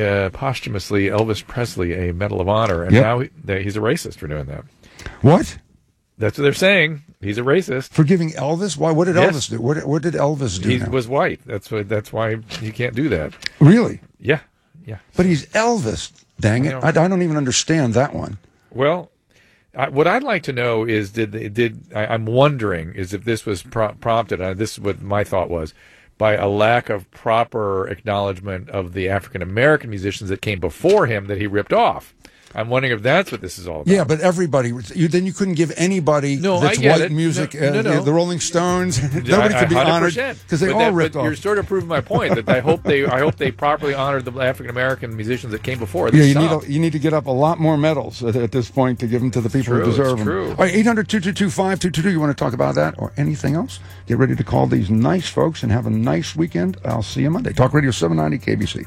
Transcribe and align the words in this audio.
uh, 0.00 0.30
posthumously 0.30 1.06
Elvis 1.06 1.46
Presley 1.46 2.08
a 2.08 2.12
Medal 2.14 2.40
of 2.40 2.48
Honor, 2.48 2.82
and 2.82 2.92
Yep. 2.92 3.02
now 3.02 3.18
he, 3.20 3.62
he's 3.62 3.76
a 3.76 3.80
racist 3.80 4.16
for 4.16 4.26
doing 4.26 4.46
that. 4.46 4.64
What? 5.22 5.58
That's 6.16 6.38
what 6.38 6.42
they're 6.44 6.52
saying. 6.52 7.02
He's 7.20 7.38
a 7.38 7.42
racist. 7.42 7.90
For 7.90 8.04
giving 8.04 8.30
Elvis? 8.30 8.76
Why? 8.76 8.92
What 8.92 9.06
did 9.06 9.16
Yes. 9.16 9.34
Elvis 9.34 9.50
do? 9.50 9.60
What, 9.60 9.84
what 9.84 10.02
did 10.02 10.14
Elvis 10.14 10.62
do? 10.62 10.68
He 10.68 10.78
now? 10.78 10.90
was 10.90 11.08
white. 11.08 11.40
That's 11.44 11.70
why. 11.70 11.82
That's 11.82 12.12
why 12.12 12.36
you 12.60 12.72
can't 12.72 12.94
do 12.94 13.08
that. 13.08 13.34
really? 13.60 14.00
Yeah, 14.20 14.40
yeah. 14.86 14.98
But 15.16 15.26
he's 15.26 15.46
Elvis. 15.46 16.12
Dang 16.40 16.64
it! 16.66 16.74
I, 16.74 16.88
I 16.88 16.92
don't 16.92 17.22
even 17.22 17.36
understand 17.36 17.94
that 17.94 18.14
one. 18.14 18.38
Well, 18.70 19.10
I, 19.76 19.88
what 19.88 20.06
I'd 20.06 20.22
like 20.22 20.42
to 20.44 20.52
know 20.52 20.84
is 20.84 21.10
did 21.12 21.54
did 21.54 21.92
I, 21.94 22.06
I'm 22.06 22.26
wondering 22.26 22.92
is 22.94 23.12
if 23.12 23.24
this 23.24 23.44
was 23.46 23.62
pro- 23.62 23.94
prompted. 23.94 24.40
Uh, 24.40 24.54
this 24.54 24.72
is 24.74 24.80
what 24.80 25.00
my 25.02 25.24
thought 25.24 25.50
was 25.50 25.74
by 26.18 26.34
a 26.34 26.48
lack 26.48 26.90
of 26.90 27.10
proper 27.10 27.88
acknowledgement 27.88 28.70
of 28.70 28.92
the 28.92 29.08
African 29.08 29.42
American 29.42 29.90
musicians 29.90 30.30
that 30.30 30.40
came 30.40 30.60
before 30.60 31.06
him 31.06 31.26
that 31.26 31.38
he 31.38 31.46
ripped 31.46 31.72
off. 31.72 32.14
I'm 32.54 32.68
wondering 32.68 32.92
if 32.94 33.02
that's 33.02 33.32
what 33.32 33.40
this 33.40 33.58
is 33.58 33.66
all 33.66 33.80
about. 33.82 33.86
Yeah, 33.92 34.04
but 34.04 34.20
everybody. 34.20 34.68
You, 34.94 35.08
then 35.08 35.26
you 35.26 35.32
couldn't 35.32 35.54
give 35.54 35.72
anybody 35.76 36.36
No, 36.36 36.60
that's 36.60 36.78
white 36.78 37.00
it. 37.00 37.12
music. 37.12 37.54
No, 37.54 37.70
no, 37.72 37.78
uh, 37.78 37.82
no. 37.82 38.02
the 38.02 38.12
Rolling 38.12 38.40
Stones. 38.40 39.02
Nobody 39.14 39.54
I- 39.54 39.58
could 39.60 39.68
be 39.70 39.74
honored 39.76 40.12
100%. 40.12 40.42
because 40.44 40.60
they 40.60 40.66
But 40.68 40.72
all 40.74 40.78
that- 40.80 40.92
ripped 40.92 41.14
but 41.14 41.20
off. 41.20 41.24
You're 41.26 41.36
sort 41.36 41.58
of 41.58 41.66
proving 41.66 41.88
my 41.88 42.00
point 42.00 42.34
that 42.36 42.48
I 42.48 42.60
hope 42.60 42.82
they 42.84 43.04
I 43.06 43.18
hope 43.18 43.36
they 43.36 43.50
properly 43.50 43.94
honored 43.94 44.24
the 44.24 44.32
African 44.40 44.70
American 44.70 45.16
musicians 45.16 45.52
that 45.52 45.62
came 45.62 45.78
before. 45.78 46.08
Yeah, 46.10 46.24
you 46.24 46.34
need, 46.38 46.50
a, 46.50 46.60
you 46.70 46.78
need 46.80 46.92
to 46.92 46.98
get 46.98 47.12
up 47.12 47.26
a 47.26 47.30
lot 47.32 47.58
more 47.58 47.76
medals 47.76 48.22
at, 48.22 48.36
at 48.36 48.52
this 48.52 48.70
point 48.70 49.00
to 49.00 49.06
give 49.06 49.20
them 49.20 49.30
to 49.32 49.40
the 49.40 49.50
people 49.50 49.74
true, 49.74 49.80
who 49.84 49.90
deserve 49.90 50.18
them. 50.18 50.26
true. 50.26 50.48
All 50.50 50.54
right, 50.56 50.74
800 50.74 51.08
222 51.08 51.50
5222. 51.50 52.10
You 52.10 52.20
want 52.20 52.36
to 52.36 52.40
talk 52.44 52.52
about 52.52 52.74
that 52.76 52.94
or 52.98 53.12
anything 53.16 53.54
else? 53.56 53.80
Get 54.06 54.18
ready 54.18 54.36
to 54.36 54.44
call 54.44 54.66
these 54.66 54.90
nice 54.90 55.28
folks 55.28 55.62
and 55.62 55.72
have 55.72 55.86
a 55.86 55.90
nice 55.90 56.36
weekend. 56.36 56.76
I'll 56.84 57.02
see 57.02 57.22
you 57.22 57.30
Monday. 57.30 57.52
Talk 57.52 57.72
Radio 57.74 57.90
790 57.90 58.38
KABC. 58.46 58.86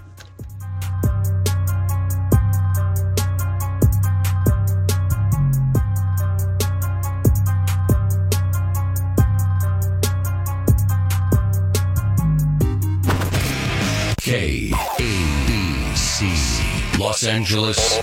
KABC 17.27 17.33
Los 17.33 17.35
Angeles. 17.35 18.01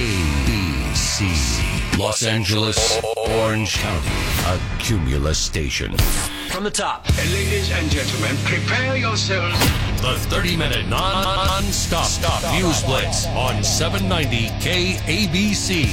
KABC 0.00 1.98
Los 1.98 2.22
Angeles, 2.24 3.00
Orange 3.28 3.78
County, 3.78 4.08
a 4.46 4.58
Cumulus 4.80 5.38
station. 5.38 5.96
From 6.48 6.64
the 6.64 6.70
top. 6.70 7.06
Ladies 7.32 7.70
and 7.70 7.88
gentlemen, 7.90 8.36
prepare 8.44 8.96
yourselves. 8.96 9.56
The 10.00 10.16
30 10.34 10.56
minute 10.56 10.88
non 10.88 11.62
stop 11.64 12.06
stop 12.06 12.42
news 12.54 12.82
blitz 12.82 13.26
on 13.28 13.62
790 13.62 14.48
KABC 14.58 15.86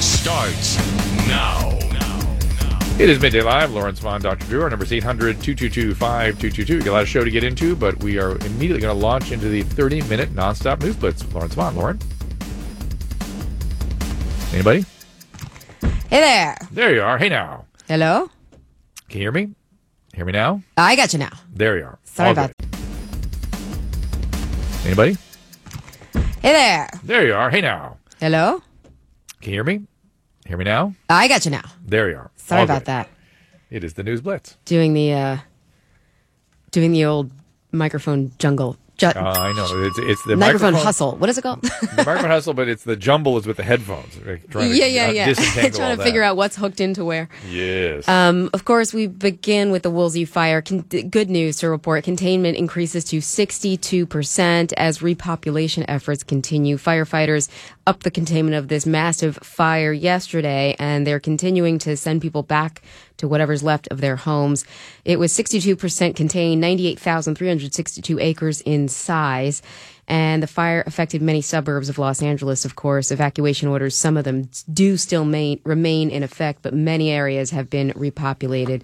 starts 0.00 0.78
now. 1.28 1.69
It 3.00 3.08
is 3.08 3.18
midday 3.18 3.40
live. 3.40 3.72
Lauren 3.72 3.94
Sivan, 3.94 4.20
Dr. 4.20 4.44
Drew. 4.44 4.60
Our 4.62 4.68
number 4.68 4.84
is 4.84 4.92
800 4.92 5.40
222 5.40 5.94
5222. 5.94 6.74
We 6.76 6.84
got 6.84 6.90
a 6.90 6.92
lot 6.92 7.00
of 7.00 7.08
show 7.08 7.24
to 7.24 7.30
get 7.30 7.42
into, 7.42 7.74
but 7.74 7.96
we 8.02 8.18
are 8.18 8.32
immediately 8.44 8.82
going 8.82 8.94
to 8.94 9.06
launch 9.06 9.32
into 9.32 9.48
the 9.48 9.62
30 9.62 10.02
minute 10.02 10.34
nonstop 10.34 10.82
news 10.82 10.96
blitz. 10.96 11.24
with 11.24 11.32
Lauren 11.32 11.48
Sivan. 11.48 11.76
Lauren? 11.76 11.98
Anybody? 14.52 14.84
Hey 16.10 16.20
there. 16.20 16.58
There 16.72 16.94
you 16.94 17.00
are. 17.00 17.16
Hey 17.16 17.30
now. 17.30 17.64
Hello? 17.88 18.28
Can 19.08 19.20
you 19.20 19.24
hear 19.24 19.32
me? 19.32 19.54
Hear 20.12 20.26
me 20.26 20.32
now? 20.32 20.62
I 20.76 20.94
got 20.94 21.14
you 21.14 21.20
now. 21.20 21.32
There 21.54 21.78
you 21.78 21.84
are. 21.84 21.98
Sorry 22.04 22.26
All 22.26 22.32
about 22.34 22.52
good. 22.58 22.68
Anybody? 24.84 25.16
Hey 26.42 26.52
there. 26.52 26.90
There 27.04 27.26
you 27.26 27.32
are. 27.32 27.48
Hey 27.48 27.62
now. 27.62 27.96
Hello? 28.20 28.62
Can 29.40 29.52
you 29.52 29.56
hear 29.56 29.64
me? 29.64 29.86
Hear 30.44 30.58
me 30.58 30.64
now? 30.64 30.94
I 31.08 31.28
got 31.28 31.46
you 31.46 31.50
now. 31.50 31.64
There 31.86 32.10
you 32.10 32.16
are. 32.16 32.30
Sorry 32.50 32.62
All 32.62 32.64
about 32.64 32.80
good. 32.80 32.86
that. 32.86 33.08
It 33.70 33.84
is 33.84 33.94
the 33.94 34.02
news 34.02 34.22
blitz. 34.22 34.56
Doing 34.64 34.92
the 34.92 35.12
uh 35.12 35.36
doing 36.72 36.90
the 36.90 37.04
old 37.04 37.30
microphone 37.70 38.32
jungle. 38.40 38.76
Ju- 39.00 39.06
Uh, 39.06 39.20
I 39.48 39.52
know. 39.52 39.66
It's, 39.86 39.98
it's 39.98 40.22
the 40.24 40.36
microphone, 40.36 40.74
hustle. 40.74 41.16
What 41.16 41.30
is 41.30 41.38
it 41.38 41.42
called? 41.42 41.62
the 41.62 42.04
microphone 42.06 42.30
hustle, 42.30 42.54
but 42.54 42.68
it's 42.68 42.84
the 42.84 42.96
jumble 42.96 43.38
is 43.38 43.46
with 43.46 43.56
the 43.56 43.62
headphones. 43.62 44.16
Like, 44.24 44.48
trying 44.50 44.70
to, 44.70 44.76
yeah, 44.76 44.86
yeah, 44.86 45.06
uh, 45.08 45.12
yeah. 45.12 45.32
Trying 45.70 45.96
to 45.96 46.02
figure 46.02 46.22
out 46.22 46.36
what's 46.36 46.56
hooked 46.56 46.80
into 46.80 47.04
where. 47.04 47.28
Yes. 47.48 48.06
Um, 48.08 48.50
of 48.52 48.64
course, 48.64 48.92
we 48.92 49.06
begin 49.06 49.70
with 49.70 49.82
the 49.82 49.90
Woolsey 49.90 50.24
fire. 50.26 50.60
Con- 50.62 50.80
good 50.82 51.30
news 51.30 51.56
to 51.58 51.70
report. 51.70 52.04
Containment 52.04 52.56
increases 52.58 53.04
to 53.04 53.18
62% 53.18 54.72
as 54.76 54.98
repopulation 54.98 55.84
efforts 55.88 56.22
continue. 56.22 56.76
Firefighters 56.76 57.48
upped 57.86 58.02
the 58.04 58.10
containment 58.10 58.54
of 58.56 58.68
this 58.68 58.86
massive 58.86 59.36
fire 59.42 59.92
yesterday, 59.92 60.76
and 60.78 61.06
they're 61.06 61.20
continuing 61.20 61.78
to 61.80 61.96
send 61.96 62.20
people 62.22 62.42
back 62.42 62.82
to 63.20 63.28
whatever's 63.28 63.62
left 63.62 63.88
of 63.88 64.00
their 64.00 64.16
homes. 64.16 64.64
It 65.04 65.18
was 65.18 65.32
62% 65.32 66.16
contained, 66.16 66.60
98,362 66.60 68.18
acres 68.18 68.60
in 68.62 68.88
size. 68.88 69.62
And 70.10 70.42
the 70.42 70.48
fire 70.48 70.82
affected 70.88 71.22
many 71.22 71.40
suburbs 71.40 71.88
of 71.88 71.96
Los 71.96 72.20
Angeles, 72.20 72.64
of 72.64 72.74
course. 72.74 73.12
Evacuation 73.12 73.68
orders, 73.68 73.94
some 73.94 74.16
of 74.16 74.24
them 74.24 74.50
do 74.72 74.96
still 74.96 75.24
main, 75.24 75.60
remain 75.62 76.10
in 76.10 76.24
effect, 76.24 76.62
but 76.62 76.74
many 76.74 77.10
areas 77.10 77.52
have 77.52 77.70
been 77.70 77.92
repopulated. 77.92 78.82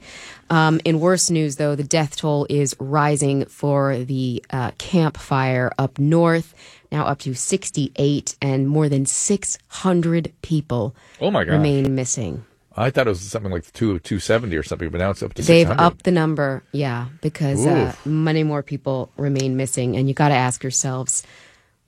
Um, 0.50 0.80
in 0.84 1.00
worse 1.00 1.28
news, 1.28 1.56
though, 1.56 1.74
the 1.74 1.82
death 1.82 2.16
toll 2.16 2.47
is 2.48 2.76
rising 2.78 3.44
for 3.47 3.98
the 3.98 4.44
uh, 4.50 4.70
Camp 4.78 5.16
Fire 5.16 5.72
up 5.78 5.98
north, 5.98 6.54
now 6.92 7.06
up 7.06 7.18
to 7.20 7.34
68, 7.34 8.36
and 8.41 8.68
more 8.68 8.88
than 8.88 9.04
600 9.04 10.32
people 10.42 10.94
oh 11.20 11.32
my 11.32 11.42
god! 11.42 11.54
remain 11.54 11.97
missing. 11.97 12.44
I 12.76 12.91
thought 12.91 13.06
it 13.06 13.10
was 13.10 13.20
something 13.22 13.50
like 13.50 13.72
two 13.72 13.98
two 14.00 14.19
seventy 14.20 14.56
or 14.56 14.62
something, 14.62 14.91
but 14.91 14.98
now 14.98 15.10
it's 15.10 15.22
up 15.22 15.34
to 15.34 15.42
They've 15.42 15.66
600. 15.66 15.82
upped 15.82 16.04
the 16.04 16.10
number, 16.10 16.62
yeah, 16.72 17.06
because 17.22 17.66
uh, 17.66 17.94
many 18.04 18.42
more 18.44 18.62
people 18.62 19.10
remain 19.16 19.56
missing, 19.56 19.97
and 19.97 20.09
you 20.09 20.14
got 20.14 20.28
to 20.28 20.34
ask 20.34 20.62
yourselves, 20.62 21.22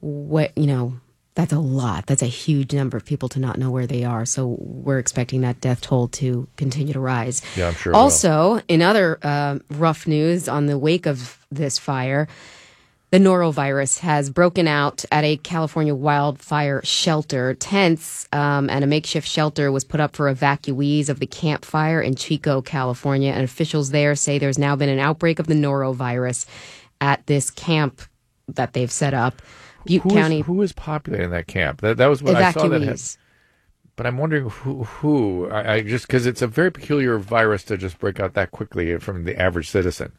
what 0.00 0.56
you 0.56 0.66
know, 0.66 0.94
that's 1.34 1.52
a 1.52 1.58
lot. 1.58 2.06
That's 2.06 2.22
a 2.22 2.26
huge 2.26 2.72
number 2.72 2.96
of 2.96 3.04
people 3.04 3.28
to 3.30 3.38
not 3.38 3.58
know 3.58 3.70
where 3.70 3.86
they 3.86 4.04
are. 4.04 4.24
So 4.24 4.56
we're 4.60 4.98
expecting 4.98 5.42
that 5.42 5.60
death 5.60 5.82
toll 5.82 6.08
to 6.08 6.48
continue 6.56 6.94
to 6.94 7.00
rise. 7.00 7.42
Yeah, 7.56 7.68
I'm 7.68 7.74
sure. 7.74 7.94
Also, 7.94 8.60
in 8.66 8.80
other 8.80 9.18
uh, 9.22 9.58
rough 9.70 10.06
news, 10.06 10.48
on 10.48 10.66
the 10.66 10.78
wake 10.78 11.06
of 11.06 11.44
this 11.50 11.78
fire. 11.78 12.28
The 13.10 13.18
norovirus 13.18 14.00
has 14.00 14.28
broken 14.28 14.68
out 14.68 15.02
at 15.10 15.24
a 15.24 15.38
California 15.38 15.94
wildfire 15.94 16.82
shelter. 16.84 17.54
Tents 17.54 18.28
um, 18.32 18.68
and 18.68 18.84
a 18.84 18.86
makeshift 18.86 19.26
shelter 19.26 19.72
was 19.72 19.82
put 19.82 19.98
up 19.98 20.14
for 20.14 20.32
evacuees 20.32 21.08
of 21.08 21.18
the 21.18 21.26
campfire 21.26 22.02
in 22.02 22.16
Chico, 22.16 22.60
California. 22.60 23.32
And 23.32 23.44
officials 23.44 23.92
there 23.92 24.14
say 24.14 24.38
there's 24.38 24.58
now 24.58 24.76
been 24.76 24.90
an 24.90 24.98
outbreak 24.98 25.38
of 25.38 25.46
the 25.46 25.54
norovirus 25.54 26.44
at 27.00 27.26
this 27.26 27.50
camp 27.50 28.02
that 28.46 28.74
they've 28.74 28.92
set 28.92 29.14
up. 29.14 29.40
Butte 29.86 30.02
Who 30.02 30.08
is- 30.10 30.14
County 30.14 30.40
who 30.40 30.60
is 30.60 30.72
populating 30.72 31.30
that 31.30 31.46
camp? 31.46 31.80
That 31.80 31.96
that 31.96 32.08
was 32.08 32.22
what 32.22 32.36
I 32.36 32.52
saw 32.52 32.68
that. 32.68 32.82
Had, 32.82 32.90
evacuees. 32.96 33.16
but 33.96 34.06
I'm 34.06 34.18
wondering 34.18 34.50
who 34.50 34.84
who 34.84 35.48
I, 35.48 35.74
I 35.76 35.80
just 35.80 36.06
because 36.06 36.26
it's 36.26 36.42
a 36.42 36.46
very 36.46 36.70
peculiar 36.70 37.16
virus 37.16 37.62
to 37.64 37.78
just 37.78 37.98
break 37.98 38.20
out 38.20 38.34
that 38.34 38.50
quickly 38.50 38.98
from 38.98 39.24
the 39.24 39.40
average 39.40 39.70
citizen. 39.70 40.12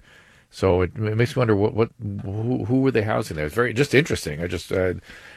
So 0.52 0.82
it, 0.82 0.92
it 0.96 1.16
makes 1.16 1.36
me 1.36 1.40
wonder 1.42 1.56
what 1.56 1.74
what 1.76 1.90
who, 2.02 2.66
who 2.66 2.82
were 2.82 2.90
they 2.92 3.04
housing 3.04 3.38
there? 3.38 3.46
It's 3.46 3.54
very 3.56 3.72
just 3.74 3.94
interesting. 3.94 4.42
I 4.42 4.48
just 4.48 4.72
uh, 4.72 4.96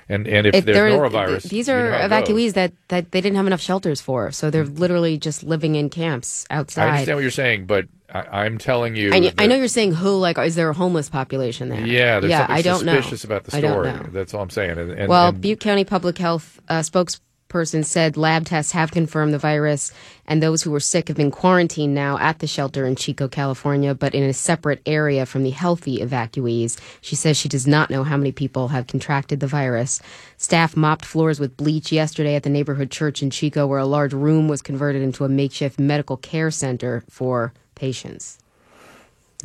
and 0.09 0.27
and 0.27 0.47
if, 0.47 0.55
If 0.55 0.65
there's 0.65 0.77
they're- 0.77 0.91
norovirus, 0.91 1.43
these 1.51 1.69
you 1.69 1.75
are 1.75 1.91
know 1.91 1.97
it 1.99 2.09
goes. 2.09 2.29
evacuees 2.29 2.53
that, 2.55 2.73
that 2.89 3.13
they 3.13 3.21
didn't 3.21 3.37
have 3.37 3.47
enough 3.47 3.61
shelters 3.61 4.01
for. 4.01 4.31
So 4.33 4.49
they're 4.51 4.65
literally 4.65 5.19
just 5.19 5.43
living 5.43 5.75
in 5.75 5.91
camps 5.91 6.47
outside. 6.51 6.85
I 6.85 6.89
understand 6.93 7.17
what 7.17 7.23
you're 7.23 7.31
saying, 7.31 7.67
but 7.67 7.89
I, 8.13 8.21
I'm 8.45 8.57
telling 8.57 8.97
you, 8.97 9.13
I, 9.13 9.21
kn- 9.21 9.35
I 9.37 9.47
know 9.47 9.55
you're 9.57 9.69
saying 9.69 9.93
who, 9.93 10.17
like, 10.17 10.39
is 10.39 10.55
there 10.55 10.71
a 10.71 10.75
homeless 10.75 11.09
population 11.11 11.69
there? 11.69 11.87
Yeah, 11.87 12.21
there's 12.21 12.31
yeah, 12.31 12.39
something 12.39 12.57
I 12.57 12.63
don't 12.63 12.85
know. 12.87 12.97
suspicious 12.97 13.25
about 13.25 13.45
the 13.45 13.57
I 13.57 13.61
don't 13.61 13.73
story. 13.73 13.93
know. 13.93 14.07
That's 14.13 14.33
all 14.35 14.41
I'm 14.43 14.51
saying. 14.51 14.79
And, 14.79 14.91
and, 14.93 15.09
Well, 15.09 15.29
and- 15.29 15.41
Butte 15.41 15.61
County 15.61 15.85
Public 15.85 16.17
Health 16.19 16.59
uh, 16.69 16.83
spokesperson 17.53 17.85
said 17.85 18.17
lab 18.17 18.47
tests 18.47 18.73
have 18.73 18.91
confirmed 18.91 19.33
the 19.33 19.39
virus, 19.39 19.93
and 20.27 20.43
those 20.43 20.63
who 20.63 20.71
were 20.71 20.81
sick 20.81 21.09
have 21.09 21.17
been 21.17 21.31
quarantined 21.31 21.95
now 21.95 22.19
at 22.19 22.39
the 22.39 22.47
shelter 22.47 22.87
in 22.87 22.97
Chico, 22.97 23.29
California, 23.29 23.95
but 23.95 24.15
in 24.15 24.23
a 24.23 24.33
separate 24.33 24.81
area 24.87 25.27
from 25.27 25.43
the 25.43 25.51
healthy 25.51 25.99
evacuees. 25.99 26.79
She 27.01 27.17
says 27.17 27.37
she 27.37 27.49
does 27.49 27.67
not 27.67 27.91
know 27.91 28.05
how 28.05 28.17
many 28.17 28.33
people 28.33 28.69
have 28.69 28.87
contracted 28.87 29.41
the 29.41 29.47
virus. 29.47 30.01
Staff 30.37 30.77
mopped 30.77 31.05
floors 31.05 31.39
with 31.41 31.57
bleach 31.57 31.93
yesterday 31.93 32.35
at 32.35 32.43
the 32.43 32.51
neighborhood 32.51 32.91
church 32.91 33.23
in 33.23 33.31
Chico, 33.31 33.67
where 33.67 33.79
a 33.79 33.87
large 33.87 34.13
room 34.13 34.49
was 34.49 34.63
converted 34.63 35.03
into 35.03 35.25
a 35.25 35.29
makeshift 35.29 35.79
medical 35.79 36.17
care 36.17 36.51
center 36.51 37.05
for 37.09 37.53
patients. 37.75 38.42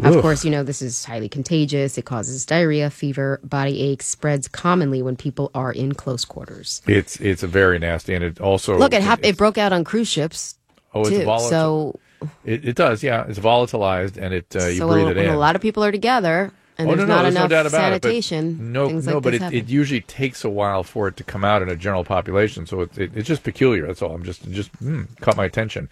Of 0.04 0.16
Oof. 0.16 0.22
course, 0.22 0.46
you 0.46 0.52
know, 0.52 0.64
this 0.64 0.82
is 0.82 1.04
highly 1.06 1.28
contagious. 1.28 1.98
It 1.98 2.06
causes 2.06 2.46
diarrhea, 2.46 2.90
fever, 2.90 3.40
body 3.44 3.82
aches, 3.82 4.06
spreads 4.06 4.48
commonly 4.48 5.02
when 5.02 5.16
people 5.16 5.50
are 5.56 5.72
in 5.72 5.94
close 5.94 6.24
quarters. 6.24 6.82
it's 6.88 7.20
it's 7.20 7.42
a 7.42 7.48
very 7.48 7.80
nasty, 7.80 8.14
and 8.14 8.24
it 8.24 8.40
also 8.40 8.78
Look, 8.78 8.94
it 8.94 9.02
hap- 9.02 9.26
it 9.26 9.38
broke 9.38 9.58
out 9.58 9.74
on 9.74 9.84
cruise 9.84 10.08
ships 10.08 10.56
Oh, 10.94 11.02
it's 11.02 11.10
too. 11.10 11.24
volatile. 11.24 11.50
So 11.50 12.28
It, 12.46 12.68
it 12.70 12.76
does, 12.76 13.04
yeah. 13.04 13.26
It's 13.28 13.40
volatilized, 13.40 14.18
and 14.18 14.34
it 14.34 14.56
uh, 14.56 14.66
you 14.66 14.78
so 14.78 14.88
breathe 14.88 15.08
when 15.08 15.18
it 15.18 15.26
in. 15.26 15.34
a 15.34 15.38
lot 15.38 15.56
of 15.56 15.62
people 15.62 15.84
are 15.84 15.92
together 15.92 16.52
and 16.78 16.88
Oh, 16.90 16.96
there's 16.96 17.08
no, 17.08 17.16
no, 17.16 17.22
not 17.24 17.34
no 17.34 17.46
enough 17.46 17.68
about 17.68 17.72
sanitation, 17.72 18.50
it. 18.50 18.60
No, 18.60 18.90
no, 18.90 19.14
like 19.14 19.24
but 19.24 19.34
it, 19.34 19.42
it 19.52 19.68
usually 19.68 20.02
takes 20.02 20.44
a 20.44 20.50
while 20.50 20.84
for 20.84 21.08
it 21.08 21.18
to 21.18 21.24
come 21.24 21.44
out 21.44 21.62
in 21.64 21.70
a 21.70 21.76
general 21.76 22.04
population. 22.04 22.66
So 22.68 22.82
it, 22.82 22.98
it, 22.98 23.12
it's 23.16 23.28
just 23.28 23.44
peculiar. 23.44 23.88
That's 23.88 24.02
all. 24.02 24.14
I'm 24.14 24.24
just 24.24 24.48
just 24.52 24.72
mm, 24.80 25.08
caught 25.22 25.38
my 25.38 25.46
attention. 25.46 25.90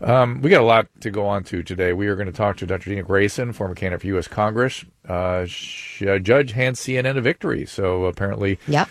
Um, 0.00 0.40
we 0.42 0.50
got 0.50 0.60
a 0.60 0.64
lot 0.64 0.86
to 1.00 1.10
go 1.10 1.26
on 1.26 1.44
to 1.44 1.62
today. 1.62 1.92
We 1.92 2.06
are 2.06 2.14
going 2.14 2.26
to 2.26 2.32
talk 2.32 2.56
to 2.58 2.66
Dr. 2.66 2.90
Dena 2.90 3.02
Grayson, 3.02 3.52
former 3.52 3.74
candidate 3.74 4.02
for 4.02 4.06
U.S. 4.08 4.28
Congress. 4.28 4.84
Uh, 5.08 5.46
uh, 6.06 6.18
judge 6.18 6.52
hands 6.52 6.80
CNN 6.80 7.16
a 7.16 7.20
victory. 7.20 7.64
So 7.66 8.04
apparently, 8.04 8.58
Yep. 8.68 8.88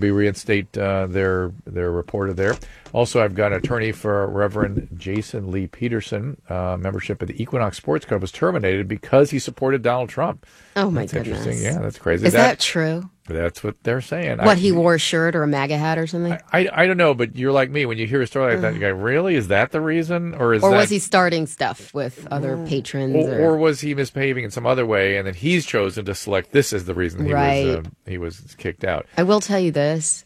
be 0.00 0.10
reinstate 0.10 0.76
uh, 0.76 1.06
their 1.06 1.52
their 1.66 1.90
reporter 1.90 2.32
there. 2.32 2.56
Also, 2.92 3.20
I've 3.22 3.34
got 3.34 3.50
an 3.52 3.58
attorney 3.58 3.90
for 3.90 4.24
Reverend 4.28 4.88
Jesse 4.96 5.40
Lee 5.40 5.66
Peterson. 5.66 6.40
Uh, 6.48 6.76
membership 6.78 7.20
of 7.22 7.28
the 7.28 7.42
Equinox 7.42 7.76
Sports 7.76 8.04
Club 8.06 8.20
was 8.20 8.30
terminated 8.30 8.86
because 8.86 9.30
he 9.30 9.38
supported 9.40 9.82
Donald 9.82 10.08
Trump. 10.10 10.46
oh 10.76 10.90
my 10.90 11.00
That's 11.02 11.12
goodness. 11.14 11.38
interesting. 11.46 11.64
Yeah, 11.64 11.80
that's 11.80 11.98
crazy. 11.98 12.26
Is 12.26 12.34
that, 12.34 12.60
true? 12.60 13.10
That's 13.26 13.64
what 13.64 13.82
they're 13.84 14.02
saying. 14.02 14.36
What 14.38 14.48
I, 14.48 14.54
he 14.56 14.70
wore 14.70 14.94
a 14.96 14.98
shirt 14.98 15.34
or 15.34 15.42
a 15.42 15.46
MAGA 15.48 15.78
hat 15.78 15.98
or 15.98 16.06
something? 16.06 16.36
I, 16.52 16.68
I 16.70 16.86
don't 16.86 16.98
know, 16.98 17.14
but 17.14 17.36
you're 17.36 17.52
like 17.52 17.70
me. 17.70 17.86
When 17.86 17.96
you 17.96 18.06
hear 18.06 18.20
a 18.20 18.26
story 18.26 18.52
like 18.52 18.60
that, 18.60 18.74
you 18.74 18.80
go, 18.80 18.90
"Really? 18.92 19.34
Is 19.34 19.48
that 19.48 19.72
the 19.72 19.80
reason, 19.80 20.34
or 20.34 20.52
is 20.52 20.62
or 20.62 20.70
that, 20.70 20.76
was 20.76 20.90
he 20.90 20.98
starting 20.98 21.46
stuff 21.46 21.92
with 21.94 22.28
other 22.30 22.62
patrons? 22.66 23.16
or, 23.16 23.34
Or, 23.40 23.50
or 23.52 23.56
was 23.56 23.80
he 23.80 23.94
misbehaving 23.94 24.44
in 24.44 24.50
some 24.50 24.66
other 24.66 24.84
way, 24.84 25.16
and 25.16 25.26
then 25.26 25.32
he's 25.54 25.66
chosen 25.66 26.04
to 26.04 26.14
select 26.14 26.52
this 26.52 26.72
as 26.72 26.84
the 26.84 26.94
reason 26.94 27.24
he 27.26 27.32
Right. 27.32 27.66
was 27.66 27.76
uh, 27.76 27.82
he 28.06 28.18
was 28.18 28.54
kicked 28.58 28.84
out? 28.84 29.06
I 29.16 29.22
will 29.22 29.40
tell 29.40 29.58
you 29.60 29.70
this 29.72 30.24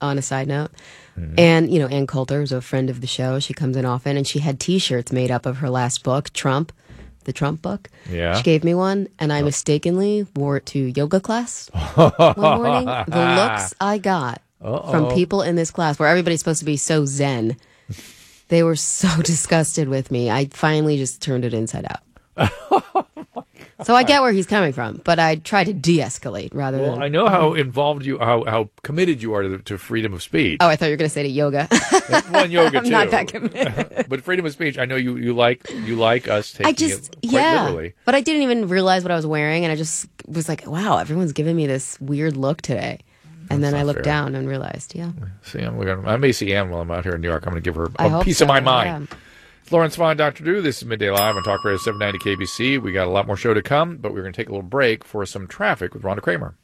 on 0.00 0.16
a 0.18 0.22
side 0.22 0.48
note. 0.48 0.70
Mm-hmm. 1.18 1.34
And, 1.38 1.72
you 1.72 1.80
know, 1.80 1.88
Ann 1.88 2.06
Coulter 2.06 2.40
is 2.42 2.52
a 2.52 2.60
friend 2.60 2.88
of 2.90 3.00
the 3.00 3.06
show. 3.08 3.40
She 3.40 3.52
comes 3.52 3.76
in 3.76 3.84
often 3.84 4.16
and 4.16 4.26
she 4.26 4.38
had 4.38 4.60
t 4.60 4.78
shirts 4.78 5.10
made 5.12 5.30
up 5.30 5.44
of 5.46 5.58
her 5.58 5.68
last 5.68 6.04
book, 6.04 6.32
Trump, 6.32 6.72
the 7.24 7.32
Trump 7.32 7.60
book. 7.60 7.88
Yeah. 8.08 8.36
She 8.36 8.42
gave 8.44 8.62
me 8.62 8.74
one 8.74 9.08
and 9.18 9.32
Oh. 9.32 9.34
I 9.34 9.42
mistakenly 9.42 10.26
wore 10.36 10.58
it 10.58 10.66
to 10.66 10.78
yoga 10.78 11.18
class 11.20 11.68
one 11.94 12.12
morning. 12.38 12.84
The 12.86 13.34
looks 13.36 13.74
I 13.80 13.98
got 13.98 14.40
from 14.60 15.12
people 15.12 15.42
in 15.42 15.56
this 15.56 15.70
class 15.72 15.98
where 15.98 16.08
everybody's 16.08 16.40
supposed 16.40 16.60
to 16.60 16.64
be 16.64 16.76
so 16.76 17.04
zen. 17.04 17.56
They 18.50 18.62
were 18.62 18.76
so 18.76 19.20
disgusted 19.22 19.90
with 19.90 20.10
me. 20.10 20.30
I 20.30 20.46
finally 20.46 20.96
just 20.96 21.20
turned 21.20 21.44
it 21.44 21.52
inside 21.52 21.84
out. 21.90 22.52
So 23.82 23.94
I 23.94 24.02
get 24.02 24.22
where 24.22 24.32
he's 24.32 24.46
coming 24.46 24.72
from, 24.72 25.00
but 25.04 25.18
I 25.18 25.36
try 25.36 25.64
to 25.64 25.72
de-escalate 25.72 26.54
rather 26.54 26.78
Well, 26.78 26.92
than. 26.94 27.02
I 27.02 27.08
know 27.08 27.28
how 27.28 27.54
involved 27.54 28.04
you, 28.04 28.18
how 28.18 28.44
how 28.44 28.70
committed 28.82 29.22
you 29.22 29.34
are 29.34 29.42
to, 29.42 29.58
to 29.58 29.78
freedom 29.78 30.12
of 30.12 30.22
speech. 30.22 30.58
Oh, 30.60 30.68
I 30.68 30.76
thought 30.76 30.86
you 30.86 30.92
were 30.92 30.96
going 30.96 31.08
to 31.08 31.14
say 31.14 31.22
to 31.22 31.28
yoga. 31.28 31.68
One 32.30 32.50
yoga 32.50 32.78
I'm 32.78 32.84
too. 32.84 32.90
not 32.90 33.10
that 33.10 33.28
committed. 33.28 34.06
but 34.08 34.22
freedom 34.22 34.46
of 34.46 34.52
speech, 34.52 34.78
I 34.78 34.84
know 34.84 34.96
you 34.96 35.16
you 35.16 35.32
like 35.32 35.68
you 35.70 35.96
like 35.96 36.28
us 36.28 36.52
taking 36.52 36.66
I 36.66 36.72
just, 36.72 37.14
it 37.22 37.28
quite 37.28 37.40
yeah. 37.40 37.62
literally. 37.64 37.94
But 38.04 38.14
I 38.14 38.20
didn't 38.20 38.42
even 38.42 38.68
realize 38.68 39.02
what 39.02 39.12
I 39.12 39.16
was 39.16 39.26
wearing, 39.26 39.64
and 39.64 39.72
I 39.72 39.76
just 39.76 40.06
was 40.26 40.48
like, 40.48 40.66
wow, 40.66 40.98
everyone's 40.98 41.32
giving 41.32 41.56
me 41.56 41.66
this 41.66 42.00
weird 42.00 42.36
look 42.36 42.62
today. 42.62 43.00
And 43.50 43.64
then 43.64 43.74
I 43.74 43.82
looked 43.82 43.98
fair. 43.98 44.02
down 44.04 44.34
and 44.34 44.46
realized, 44.46 44.94
yeah. 44.94 45.10
See, 45.42 45.60
I'm. 45.60 46.06
I 46.06 46.18
may 46.18 46.32
see 46.32 46.52
Ann 46.52 46.68
while 46.68 46.82
I'm 46.82 46.90
out 46.90 47.04
here 47.04 47.14
in 47.14 47.22
New 47.22 47.28
York. 47.28 47.46
I'm 47.46 47.52
going 47.52 47.62
to 47.62 47.64
give 47.64 47.76
her 47.76 47.88
a 47.98 48.22
piece 48.22 48.38
so, 48.38 48.44
of 48.44 48.48
my 48.48 48.60
mind. 48.60 49.08
yeah. 49.10 49.16
Lauren 49.70 49.90
Sivan, 49.90 50.16
Dr. 50.16 50.44
Drew. 50.44 50.62
This 50.62 50.78
is 50.78 50.86
Midday 50.86 51.10
Live 51.10 51.36
on 51.36 51.42
Talk 51.42 51.62
Radio 51.62 51.76
790 51.78 52.44
KABC. 52.44 52.80
We 52.80 52.92
got 52.92 53.06
a 53.06 53.10
lot 53.10 53.26
more 53.26 53.36
show 53.36 53.52
to 53.52 53.60
come, 53.60 53.98
but 53.98 54.14
we're 54.14 54.22
going 54.22 54.32
to 54.32 54.36
take 54.36 54.48
a 54.48 54.52
little 54.52 54.62
break 54.62 55.04
for 55.04 55.26
some 55.26 55.46
traffic 55.46 55.92
with 55.92 56.04
Rhonda 56.04 56.22
Kramer. 56.22 56.54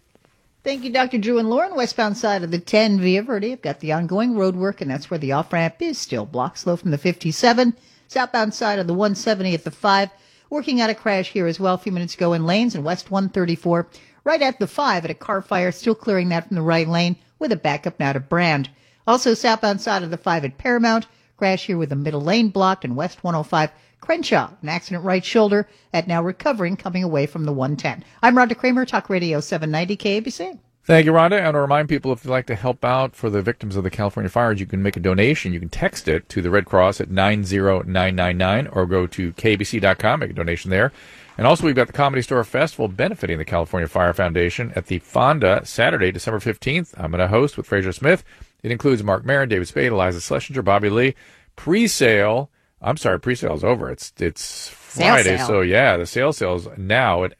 Thank 0.62 0.84
you, 0.84 0.90
Dr. 0.90 1.18
Drew 1.18 1.38
and 1.38 1.50
Lauren. 1.50 1.74
Westbound 1.74 2.16
side 2.16 2.42
of 2.42 2.50
the 2.50 2.58
10 2.58 3.00
Via 3.00 3.22
Verde. 3.22 3.52
I've 3.52 3.60
got 3.60 3.80
the 3.80 3.92
ongoing 3.92 4.38
road 4.38 4.56
work, 4.56 4.80
and 4.80 4.90
that's 4.90 5.10
where 5.10 5.18
the 5.18 5.32
off 5.32 5.52
ramp 5.52 5.82
is 5.82 5.98
still 5.98 6.24
blocked 6.24 6.58
slow 6.58 6.76
from 6.76 6.92
the 6.92 6.98
57. 6.98 7.76
Southbound 8.08 8.54
side 8.54 8.78
of 8.78 8.86
the 8.86 8.94
170 8.94 9.52
at 9.52 9.64
the 9.64 9.70
5. 9.70 10.08
Working 10.48 10.80
out 10.80 10.88
a 10.88 10.94
crash 10.94 11.30
here 11.30 11.46
as 11.46 11.60
well 11.60 11.74
a 11.74 11.78
few 11.78 11.92
minutes 11.92 12.14
ago 12.14 12.32
in 12.32 12.46
lanes 12.46 12.74
and 12.74 12.84
West 12.84 13.10
134. 13.10 13.86
Right 14.24 14.40
at 14.40 14.58
the 14.58 14.66
5 14.66 15.04
at 15.04 15.10
a 15.10 15.14
car 15.14 15.42
fire, 15.42 15.72
still 15.72 15.94
clearing 15.94 16.30
that 16.30 16.48
from 16.48 16.54
the 16.54 16.62
right 16.62 16.88
lane 16.88 17.16
with 17.38 17.52
a 17.52 17.56
backup 17.56 18.00
now 18.00 18.14
to 18.14 18.20
Brand. 18.20 18.70
Also, 19.06 19.34
southbound 19.34 19.82
side 19.82 20.02
of 20.02 20.10
the 20.10 20.16
5 20.16 20.46
at 20.46 20.56
Paramount. 20.56 21.06
Crash 21.36 21.66
here 21.66 21.76
with 21.76 21.88
the 21.88 21.96
middle 21.96 22.20
lane 22.20 22.48
blocked 22.48 22.84
and 22.84 22.96
West 22.96 23.24
105 23.24 23.70
Crenshaw. 24.00 24.50
An 24.62 24.68
accident 24.68 25.04
right 25.04 25.24
shoulder 25.24 25.68
at 25.92 26.06
now 26.06 26.22
recovering 26.22 26.76
coming 26.76 27.02
away 27.02 27.26
from 27.26 27.44
the 27.44 27.52
110. 27.52 28.04
I'm 28.22 28.36
Rhonda 28.36 28.56
Kramer, 28.56 28.84
Talk 28.84 29.10
Radio 29.10 29.40
790 29.40 29.96
KABC. 29.96 30.58
Thank 30.84 31.06
you, 31.06 31.12
Rhonda. 31.12 31.40
And 31.40 31.54
to 31.54 31.60
remind 31.60 31.88
people, 31.88 32.12
if 32.12 32.24
you'd 32.24 32.30
like 32.30 32.46
to 32.46 32.54
help 32.54 32.84
out 32.84 33.16
for 33.16 33.30
the 33.30 33.40
victims 33.40 33.74
of 33.74 33.84
the 33.84 33.90
California 33.90 34.28
fires, 34.28 34.60
you 34.60 34.66
can 34.66 34.82
make 34.82 34.98
a 34.98 35.00
donation. 35.00 35.54
You 35.54 35.60
can 35.60 35.70
text 35.70 36.08
it 36.08 36.28
to 36.28 36.42
the 36.42 36.50
Red 36.50 36.66
Cross 36.66 37.00
at 37.00 37.10
90999 37.10 38.66
or 38.66 38.84
go 38.84 39.06
to 39.06 39.32
kabc.com, 39.32 40.20
make 40.20 40.30
a 40.30 40.34
donation 40.34 40.70
there. 40.70 40.92
And 41.38 41.46
also, 41.46 41.64
we've 41.64 41.74
got 41.74 41.86
the 41.86 41.94
Comedy 41.94 42.20
Store 42.20 42.44
Festival 42.44 42.86
benefiting 42.86 43.38
the 43.38 43.44
California 43.46 43.88
Fire 43.88 44.12
Foundation 44.12 44.72
at 44.76 44.86
the 44.86 44.98
Fonda 45.00 45.62
Saturday, 45.64 46.12
December 46.12 46.38
15th. 46.38 46.92
I'm 46.96 47.10
going 47.10 47.18
to 47.18 47.28
host 47.28 47.56
with 47.56 47.66
Frazer 47.66 47.90
Smith. 47.90 48.22
It 48.64 48.72
includes 48.72 49.04
Marc 49.04 49.24
Maron, 49.24 49.48
David 49.48 49.68
Spade, 49.68 49.92
Iliza 49.92 50.18
Shlesinger, 50.18 50.64
Bobby 50.64 50.88
Lee. 50.90 51.14
Pre-sale. 51.54 52.50
I'm 52.82 52.96
sorry, 52.96 53.20
pre-sale 53.20 53.54
is 53.54 53.62
over. 53.62 53.90
It's 53.90 54.12
it's 54.18 54.68
Friday, 54.70 55.36
sale. 55.36 55.46
so 55.46 55.60
yeah, 55.60 55.96
the 55.96 56.06
sale 56.06 56.32
sales 56.32 56.66
now 56.76 57.24
at 57.24 57.34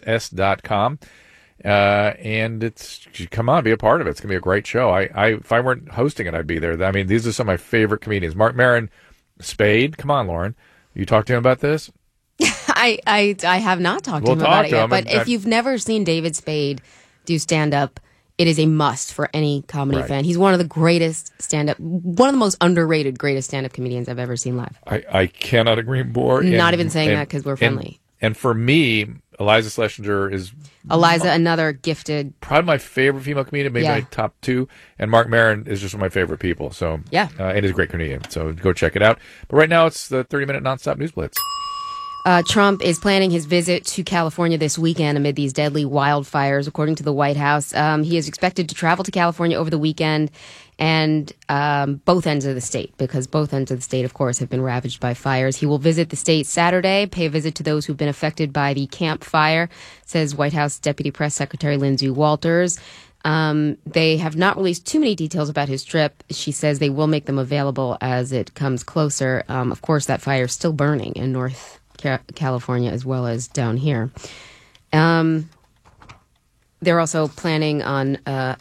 xaxs.com. 0.00 0.98
Uh, 1.64 2.12
and 2.20 2.62
it's 2.62 3.06
come 3.30 3.48
on, 3.48 3.64
be 3.64 3.70
a 3.70 3.76
part 3.76 4.00
of 4.00 4.06
it. 4.06 4.10
It's 4.10 4.20
gonna 4.20 4.30
be 4.32 4.36
a 4.36 4.40
great 4.40 4.66
show. 4.66 4.90
I, 4.90 5.08
I 5.14 5.26
if 5.34 5.50
I 5.52 5.60
weren't 5.60 5.88
hosting 5.90 6.26
it, 6.26 6.34
I'd 6.34 6.46
be 6.46 6.58
there. 6.58 6.80
I 6.84 6.92
mean, 6.92 7.06
these 7.06 7.26
are 7.26 7.32
some 7.32 7.44
of 7.48 7.52
my 7.52 7.56
favorite 7.56 8.00
comedians. 8.02 8.36
Marc 8.36 8.54
Maron, 8.54 8.90
Spade. 9.40 9.96
Come 9.96 10.10
on, 10.10 10.26
Lauren. 10.26 10.54
You 10.94 11.06
talked 11.06 11.26
to 11.28 11.32
him 11.34 11.38
about 11.38 11.60
this? 11.60 11.90
I, 12.68 12.98
I, 13.06 13.36
I 13.44 13.56
have 13.58 13.80
not 13.80 14.04
talked 14.04 14.26
We'll 14.26 14.36
to 14.36 14.40
him 14.40 14.46
talk 14.46 14.48
about 14.52 14.64
it 14.66 14.68
to 14.70 14.74
yet. 14.76 14.84
him 14.84 14.90
But 14.90 15.04
and- 15.06 15.08
if 15.08 15.20
and- 15.22 15.28
you've 15.28 15.46
never 15.46 15.78
seen 15.78 16.04
David 16.04 16.36
Spade 16.36 16.82
do 17.24 17.38
stand 17.38 17.72
up, 17.74 17.98
it 18.38 18.46
is 18.46 18.58
a 18.58 18.66
must 18.66 19.12
for 19.14 19.30
any 19.32 19.62
comedy 19.62 19.98
Right. 20.00 20.08
fan. 20.08 20.24
He's 20.24 20.36
one 20.38 20.52
of 20.52 20.58
the 20.58 20.64
greatest 20.66 21.32
stand 21.40 21.70
up, 21.70 21.78
one 21.80 22.28
of 22.28 22.34
the 22.34 22.38
most 22.38 22.56
underrated, 22.60 23.18
greatest 23.18 23.48
stand 23.48 23.64
up 23.66 23.72
comedians 23.72 24.08
I've 24.08 24.18
ever 24.18 24.36
seen 24.36 24.56
live. 24.56 24.78
I, 24.86 25.02
I 25.10 25.26
cannot 25.26 25.78
agree 25.78 26.02
more. 26.02 26.42
Not 26.42 26.72
And- 26.72 26.74
even 26.80 26.90
saying 26.90 27.08
and- 27.10 27.18
that 27.18 27.28
'cause 27.30 27.44
we're 27.44 27.56
friendly. 27.56 28.00
And, 28.22 28.34
for 28.34 28.54
me, 28.54 29.04
Iliza 29.38 29.68
Shlesinger 29.68 30.32
is 30.32 30.50
Iliza, 30.90 31.30
another 31.34 31.72
gifted. 31.72 32.32
probably 32.40 32.66
my 32.66 32.78
favorite 32.78 33.22
female 33.22 33.44
comedian, 33.44 33.74
maybe 33.74 33.84
Yeah. 33.84 33.96
my 33.96 34.00
top 34.10 34.34
two. 34.40 34.66
And 34.98 35.10
Marc 35.10 35.28
Maron 35.28 35.66
is 35.66 35.82
just 35.82 35.94
one 35.94 35.98
of 36.02 36.06
my 36.06 36.08
favorite 36.08 36.40
people. 36.40 36.70
So 36.70 37.00
Yeah. 37.10 37.28
uh, 37.38 37.44
and 37.48 37.62
he's 37.62 37.72
a 37.72 37.74
great 37.74 37.90
comedian. 37.90 38.22
So 38.30 38.52
go 38.52 38.72
check 38.72 38.96
it 38.96 39.02
out. 39.02 39.18
But 39.48 39.58
right 39.58 39.68
now, 39.68 39.84
it's 39.84 40.08
the 40.08 40.24
30 40.24 40.46
minute 40.46 40.64
nonstop 40.64 40.96
news 40.96 41.12
blitz. 41.12 41.36
Uh, 42.26 42.42
Trump 42.42 42.82
is 42.82 42.98
planning 42.98 43.30
his 43.30 43.46
visit 43.46 43.84
to 43.84 44.02
California 44.02 44.58
this 44.58 44.76
weekend 44.76 45.16
amid 45.16 45.36
these 45.36 45.52
deadly 45.52 45.84
wildfires, 45.84 46.66
according 46.66 46.96
to 46.96 47.04
the 47.04 47.12
White 47.12 47.36
House. 47.36 47.72
Um, 47.72 48.02
he 48.02 48.16
is 48.16 48.26
expected 48.26 48.68
to 48.68 48.74
travel 48.74 49.04
to 49.04 49.12
California 49.12 49.56
over 49.56 49.70
the 49.70 49.78
weekend 49.78 50.32
and 50.76 51.32
um, 51.48 52.00
both 52.04 52.26
ends 52.26 52.44
of 52.44 52.56
the 52.56 52.60
state, 52.60 52.92
because 52.98 53.28
both 53.28 53.54
ends 53.54 53.70
of 53.70 53.78
the 53.78 53.82
state, 53.82 54.04
of 54.04 54.14
course, 54.14 54.40
have 54.40 54.50
been 54.50 54.60
ravaged 54.60 54.98
by 54.98 55.14
fires. 55.14 55.56
He 55.56 55.66
will 55.66 55.78
visit 55.78 56.10
the 56.10 56.16
state 56.16 56.48
Saturday, 56.48 57.06
pay 57.06 57.26
a 57.26 57.30
visit 57.30 57.54
to 57.54 57.62
those 57.62 57.86
who've 57.86 57.96
been 57.96 58.08
affected 58.08 58.52
by 58.52 58.74
the 58.74 58.88
Camp 58.88 59.22
Fire, 59.22 59.68
says 60.04 60.34
White 60.34 60.52
House 60.52 60.80
Deputy 60.80 61.12
Press 61.12 61.32
Secretary 61.32 61.76
Lindsay 61.76 62.10
Walters. 62.10 62.80
Um, 63.24 63.78
they 63.86 64.16
have 64.16 64.34
not 64.34 64.56
released 64.56 64.84
too 64.84 64.98
many 64.98 65.14
details 65.14 65.48
about 65.48 65.68
his 65.68 65.84
trip. 65.84 66.24
She 66.30 66.50
says 66.50 66.80
they 66.80 66.90
will 66.90 67.06
make 67.06 67.26
them 67.26 67.38
available 67.38 67.96
as 68.00 68.32
it 68.32 68.54
comes 68.54 68.82
closer. 68.82 69.44
Um, 69.48 69.70
of 69.70 69.80
course, 69.80 70.06
that 70.06 70.20
fire 70.20 70.46
is 70.46 70.52
still 70.52 70.72
burning 70.72 71.12
in 71.14 71.30
North 71.30 71.78
California 71.96 72.90
as 72.90 73.04
well 73.04 73.26
as 73.26 73.48
down 73.48 73.76
here. 73.76 74.10
Um, 74.92 75.50
they're 76.80 77.00
also 77.00 77.28
planning 77.28 77.82
on 77.82 78.16
uh, 78.26 78.56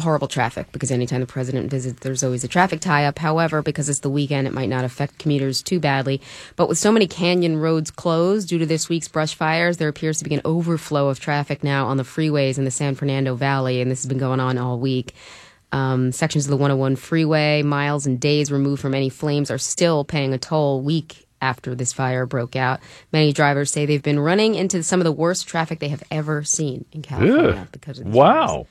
horrible 0.00 0.26
traffic 0.26 0.66
because 0.72 0.90
anytime 0.90 1.20
the 1.20 1.26
president 1.26 1.70
visits, 1.70 2.00
there's 2.00 2.24
always 2.24 2.42
a 2.42 2.48
traffic 2.48 2.80
tie 2.80 3.04
up. 3.04 3.18
However, 3.18 3.62
because 3.62 3.88
it's 3.88 4.00
the 4.00 4.10
weekend, 4.10 4.46
it 4.46 4.52
might 4.52 4.68
not 4.68 4.84
affect 4.84 5.18
commuters 5.18 5.62
too 5.62 5.78
badly. 5.78 6.20
But 6.56 6.68
with 6.68 6.78
so 6.78 6.90
many 6.90 7.06
canyon 7.06 7.58
roads 7.58 7.90
closed 7.90 8.48
due 8.48 8.58
to 8.58 8.66
this 8.66 8.88
week's 8.88 9.08
brush 9.08 9.34
fires, 9.34 9.76
there 9.76 9.88
appears 9.88 10.18
to 10.18 10.24
be 10.24 10.34
an 10.34 10.42
overflow 10.44 11.08
of 11.08 11.20
traffic 11.20 11.62
now 11.62 11.86
on 11.86 11.96
the 11.96 12.02
freeways 12.02 12.58
in 12.58 12.64
the 12.64 12.70
San 12.70 12.94
Fernando 12.94 13.34
Valley, 13.34 13.80
and 13.80 13.90
this 13.90 14.02
has 14.02 14.08
been 14.08 14.18
going 14.18 14.40
on 14.40 14.58
all 14.58 14.78
week. 14.78 15.14
Um, 15.70 16.12
sections 16.12 16.46
of 16.46 16.50
the 16.50 16.56
101 16.56 16.96
freeway, 16.96 17.62
miles 17.62 18.06
and 18.06 18.20
days 18.20 18.50
removed 18.52 18.80
from 18.80 18.94
any 18.94 19.08
flames, 19.08 19.50
are 19.50 19.58
still 19.58 20.04
paying 20.04 20.32
a 20.32 20.38
toll 20.38 20.82
week 20.82 21.26
after 21.44 21.74
this 21.74 21.92
fire 21.92 22.24
broke 22.26 22.56
out. 22.56 22.80
Many 23.12 23.32
drivers 23.32 23.70
say 23.70 23.84
they've 23.86 24.02
been 24.02 24.18
running 24.18 24.54
into 24.54 24.82
some 24.82 25.00
of 25.00 25.04
the 25.04 25.12
worst 25.12 25.46
traffic 25.46 25.78
they 25.78 25.88
have 25.88 26.02
ever 26.10 26.42
seen 26.42 26.84
in 26.92 27.02
California 27.02 27.60
Ugh. 27.60 27.68
because 27.70 27.98
of 27.98 28.06
these 28.06 28.14
fires. 28.14 28.50
Wow. 28.50 28.66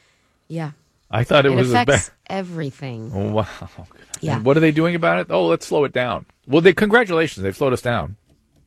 Yeah. 0.48 0.72
I 1.12 1.24
thought 1.24 1.46
it, 1.46 1.51
It 1.51 1.56
was 1.56 1.72
affects 1.72 2.10
everything. 2.27 3.32
Wow. 3.34 3.48
Yeah. 4.22 4.38
And 4.38 4.46
what 4.46 4.56
are 4.56 4.62
they 4.62 4.72
doing 4.72 4.96
about 4.96 5.20
it? 5.20 5.27
Oh, 5.30 5.48
let's 5.48 5.68
slow 5.68 5.84
it 5.84 5.92
down. 5.92 6.25
Well, 6.48 6.62
they 6.62 6.72
congratulations, 6.72 7.44
they've 7.44 7.56
slowed 7.56 7.74
us 7.74 7.82
down 7.82 8.15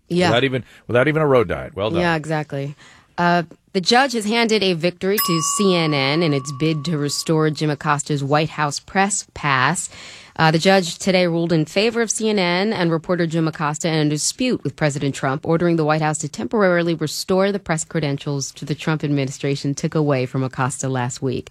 Yeah. 0.09 0.29
without 0.29 0.45
even 0.45 0.65
without 0.87 1.09
even 1.09 1.23
a 1.23 1.27
road 1.27 1.49
diet. 1.49 1.75
Well 1.75 1.91
done. 1.91 2.01
Yeah, 2.01 2.15
exactly. 2.15 2.75
Uh, 3.17 3.45
The 3.73 3.81
judge 3.81 4.13
has 4.13 4.27
handed 4.27 4.63
a 4.63 4.75
victory 4.75 5.17
to 5.17 5.43
CNN 5.59 6.23
in 6.23 6.35
its 6.35 6.53
bid 6.61 6.85
to 6.87 6.99
restore 6.99 7.49
Jim 7.51 7.71
Acosta's 7.71 8.23
White 8.23 8.51
House 8.51 8.79
press 8.81 9.27
pass. 9.35 9.89
Uh, 10.39 10.51
the 10.51 10.59
judge 10.59 10.99
today 10.99 11.27
ruled 11.27 11.51
in 11.51 11.65
favor 11.65 12.03
of 12.03 12.11
CNN 12.11 12.73
and 12.73 12.91
reporter 12.91 13.27
Jim 13.27 13.49
Acosta 13.49 13.89
in 13.89 14.07
a 14.07 14.11
dispute 14.11 14.63
with 14.63 14.77
President 14.77 15.15
Trump, 15.15 15.47
ordering 15.47 15.77
the 15.77 15.85
White 15.85 16.03
House 16.03 16.19
to 16.19 16.29
temporarily 16.29 16.95
restore 16.95 17.53
the 17.53 17.59
press 17.59 17.85
credentials 17.85 18.53
to 18.53 18.67
the 18.67 18.75
Trump 18.75 19.03
administration 19.03 19.75
took 19.75 19.95
away 19.95 20.27
from 20.27 20.45
Acosta 20.45 20.91
last 20.91 21.23
week. 21.23 21.51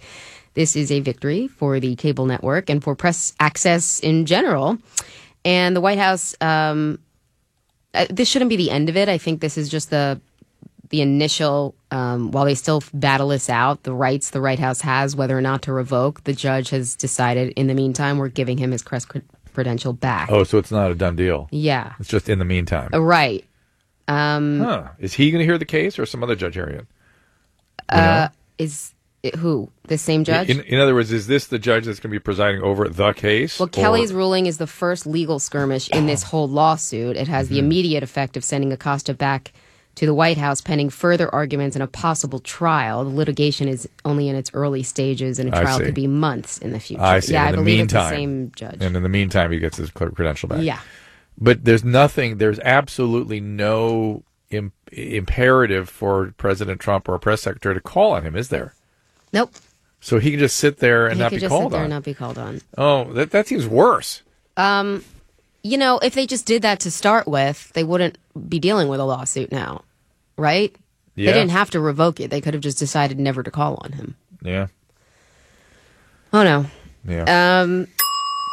This 0.54 0.76
is 0.76 0.92
a 0.92 1.00
victory 1.00 1.48
for 1.48 1.80
the 1.80 1.96
cable 1.96 2.28
network 2.28 2.70
and 2.70 2.84
for 2.84 2.96
press 2.96 3.34
access 3.40 4.00
in 4.02 4.28
general. 4.28 4.78
And 5.44 5.76
the 5.76 5.82
White 5.82 5.98
House, 5.98 6.36
um, 6.40 7.00
uh, 7.96 8.06
this 8.12 8.30
shouldn't 8.30 8.50
be 8.50 8.56
the 8.56 8.70
end 8.70 8.88
of 8.88 8.96
it. 8.96 9.10
I 9.10 9.18
think 9.18 9.42
this 9.42 9.58
is 9.58 9.68
just 9.68 9.90
the 9.90 10.22
the 10.90 11.02
initial, 11.02 11.76
um, 11.92 12.32
while 12.32 12.46
they 12.46 12.56
still 12.56 12.84
battle 12.94 13.30
this 13.30 13.50
out, 13.50 13.84
the 13.84 13.94
rights 13.94 14.30
the 14.32 14.42
White 14.42 14.60
House 14.60 14.82
has, 14.82 15.16
whether 15.16 15.38
or 15.38 15.42
not 15.42 15.62
to 15.64 15.74
revoke, 15.74 16.24
the 16.26 16.34
judge 16.34 16.70
has 16.70 16.96
decided 16.96 17.54
in 17.56 17.68
the 17.68 17.74
meantime, 17.74 18.18
we're 18.18 18.30
giving 18.30 18.58
him 18.58 18.72
his 18.72 18.84
press 18.84 19.06
credential 19.54 19.94
back. 19.94 20.30
Oh, 20.32 20.44
so 20.44 20.58
it's 20.58 20.72
not 20.72 20.92
a 20.92 20.96
done 20.96 21.16
deal. 21.16 21.48
Yeah. 21.52 21.94
It's 22.00 22.10
just 22.10 22.30
in 22.30 22.40
the 22.40 22.46
meantime. 22.46 22.90
Uh, 22.94 23.02
Right. 23.02 23.46
Um, 24.08 24.60
Huh. 24.62 24.88
Is 25.00 25.14
he 25.14 25.32
going 25.32 25.40
to 25.40 25.46
hear 25.46 25.58
the 25.58 25.66
case 25.66 25.98
or 25.98 26.06
some 26.06 26.22
other 26.24 26.36
judge 26.36 26.54
hearing 26.56 26.76
it? 26.76 26.86
You 27.92 27.98
uh, 27.98 28.30
is 28.58 28.94
it 29.24 29.36
who? 29.36 29.72
The 29.88 29.98
same 29.98 30.24
judge? 30.24 30.50
In, 30.50 30.62
in 30.62 30.80
other 30.80 30.94
words, 30.94 31.12
is 31.12 31.26
this 31.28 31.48
the 31.48 31.58
judge 31.60 31.86
that's 31.86 32.00
going 32.00 32.12
to 32.12 32.16
be 32.16 32.20
presiding 32.20 32.62
over 32.62 32.88
the 32.90 33.14
case? 33.14 33.60
Well, 33.60 33.68
or- 33.68 33.70
Kelly's 33.70 34.14
ruling 34.14 34.46
is 34.46 34.58
the 34.60 34.68
first 34.68 35.06
legal 35.08 35.40
skirmish 35.40 35.90
in 35.90 36.06
this 36.06 36.22
whole 36.24 36.48
lawsuit. 36.48 37.16
It 37.16 37.28
has 37.28 37.50
the 37.50 37.56
Mm-hmm. 37.58 37.66
immediate 37.66 38.04
effect 38.04 38.38
of 38.38 38.44
sending 38.44 38.72
Acosta 38.72 39.14
back 39.16 39.52
to 39.96 40.06
the 40.06 40.14
White 40.14 40.38
House 40.38 40.62
pending 40.62 40.90
further 40.90 41.34
arguments 41.34 41.76
and 41.76 41.84
a 41.84 41.88
possible 41.88 42.40
trial. 42.40 43.04
The 43.04 43.10
litigation 43.10 43.68
is 43.68 43.88
only 44.04 44.28
in 44.30 44.36
its 44.36 44.52
early 44.54 44.84
stages, 44.84 45.40
and 45.40 45.54
a 45.54 45.62
trial 45.62 45.80
could 45.80 45.94
be 45.94 46.08
months 46.08 46.58
in 46.58 46.72
the 46.72 46.80
future. 46.80 47.02
I 47.02 47.20
see. 47.20 47.34
Yeah, 47.34 47.44
in 47.44 47.48
I 47.48 47.52
the 47.52 47.58
believe 47.58 47.78
meantime, 47.80 48.02
it's 48.02 48.10
the 48.10 48.16
same 48.16 48.52
judge. 48.56 48.78
And 48.82 48.96
in 48.98 49.04
the 49.04 49.10
meantime, 49.10 49.52
he 49.52 49.60
gets 49.60 49.78
his 49.78 49.90
credential 49.92 50.50
back. 50.50 50.62
Yeah. 50.64 50.80
But 51.38 51.66
there's 51.66 51.84
nothing. 51.84 52.38
There's 52.38 52.60
absolutely 52.60 53.40
no 53.40 54.24
Im- 54.50 54.72
imperative 54.92 55.90
for 55.90 56.34
President 56.38 56.80
Trump 56.80 57.10
or 57.10 57.16
a 57.16 57.20
press 57.20 57.42
secretary 57.42 57.76
to 57.76 57.82
call 57.82 58.12
on 58.14 58.24
him, 58.24 58.36
is 58.36 58.50
there? 58.50 58.74
Nope. 59.34 59.52
So 60.00 60.20
he 60.20 60.30
can 60.32 60.40
just 60.40 60.58
sit 60.58 60.78
there 60.78 61.08
and 61.08 61.16
he 61.16 61.20
not 61.22 61.30
could 61.32 61.38
be 61.38 61.42
just 61.42 61.52
sit 61.52 61.58
called 61.58 61.72
there 61.74 61.80
on. 61.80 61.86
and 61.86 61.94
not 61.94 62.04
be 62.04 62.14
called 62.14 62.38
on. 62.38 62.62
Oh, 62.78 63.06
that 63.14 63.32
that 63.32 63.48
seems 63.48 63.66
worse. 63.68 64.22
Um, 64.56 65.04
you 65.66 65.78
know, 65.80 65.98
if 65.98 66.14
they 66.14 66.28
just 66.28 66.46
did 66.46 66.62
that 66.62 66.80
to 66.82 66.92
start 66.92 67.28
with, 67.28 67.74
they 67.74 67.84
wouldn't 67.84 68.20
be 68.48 68.60
dealing 68.60 68.88
with 68.88 69.00
a 69.00 69.04
lawsuit 69.04 69.52
now, 69.52 69.82
right? 70.38 70.76
Yeah. 71.16 71.32
They 71.32 71.40
didn't 71.40 71.52
have 71.52 71.72
to 71.72 71.80
revoke 71.80 72.20
it. 72.20 72.30
They 72.30 72.40
could 72.40 72.54
have 72.54 72.62
just 72.62 72.78
decided 72.78 73.18
never 73.20 73.42
to 73.42 73.50
call 73.50 73.80
on 73.84 73.94
him. 73.94 74.16
Yeah. 74.44 74.68
Oh 76.32 76.44
no. 76.44 76.66
Yeah. 77.08 77.62
Um, 77.62 77.88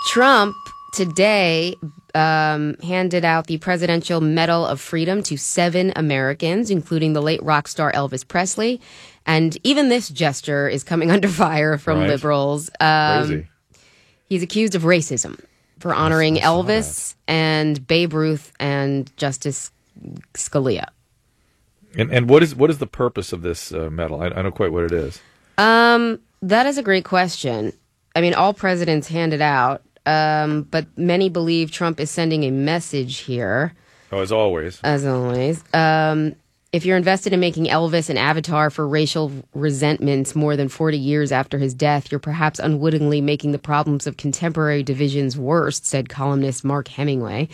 Trump 0.08 0.54
today 0.94 1.74
um, 2.14 2.76
handed 2.82 3.24
out 3.26 3.46
the 3.46 3.58
Presidential 3.58 4.22
Medal 4.22 4.64
of 4.66 4.80
Freedom 4.80 5.22
to 5.24 5.36
seven 5.36 5.92
Americans, 5.96 6.70
including 6.70 7.12
the 7.12 7.20
late 7.22 7.42
rock 7.42 7.68
star 7.68 7.92
Elvis 7.92 8.26
Presley. 8.26 8.80
And 9.26 9.58
even 9.64 9.90
this 9.90 10.08
gesture 10.08 10.66
is 10.68 10.82
coming 10.82 11.10
under 11.16 11.28
fire 11.28 11.76
from 11.76 11.98
Right. 12.00 12.08
liberals. 12.08 12.70
Um, 12.80 13.26
Crazy. 13.26 13.46
He's 14.28 14.42
accused 14.42 14.74
of 14.74 14.82
racism 14.82 15.38
for 15.82 15.92
honoring 15.92 16.36
Elvis 16.36 17.16
and 17.26 17.84
Babe 17.88 18.14
Ruth 18.14 18.52
and 18.60 19.14
Justice 19.16 19.72
Scalia. 20.34 20.86
And 21.98 22.10
and 22.12 22.30
what 22.30 22.42
is 22.44 22.54
what 22.54 22.70
is 22.70 22.78
the 22.78 22.86
purpose 22.86 23.32
of 23.32 23.42
this 23.42 23.72
uh, 23.72 23.90
medal? 23.90 24.22
I, 24.22 24.26
I 24.26 24.28
don't 24.30 24.44
know 24.44 24.50
quite 24.52 24.70
what 24.72 24.84
it 24.84 24.92
is. 24.92 25.20
Um, 25.58 26.20
that 26.40 26.66
is 26.66 26.78
a 26.78 26.82
great 26.82 27.04
question. 27.04 27.72
I 28.14 28.20
mean, 28.20 28.32
all 28.32 28.54
presidents 28.54 29.08
hand 29.08 29.34
it 29.34 29.40
out, 29.40 29.82
um, 30.06 30.62
but 30.62 30.86
many 30.96 31.28
believe 31.28 31.72
Trump 31.72 31.98
is 31.98 32.10
sending 32.10 32.44
a 32.44 32.50
message 32.50 33.18
here, 33.18 33.74
Oh, 34.12 34.20
as 34.20 34.30
always. 34.30 34.80
as 34.84 35.04
always. 35.04 35.62
Um, 35.74 36.36
if 36.72 36.86
you're 36.86 36.96
invested 36.96 37.34
in 37.34 37.40
making 37.40 37.66
Elvis 37.66 38.08
an 38.08 38.16
avatar 38.16 38.70
for 38.70 38.88
racial 38.88 39.30
resentments 39.54 40.34
more 40.34 40.56
than 40.56 40.68
40 40.68 40.96
years 40.96 41.30
after 41.30 41.58
his 41.58 41.74
death, 41.74 42.10
you're 42.10 42.18
perhaps 42.18 42.58
unwittingly 42.58 43.20
making 43.20 43.52
the 43.52 43.58
problems 43.58 44.06
of 44.06 44.16
contemporary 44.16 44.82
divisions 44.82 45.36
worse, 45.36 45.80
said 45.84 46.08
columnist 46.08 46.64
Mark 46.64 46.88
Hemingway. 46.88 47.48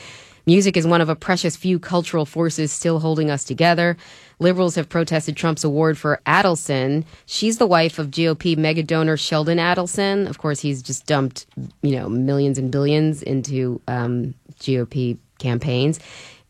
Music 0.47 0.77
is 0.77 0.87
one 0.87 1.01
of 1.01 1.09
a 1.09 1.17
precious 1.17 1.57
few 1.57 1.79
cultural 1.79 2.25
forces 2.25 2.73
still 2.73 3.01
holding 3.01 3.29
us 3.29 3.45
together. 3.45 3.97
Liberals 4.39 4.77
have 4.77 4.89
protested 4.89 5.37
Trump's 5.37 5.65
award 5.65 5.99
for 5.99 6.23
Adelson. 6.25 7.05
She's 7.27 7.59
the 7.59 7.67
wife 7.67 7.99
of 7.99 8.11
GOP 8.11 8.57
mega 8.57 8.85
donor 8.85 9.17
Sheldon 9.17 9.59
Adelson. 9.59 10.29
Of 10.29 10.39
course, 10.39 10.61
he's 10.61 10.81
just 10.81 11.07
dumped, 11.07 11.45
you 11.83 11.91
know, 11.91 12.09
millions 12.09 12.57
and 12.57 12.71
billions 12.71 13.23
into 13.23 13.81
um, 13.89 14.33
GOP 14.61 15.19
campaigns. 15.39 16.01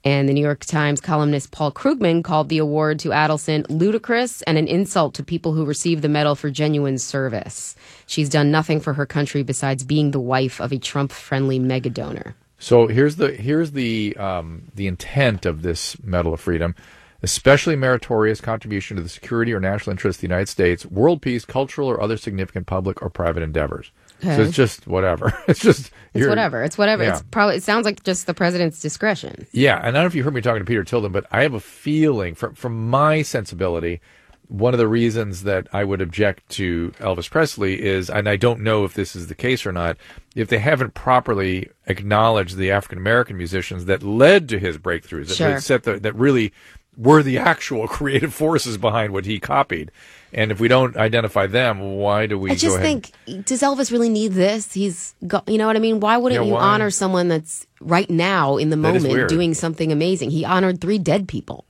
And 0.04 0.28
the 0.28 0.32
New 0.32 0.42
York 0.42 0.64
Times 0.64 1.00
columnist 1.00 1.50
Paul 1.50 1.72
Krugman 1.72 2.22
called 2.22 2.48
the 2.48 2.58
award 2.58 2.98
to 3.00 3.08
Adelson 3.08 3.66
ludicrous 3.68 4.42
and 4.42 4.56
an 4.56 4.68
insult 4.68 5.14
to 5.14 5.24
people 5.24 5.52
who 5.52 5.64
receive 5.64 6.02
the 6.02 6.08
medal 6.08 6.34
for 6.34 6.50
genuine 6.50 6.98
service. 6.98 7.74
She's 8.06 8.28
done 8.28 8.50
nothing 8.50 8.80
for 8.80 8.94
her 8.94 9.06
country 9.06 9.42
besides 9.42 9.84
being 9.84 10.12
the 10.12 10.20
wife 10.20 10.60
of 10.60 10.72
a 10.72 10.78
Trump 10.78 11.10
friendly 11.10 11.58
mega 11.58 11.90
donor. 11.90 12.36
So 12.58 12.86
here's 12.88 13.16
the 13.16 13.32
here's 13.32 13.72
the 13.72 14.16
um, 14.16 14.64
the 14.74 14.86
intent 14.86 15.46
of 15.46 15.62
this 15.62 16.00
Medal 16.02 16.34
of 16.34 16.40
Freedom, 16.40 16.74
especially 17.22 17.76
meritorious 17.76 18.40
contribution 18.40 18.96
to 18.96 19.02
the 19.02 19.08
security 19.08 19.52
or 19.52 19.60
national 19.60 19.92
interest 19.92 20.18
of 20.18 20.20
the 20.22 20.26
United 20.26 20.48
States, 20.48 20.84
world 20.86 21.22
peace, 21.22 21.44
cultural 21.44 21.88
or 21.88 22.00
other 22.00 22.16
significant 22.16 22.66
public 22.66 23.00
or 23.00 23.10
private 23.10 23.42
endeavors. 23.42 23.92
So 24.22 24.42
it's 24.42 24.56
just 24.56 24.86
whatever. 24.86 25.32
It's 25.48 25.60
just 25.60 25.90
It's 26.14 26.26
whatever. 26.26 26.62
It's 26.64 26.76
whatever. 26.76 27.04
Yeah. 27.04 27.12
It's 27.12 27.22
probably. 27.30 27.56
It 27.56 27.62
sounds 27.62 27.84
like 27.84 28.02
just 28.02 28.26
the 28.26 28.34
president's 28.34 28.80
discretion. 28.80 29.46
Yeah, 29.52 29.76
and 29.76 29.86
I 29.86 29.90
don't 29.90 30.02
know 30.02 30.06
if 30.06 30.14
you 30.14 30.24
heard 30.24 30.34
me 30.34 30.40
talking 30.40 30.60
to 30.60 30.64
Peter 30.64 30.84
Tilden, 30.84 31.12
but 31.12 31.26
I 31.30 31.42
have 31.42 31.54
a 31.54 31.60
feeling 31.60 32.34
from 32.34 32.54
from 32.54 32.88
my 32.90 33.22
sensibility, 33.22 34.00
one 34.48 34.74
of 34.74 34.78
the 34.78 34.88
reasons 34.88 35.42
that 35.44 35.68
I 35.72 35.84
would 35.84 36.00
object 36.00 36.48
to 36.50 36.92
Elvis 36.98 37.30
Presley 37.30 37.82
is, 37.82 38.08
and 38.10 38.28
I 38.28 38.36
don't 38.36 38.60
know 38.60 38.84
if 38.84 38.94
this 38.94 39.14
is 39.14 39.26
the 39.28 39.34
case 39.34 39.64
or 39.66 39.72
not, 39.72 39.96
if 40.34 40.48
they 40.48 40.58
haven't 40.58 40.94
properly 40.94 41.68
acknowledged 41.86 42.56
the 42.56 42.70
African 42.70 42.98
American 42.98 43.36
musicians 43.36 43.84
that 43.84 44.02
led 44.02 44.48
to 44.48 44.58
his 44.58 44.78
breakthroughs, 44.78 45.28
that, 45.28 45.34
Sure. 45.36 45.60
set 45.60 45.82
the, 45.84 46.00
that 46.00 46.14
really 46.14 46.52
were 46.96 47.22
the 47.22 47.38
actual 47.52 47.86
creative 47.86 48.34
forces 48.34 48.78
behind 48.78 49.12
what 49.12 49.26
he 49.26 49.38
copied. 49.38 49.90
And 50.32 50.52
if 50.52 50.60
we 50.60 50.68
don't 50.68 50.94
identify 50.96 51.46
them, 51.46 51.80
why 51.96 52.26
do 52.26 52.38
we 52.38 52.50
I 52.50 52.54
just 52.54 52.78
think, 52.78 53.12
does 53.46 53.62
Elvis 53.62 53.90
really 53.90 54.10
need 54.10 54.32
this? 54.32 54.72
He's 54.74 55.14
got, 55.26 55.48
you 55.48 55.56
know 55.56 55.66
what 55.66 55.76
I 55.76 55.78
mean? 55.78 56.00
Why 56.00 56.18
wouldn't 56.18 56.42
Yeah, 56.42 56.46
you 56.46 56.52
why? 56.54 56.60
honor 56.60 56.90
someone 56.90 57.28
that's 57.28 57.66
right 57.80 58.08
now 58.10 58.58
in 58.58 58.68
the 58.68 58.76
moment 58.76 59.28
doing 59.30 59.54
something 59.54 59.90
amazing? 59.90 60.30
He 60.30 60.44
honored 60.44 60.80
three 60.82 60.98
dead 60.98 61.28
people. 61.28 61.64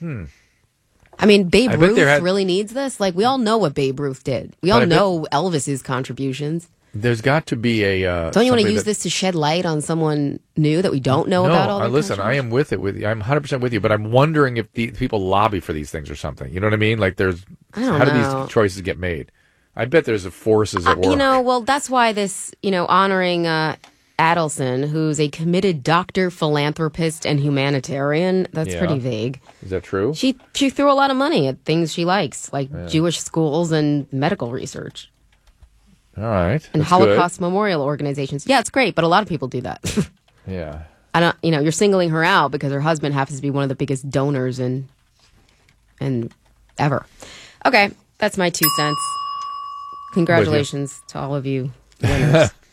Hmm. 0.00 0.24
I 1.18 1.26
mean, 1.26 1.44
Babe 1.48 1.70
I 1.70 1.74
Ruth 1.74 1.96
had- 1.96 2.22
really 2.22 2.44
needs 2.44 2.72
this. 2.72 2.98
Like 3.00 3.14
we 3.14 3.24
all 3.24 3.38
know 3.38 3.56
what 3.56 3.74
Babe 3.74 4.00
Ruth 4.00 4.24
did. 4.24 4.54
We 4.62 4.70
all 4.72 4.78
I 4.78 4.80
bet- 4.80 4.88
know 4.88 5.26
Elvis's 5.32 5.80
contributions. 5.80 6.68
There's 7.00 7.20
got 7.20 7.46
to 7.46 7.56
be 7.56 7.84
a. 7.84 8.06
Uh, 8.06 8.30
Don't 8.30 8.44
you 8.46 8.52
want 8.52 8.62
to 8.62 8.70
use 8.70 8.82
that- 8.84 8.90
this 8.90 8.98
to 9.00 9.10
shed 9.10 9.34
light 9.34 9.66
on 9.66 9.80
someone 9.80 10.40
new 10.56 10.80
that 10.82 10.90
we 10.92 11.00
don't 11.00 11.28
know 11.28 11.44
no, 11.44 11.50
about? 11.52 11.70
All 11.70 11.80
the 11.80 11.88
listen. 11.88 12.18
I 12.20 12.34
am 12.34 12.50
with 12.50 12.72
it. 12.72 12.80
With 12.80 12.96
you. 12.96 13.06
I'm 13.06 13.18
100 13.18 13.40
percent 13.40 13.62
with 13.62 13.72
you. 13.72 13.80
But 13.80 13.92
I'm 13.92 14.10
wondering 14.12 14.56
if 14.56 14.72
the 14.72 14.90
people 14.92 15.20
lobby 15.20 15.60
for 15.60 15.72
these 15.72 15.90
things 15.90 16.10
or 16.10 16.16
something. 16.16 16.52
You 16.52 16.60
know 16.60 16.66
what 16.66 16.74
I 16.74 16.78
mean? 16.78 16.98
Like, 16.98 17.16
there's 17.16 17.44
I 17.74 17.80
don't 17.80 17.98
how 17.98 18.04
do 18.04 18.12
these 18.12 18.52
choices 18.52 18.80
get 18.82 18.98
made? 18.98 19.30
I 19.74 19.84
bet 19.84 20.04
there's 20.06 20.24
a 20.24 20.30
forces 20.30 20.86
at 20.86 20.92
Uh, 20.96 21.00
work. 21.00 21.04
You 21.10 21.16
know, 21.16 21.40
well, 21.42 21.60
that's 21.60 21.90
why 21.90 22.12
this, 22.12 22.50
you 22.62 22.70
know, 22.70 22.86
honoring 22.86 23.46
uh, 23.46 23.76
Adelson, 24.18 24.88
who's 24.88 25.20
a 25.20 25.28
committed 25.28 25.82
doctor, 25.82 26.30
philanthropist, 26.30 27.26
and 27.26 27.38
humanitarian. 27.38 28.46
That's 28.52 28.70
Yeah. 28.70 28.78
pretty 28.78 28.98
vague. 28.98 29.40
is 29.62 29.68
that 29.70 29.82
true? 29.82 30.14
She 30.14 30.38
she 30.54 30.70
threw 30.70 30.90
a 30.90 30.94
lot 30.94 31.10
of 31.10 31.16
money 31.18 31.46
at 31.48 31.62
things 31.66 31.92
she 31.92 32.04
likes, 32.06 32.50
like 32.52 32.70
Jewish 32.88 33.20
schools 33.20 33.70
and 33.72 34.06
medical 34.12 34.50
research 34.50 35.10
All 36.16 36.22
right. 36.24 36.68
and 36.72 36.82
Holocaust 36.82 37.40
memorial 37.40 37.82
organizations. 37.82 38.46
Yeah, 38.46 38.60
it's 38.60 38.70
great, 38.70 38.94
but 38.94 39.04
a 39.04 39.08
lot 39.08 39.22
of 39.22 39.28
people 39.28 39.48
do 39.48 39.60
that. 39.62 40.08
Yeah. 40.48 40.82
I 41.12 41.18
don't, 41.18 41.36
you 41.42 41.50
know, 41.50 41.58
you're 41.58 41.72
singling 41.72 42.10
her 42.10 42.22
out 42.22 42.52
because 42.52 42.70
her 42.72 42.80
husband 42.80 43.14
happens 43.14 43.38
to 43.38 43.42
be 43.42 43.50
one 43.50 43.64
of 43.64 43.68
the 43.68 43.74
biggest 43.74 44.08
donors 44.08 44.60
in 44.60 44.88
and 45.98 46.32
ever. 46.78 47.04
Okay, 47.64 47.90
that's 48.18 48.38
my 48.38 48.48
two 48.48 48.68
cents. 48.76 49.00
Congratulations 50.12 51.02
to 51.08 51.18
all 51.18 51.34
of 51.34 51.44
you 51.46 51.72
winners. 52.00 52.50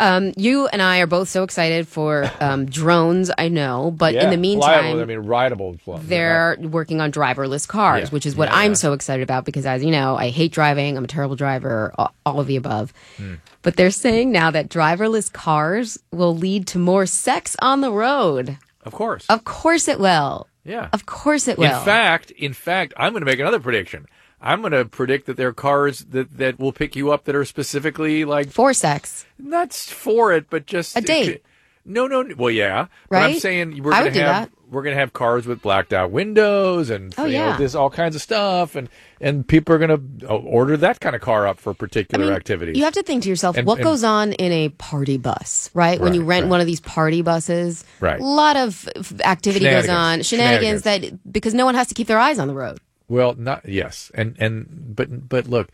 um, 0.00 0.32
you 0.36 0.66
and 0.68 0.82
I 0.82 0.98
are 0.98 1.06
both 1.06 1.28
so 1.28 1.44
excited 1.44 1.86
for 1.86 2.28
um, 2.40 2.66
drones. 2.78 3.30
I 3.38 3.48
know, 3.48 3.92
but 3.92 4.14
in 4.16 4.30
the 4.30 4.36
meantime, 4.36 4.98
I 4.98 5.04
mean, 5.04 5.18
rideable. 5.20 5.76
they're 6.02 6.56
working 6.60 7.00
on 7.00 7.12
driverless 7.12 7.68
cars, 7.68 8.04
Yeah. 8.08 8.08
which 8.10 8.26
is 8.26 8.34
what 8.34 8.48
Yeah, 8.48 8.56
I'm 8.56 8.70
yeah. 8.72 8.74
so 8.76 8.92
excited 8.94 9.22
about 9.22 9.44
because, 9.44 9.66
as 9.66 9.84
you 9.84 9.90
know, 9.92 10.16
I 10.16 10.30
hate 10.30 10.50
driving. 10.52 10.96
I'm 10.96 11.04
a 11.04 11.08
terrible 11.08 11.36
driver, 11.36 11.92
all, 11.96 12.12
all 12.26 12.40
of 12.40 12.46
the 12.48 12.56
above. 12.56 12.92
Hmm. 13.16 13.34
But 13.62 13.76
they're 13.76 13.90
saying 13.90 14.32
now 14.32 14.50
that 14.50 14.68
driverless 14.70 15.30
cars 15.32 15.98
will 16.10 16.34
lead 16.34 16.66
to 16.68 16.78
more 16.78 17.04
sex 17.06 17.54
on 17.60 17.82
the 17.82 17.92
road. 17.92 18.56
Of 18.84 18.92
course. 18.92 19.26
Of 19.28 19.44
course 19.44 19.86
it 19.86 20.00
will. 20.00 20.46
yeah. 20.64 20.88
Of 20.94 21.04
course 21.04 21.46
it 21.46 21.58
will. 21.58 21.78
In 21.78 21.84
fact, 21.84 22.30
in 22.32 22.54
fact, 22.54 22.94
I'm 22.96 23.12
going 23.12 23.20
to 23.20 23.26
make 23.26 23.38
another 23.38 23.60
prediction. 23.60 24.06
I'm 24.40 24.60
going 24.62 24.72
to 24.72 24.84
predict 24.86 25.26
that 25.26 25.36
there 25.36 25.48
are 25.48 25.52
cars 25.52 26.00
that, 26.10 26.38
that 26.38 26.58
will 26.58 26.72
pick 26.72 26.96
you 26.96 27.12
up 27.12 27.24
that 27.24 27.34
are 27.34 27.44
specifically 27.44 28.24
like 28.24 28.50
for 28.50 28.72
sex. 28.72 29.26
not 29.38 29.72
for 29.72 30.32
it, 30.32 30.46
but 30.50 30.66
just 30.66 30.96
A 30.96 31.00
date. 31.00 31.42
No, 31.84 32.06
no. 32.06 32.24
Well, 32.36 32.50
yeah, 32.50 32.86
But 33.08 33.22
I'm 33.22 33.38
saying 33.38 33.82
we're 33.82 33.92
going 33.92 34.12
to 34.12 34.22
have 34.22 34.50
we're 34.70 34.82
going 34.82 34.94
to 34.94 35.00
have 35.00 35.12
cars 35.12 35.46
with 35.46 35.62
blacked 35.62 35.92
out 35.92 36.12
windows 36.12 36.90
and 36.90 37.12
Oh, 37.18 37.24
you 37.24 37.38
know, 37.38 37.46
yeah. 37.48 37.56
there's 37.56 37.74
all 37.74 37.90
kinds 37.90 38.14
of 38.14 38.22
stuff, 38.22 38.76
and 38.76 38.88
and 39.20 39.48
people 39.48 39.74
are 39.74 39.78
going 39.78 40.20
to 40.20 40.28
uh, 40.30 40.36
order 40.36 40.76
that 40.76 41.00
kind 41.00 41.16
of 41.16 41.22
car 41.22 41.46
up 41.48 41.58
for 41.58 41.70
I 41.70 41.74
particular 41.74 42.26
mean, 42.26 42.34
activities. 42.34 42.76
You 42.76 42.84
have 42.84 42.92
to 42.94 43.02
think 43.02 43.24
to 43.24 43.28
yourself, 43.28 43.56
And- 43.56 43.66
what 43.66 43.78
and- 43.78 43.84
goes 43.84 44.04
on 44.04 44.32
in 44.34 44.52
a 44.52 44.68
party 44.68 45.16
bus, 45.18 45.70
right? 45.74 45.98
When 46.00 46.14
you 46.14 46.22
rent 46.22 46.44
right. 46.44 46.50
one 46.50 46.60
of 46.60 46.66
these 46.66 46.80
party 46.80 47.22
buses, 47.22 47.82
Right. 47.98 48.20
A 48.20 48.24
lot 48.24 48.56
of 48.56 48.86
activity 49.24 49.64
goes 49.64 49.88
on, 49.88 50.22
Shenanigans. 50.22 50.26
shenanigans, 50.28 50.82
that 50.82 51.32
because 51.32 51.54
no 51.54 51.64
one 51.64 51.74
has 51.74 51.88
to 51.88 51.94
keep 51.94 52.06
their 52.06 52.18
eyes 52.18 52.38
on 52.38 52.46
the 52.46 52.54
road. 52.54 52.78
Well, 53.10 53.34
not 53.36 53.68
yes, 53.68 54.12
and 54.14 54.36
and 54.38 54.94
but 54.94 55.28
but 55.28 55.48
look, 55.48 55.68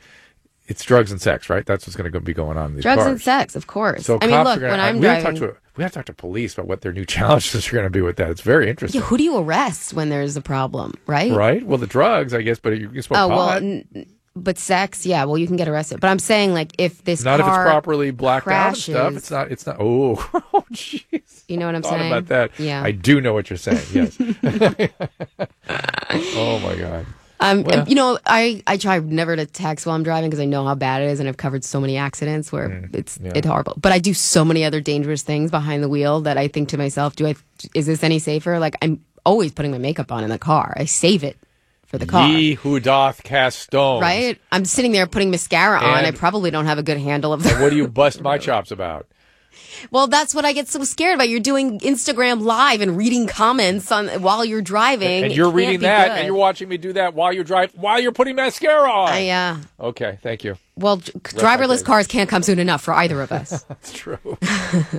it's 0.68 0.82
drugs 0.82 1.12
and 1.12 1.20
sex, 1.20 1.50
right? 1.50 1.66
That's 1.66 1.86
what's 1.86 1.94
going 1.94 2.10
to 2.10 2.20
be 2.20 2.32
going 2.32 2.56
on 2.56 2.70
in 2.70 2.74
these 2.76 2.82
Drugs 2.82 3.02
cars. 3.02 3.10
and 3.12 3.20
sex, 3.20 3.54
of 3.54 3.66
course. 3.66 4.06
So 4.06 4.18
I 4.22 4.26
mean, 4.26 4.42
look, 4.42 4.58
gonna, 4.58 4.70
when 4.70 4.80
I'm 4.80 4.98
we 4.98 5.06
have 5.06 5.18
to 5.18 5.22
driving, 5.22 5.40
talk 5.40 5.50
to 5.50 5.60
we 5.76 5.82
have 5.82 5.92
to 5.92 5.98
talk 5.98 6.06
to 6.06 6.14
police 6.14 6.54
about 6.54 6.66
what 6.66 6.80
their 6.80 6.94
new 6.94 7.04
challenges 7.16 7.68
are 7.68 7.72
going 7.72 7.84
to 7.84 7.90
be 7.90 8.00
with 8.00 8.16
that. 8.16 8.30
It's 8.30 8.40
very 8.40 8.70
interesting, 8.70 9.02
yeah, 9.02 9.06
who 9.06 9.18
do 9.18 9.22
you 9.22 9.36
arrest 9.36 9.92
when 9.92 10.08
there's 10.08 10.34
a 10.34 10.40
problem, 10.40 10.94
right? 11.06 11.30
right? 11.30 11.62
Well, 11.62 11.76
the 11.76 11.86
drugs, 11.86 12.32
I 12.32 12.40
guess, 12.40 12.58
but 12.58 12.78
you 12.78 12.88
can 12.88 13.02
smoke 13.02 13.18
Oh 13.18 13.28
well, 13.28 13.50
n- 13.50 14.06
but 14.34 14.58
sex, 14.58 15.06
yeah. 15.06 15.24
Well, 15.24 15.38
you 15.38 15.46
can 15.46 15.56
get 15.56 15.68
arrested. 15.68 16.00
But 16.00 16.08
I'm 16.08 16.18
saying, 16.18 16.52
like, 16.52 16.72
if 16.78 17.02
this 17.04 17.24
not 17.24 17.40
if 17.40 17.46
it's 17.46 17.56
properly 17.56 18.10
blacked 18.10 18.48
out 18.48 18.68
and 18.68 18.76
stuff. 18.76 19.16
It's 19.16 19.30
not. 19.30 19.50
It's 19.50 19.66
not. 19.66 19.76
Oh, 19.78 20.14
oh, 20.54 20.64
jeez. 20.72 21.44
You 21.48 21.56
know 21.56 21.66
what 21.66 21.74
I'm 21.74 21.82
saying? 21.82 22.12
about 22.12 22.26
that. 22.26 22.58
Yeah. 22.58 22.82
I 22.82 22.92
do 22.92 23.20
know 23.20 23.32
what 23.32 23.50
you're 23.50 23.56
saying. 23.56 23.86
Yes. 23.92 24.16
oh 26.34 26.58
my 26.60 26.76
god. 26.76 27.06
Um, 27.40 27.64
Well- 27.64 27.84
you 27.88 27.94
know, 27.94 28.18
I, 28.26 28.62
I 28.66 28.76
try 28.76 28.98
never 28.98 29.36
to 29.36 29.44
text 29.46 29.84
while 29.86 29.94
I'm 29.94 30.02
driving 30.02 30.30
because 30.30 30.40
I 30.40 30.46
know 30.46 30.64
how 30.64 30.74
bad 30.74 31.02
it 31.02 31.10
is, 31.10 31.20
and 31.20 31.28
I've 31.28 31.36
covered 31.36 31.64
so 31.64 31.80
many 31.80 31.96
accidents 31.96 32.50
where 32.50 32.88
it's 32.92 33.18
Mm, 33.18 33.26
yeah. 33.26 33.32
it's 33.34 33.46
horrible. 33.46 33.74
But 33.80 33.92
I 33.92 33.98
do 33.98 34.14
so 34.14 34.44
many 34.44 34.64
other 34.64 34.80
dangerous 34.80 35.22
things 35.22 35.50
behind 35.50 35.82
the 35.82 35.88
wheel 35.88 36.22
that 36.22 36.38
I 36.38 36.48
think 36.48 36.70
to 36.70 36.78
myself, 36.78 37.14
do 37.16 37.26
I 37.26 37.34
is 37.74 37.86
this 37.86 38.02
any 38.02 38.18
safer? 38.18 38.58
Like 38.58 38.76
I'm 38.82 39.00
always 39.24 39.52
putting 39.52 39.70
my 39.70 39.78
makeup 39.78 40.10
on 40.12 40.24
in 40.24 40.30
the 40.30 40.38
car. 40.38 40.74
I 40.78 40.84
save 40.86 41.24
it 41.24 41.36
for 41.86 41.98
the 41.98 42.06
car. 42.06 42.28
Ye 42.28 42.54
who 42.54 42.80
doth 42.80 43.22
cast 43.22 43.58
stones. 43.60 44.00
Right? 44.02 44.38
I'm 44.50 44.64
sitting 44.64 44.92
there 44.92 45.06
putting 45.06 45.30
mascara 45.30 45.78
on. 45.78 46.04
I 46.04 46.10
probably 46.12 46.50
don't 46.50 46.66
have 46.66 46.78
a 46.78 46.82
good 46.82 46.98
handle 46.98 47.32
of 47.32 47.44
What 47.44 47.70
do 47.70 47.76
you 47.76 47.86
bust 48.02 48.20
my 48.22 48.38
chops 48.38 48.70
about? 48.70 49.06
Well, 49.90 50.06
that's 50.06 50.34
what 50.34 50.44
I 50.44 50.52
get 50.52 50.68
so 50.68 50.82
scared 50.84 51.14
about. 51.14 51.28
You're 51.28 51.40
doing 51.40 51.78
Instagram 51.80 52.42
live 52.42 52.80
and 52.80 52.96
reading 52.96 53.26
comments 53.26 53.90
on 53.92 54.08
while 54.22 54.44
you're 54.44 54.62
driving. 54.62 55.24
And 55.24 55.32
you're 55.34 55.50
reading 55.50 55.80
that, 55.80 56.08
good. 56.08 56.16
and 56.18 56.26
you're 56.26 56.34
watching 56.36 56.68
me 56.68 56.76
do 56.76 56.92
that 56.94 57.14
while 57.14 57.32
you're 57.32 57.44
driving, 57.44 57.78
while 57.80 58.00
you're 58.00 58.12
putting 58.12 58.36
mascara 58.36 58.90
on. 58.90 59.08
I, 59.10 59.28
uh, 59.28 59.56
Okay, 59.80 60.18
thank 60.22 60.42
you. 60.44 60.56
well, 60.76 60.96
d- 60.98 61.12
driverless 61.12 61.84
cars 61.84 62.06
can't 62.06 62.28
come 62.28 62.42
soon 62.42 62.58
enough 62.58 62.82
for 62.82 62.94
either 62.94 63.20
of 63.22 63.32
us. 63.32 63.64
It's 63.70 63.92
true. 63.92 64.18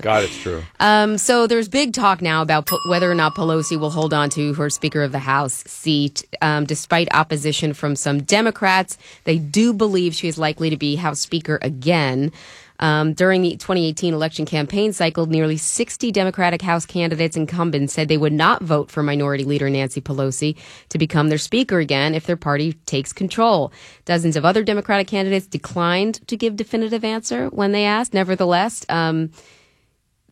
God, 0.01 0.23
it's 0.23 0.37
true. 0.41 0.63
Um, 0.79 1.17
so 1.17 1.47
there's 1.47 1.67
big 1.67 1.93
talk 1.93 2.21
now 2.21 2.41
about 2.41 2.67
po- 2.67 2.79
whether 2.87 3.11
or 3.11 3.15
not 3.15 3.35
Pelosi 3.35 3.77
will 3.79 3.89
hold 3.89 4.13
on 4.13 4.29
to 4.31 4.53
her 4.53 4.69
Speaker 4.69 5.01
of 5.03 5.11
the 5.11 5.19
House 5.19 5.63
seat. 5.65 6.23
Um, 6.41 6.65
despite 6.65 7.07
opposition 7.13 7.73
from 7.73 7.95
some 7.95 8.21
Democrats, 8.23 8.97
they 9.25 9.37
do 9.37 9.73
believe 9.73 10.13
she 10.15 10.27
is 10.27 10.37
likely 10.37 10.69
to 10.69 10.77
be 10.77 10.95
House 10.95 11.19
Speaker 11.19 11.57
again. 11.61 12.31
Um, 12.79 13.13
during 13.13 13.41
the 13.41 13.51
2018 13.51 14.13
election 14.13 14.45
campaign 14.45 14.93
cycle, 14.93 15.25
nearly 15.25 15.57
60 15.57 16.11
Democratic 16.11 16.61
House 16.61 16.85
candidates 16.85 17.35
incumbents 17.35 17.93
said 17.93 18.07
they 18.07 18.17
would 18.17 18.33
not 18.33 18.61
vote 18.61 18.91
for 18.91 19.01
Minority 19.03 19.43
Leader 19.43 19.69
Nancy 19.69 20.01
Pelosi 20.01 20.57
to 20.89 20.97
become 20.97 21.29
their 21.29 21.37
Speaker 21.37 21.79
again 21.79 22.13
if 22.13 22.25
their 22.25 22.37
party 22.37 22.73
takes 22.85 23.13
control. 23.13 23.71
Dozens 24.05 24.35
of 24.35 24.45
other 24.45 24.63
Democratic 24.63 25.07
candidates 25.07 25.47
declined 25.47 26.25
to 26.27 26.37
give 26.37 26.55
definitive 26.55 27.03
answer 27.03 27.47
when 27.47 27.71
they 27.71 27.85
asked. 27.85 28.13
Nevertheless, 28.13 28.85
um, 28.89 29.31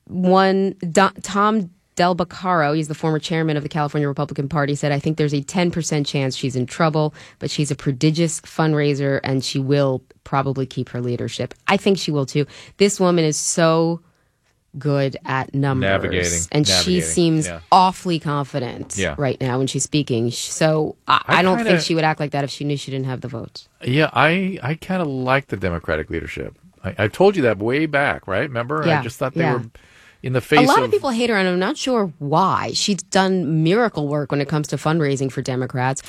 one 0.06 0.76
Do- 0.80 1.10
Tom 1.24 1.72
Del 1.96 2.16
Beccaro, 2.16 2.76
he's 2.76 2.88
the 2.90 2.96
former 2.96 3.20
chairman 3.20 3.56
of 3.58 3.64
the 3.64 3.70
California 3.70 4.08
Republican 4.08 4.50
Party, 4.50 4.76
said, 4.76 4.92
I 4.92 5.00
think 5.00 5.18
there's 5.18 5.34
a 5.34 5.42
10% 5.42 6.06
chance 6.06 6.36
she's 6.36 6.56
in 6.56 6.66
trouble, 6.66 7.14
but 7.40 7.50
she's 7.50 7.72
a 7.72 7.76
prodigious 7.76 8.42
fundraiser 8.42 9.20
and 9.24 9.44
she 9.44 9.60
will 9.60 10.04
probably 10.26 10.66
keep 10.66 10.90
her 10.90 11.02
leadership. 11.02 11.54
I 11.68 11.78
think 11.78 11.98
she 11.98 12.12
will 12.12 12.26
too. 12.26 12.46
This 12.78 13.00
woman 13.00 13.24
is 13.24 13.38
so 13.38 14.02
good 14.78 15.16
at 15.24 15.54
numbers. 15.56 15.88
Navigating, 15.90 16.40
And 16.52 16.68
she 16.68 17.00
seems 17.00 17.48
yeah. 17.48 17.62
awfully 17.72 18.20
confident 18.20 18.98
Yeah. 18.98 19.16
right 19.18 19.40
now 19.40 19.58
when 19.58 19.68
she's 19.68 19.84
speaking. 19.84 20.32
So 20.32 20.98
I, 21.08 21.22
I 21.28 21.40
I, 21.40 21.42
don't 21.44 21.56
kinda- 21.58 21.72
think 21.72 21.82
she 21.84 21.96
would 21.96 22.04
act 22.04 22.20
like 22.20 22.32
that 22.32 22.44
if 22.44 22.50
she 22.50 22.66
knew 22.66 22.76
she 22.76 22.92
didn't 22.92 23.06
have 23.06 23.22
the 23.22 23.30
votes. 23.30 23.70
Yeah, 23.86 24.10
I 24.12 24.60
I 24.62 24.74
kind 24.76 25.02
of 25.02 25.08
like 25.08 25.48
the 25.48 25.56
Democratic 25.56 26.10
leadership. 26.10 26.58
I, 26.84 26.94
I 26.98 27.08
told 27.08 27.38
you 27.38 27.42
that 27.44 27.58
way 27.60 27.86
back, 27.86 28.28
right? 28.28 28.42
Remember? 28.50 28.84
Yeah, 28.86 29.00
I 29.00 29.04
just 29.04 29.18
thought 29.18 29.34
they 29.34 29.50
were 29.50 29.64
in 30.26 30.34
the 30.34 30.42
face 30.42 30.60
a 30.60 30.64
lot 30.64 30.80
of 30.80 30.86
of 30.86 30.92
people 30.92 31.12
hate 31.12 31.30
her, 31.30 31.36
and 31.38 31.48
I'm 31.48 31.60
not 31.60 31.78
sure 31.78 32.12
why. 32.20 32.72
She's 32.74 32.98
done 33.04 33.64
miracle 33.64 34.08
work 34.08 34.32
when 34.32 34.42
it 34.42 34.50
comes 34.50 34.68
to 34.70 34.76
fundraising 34.76 35.32
for 35.32 35.42
Democrats. 35.42 36.02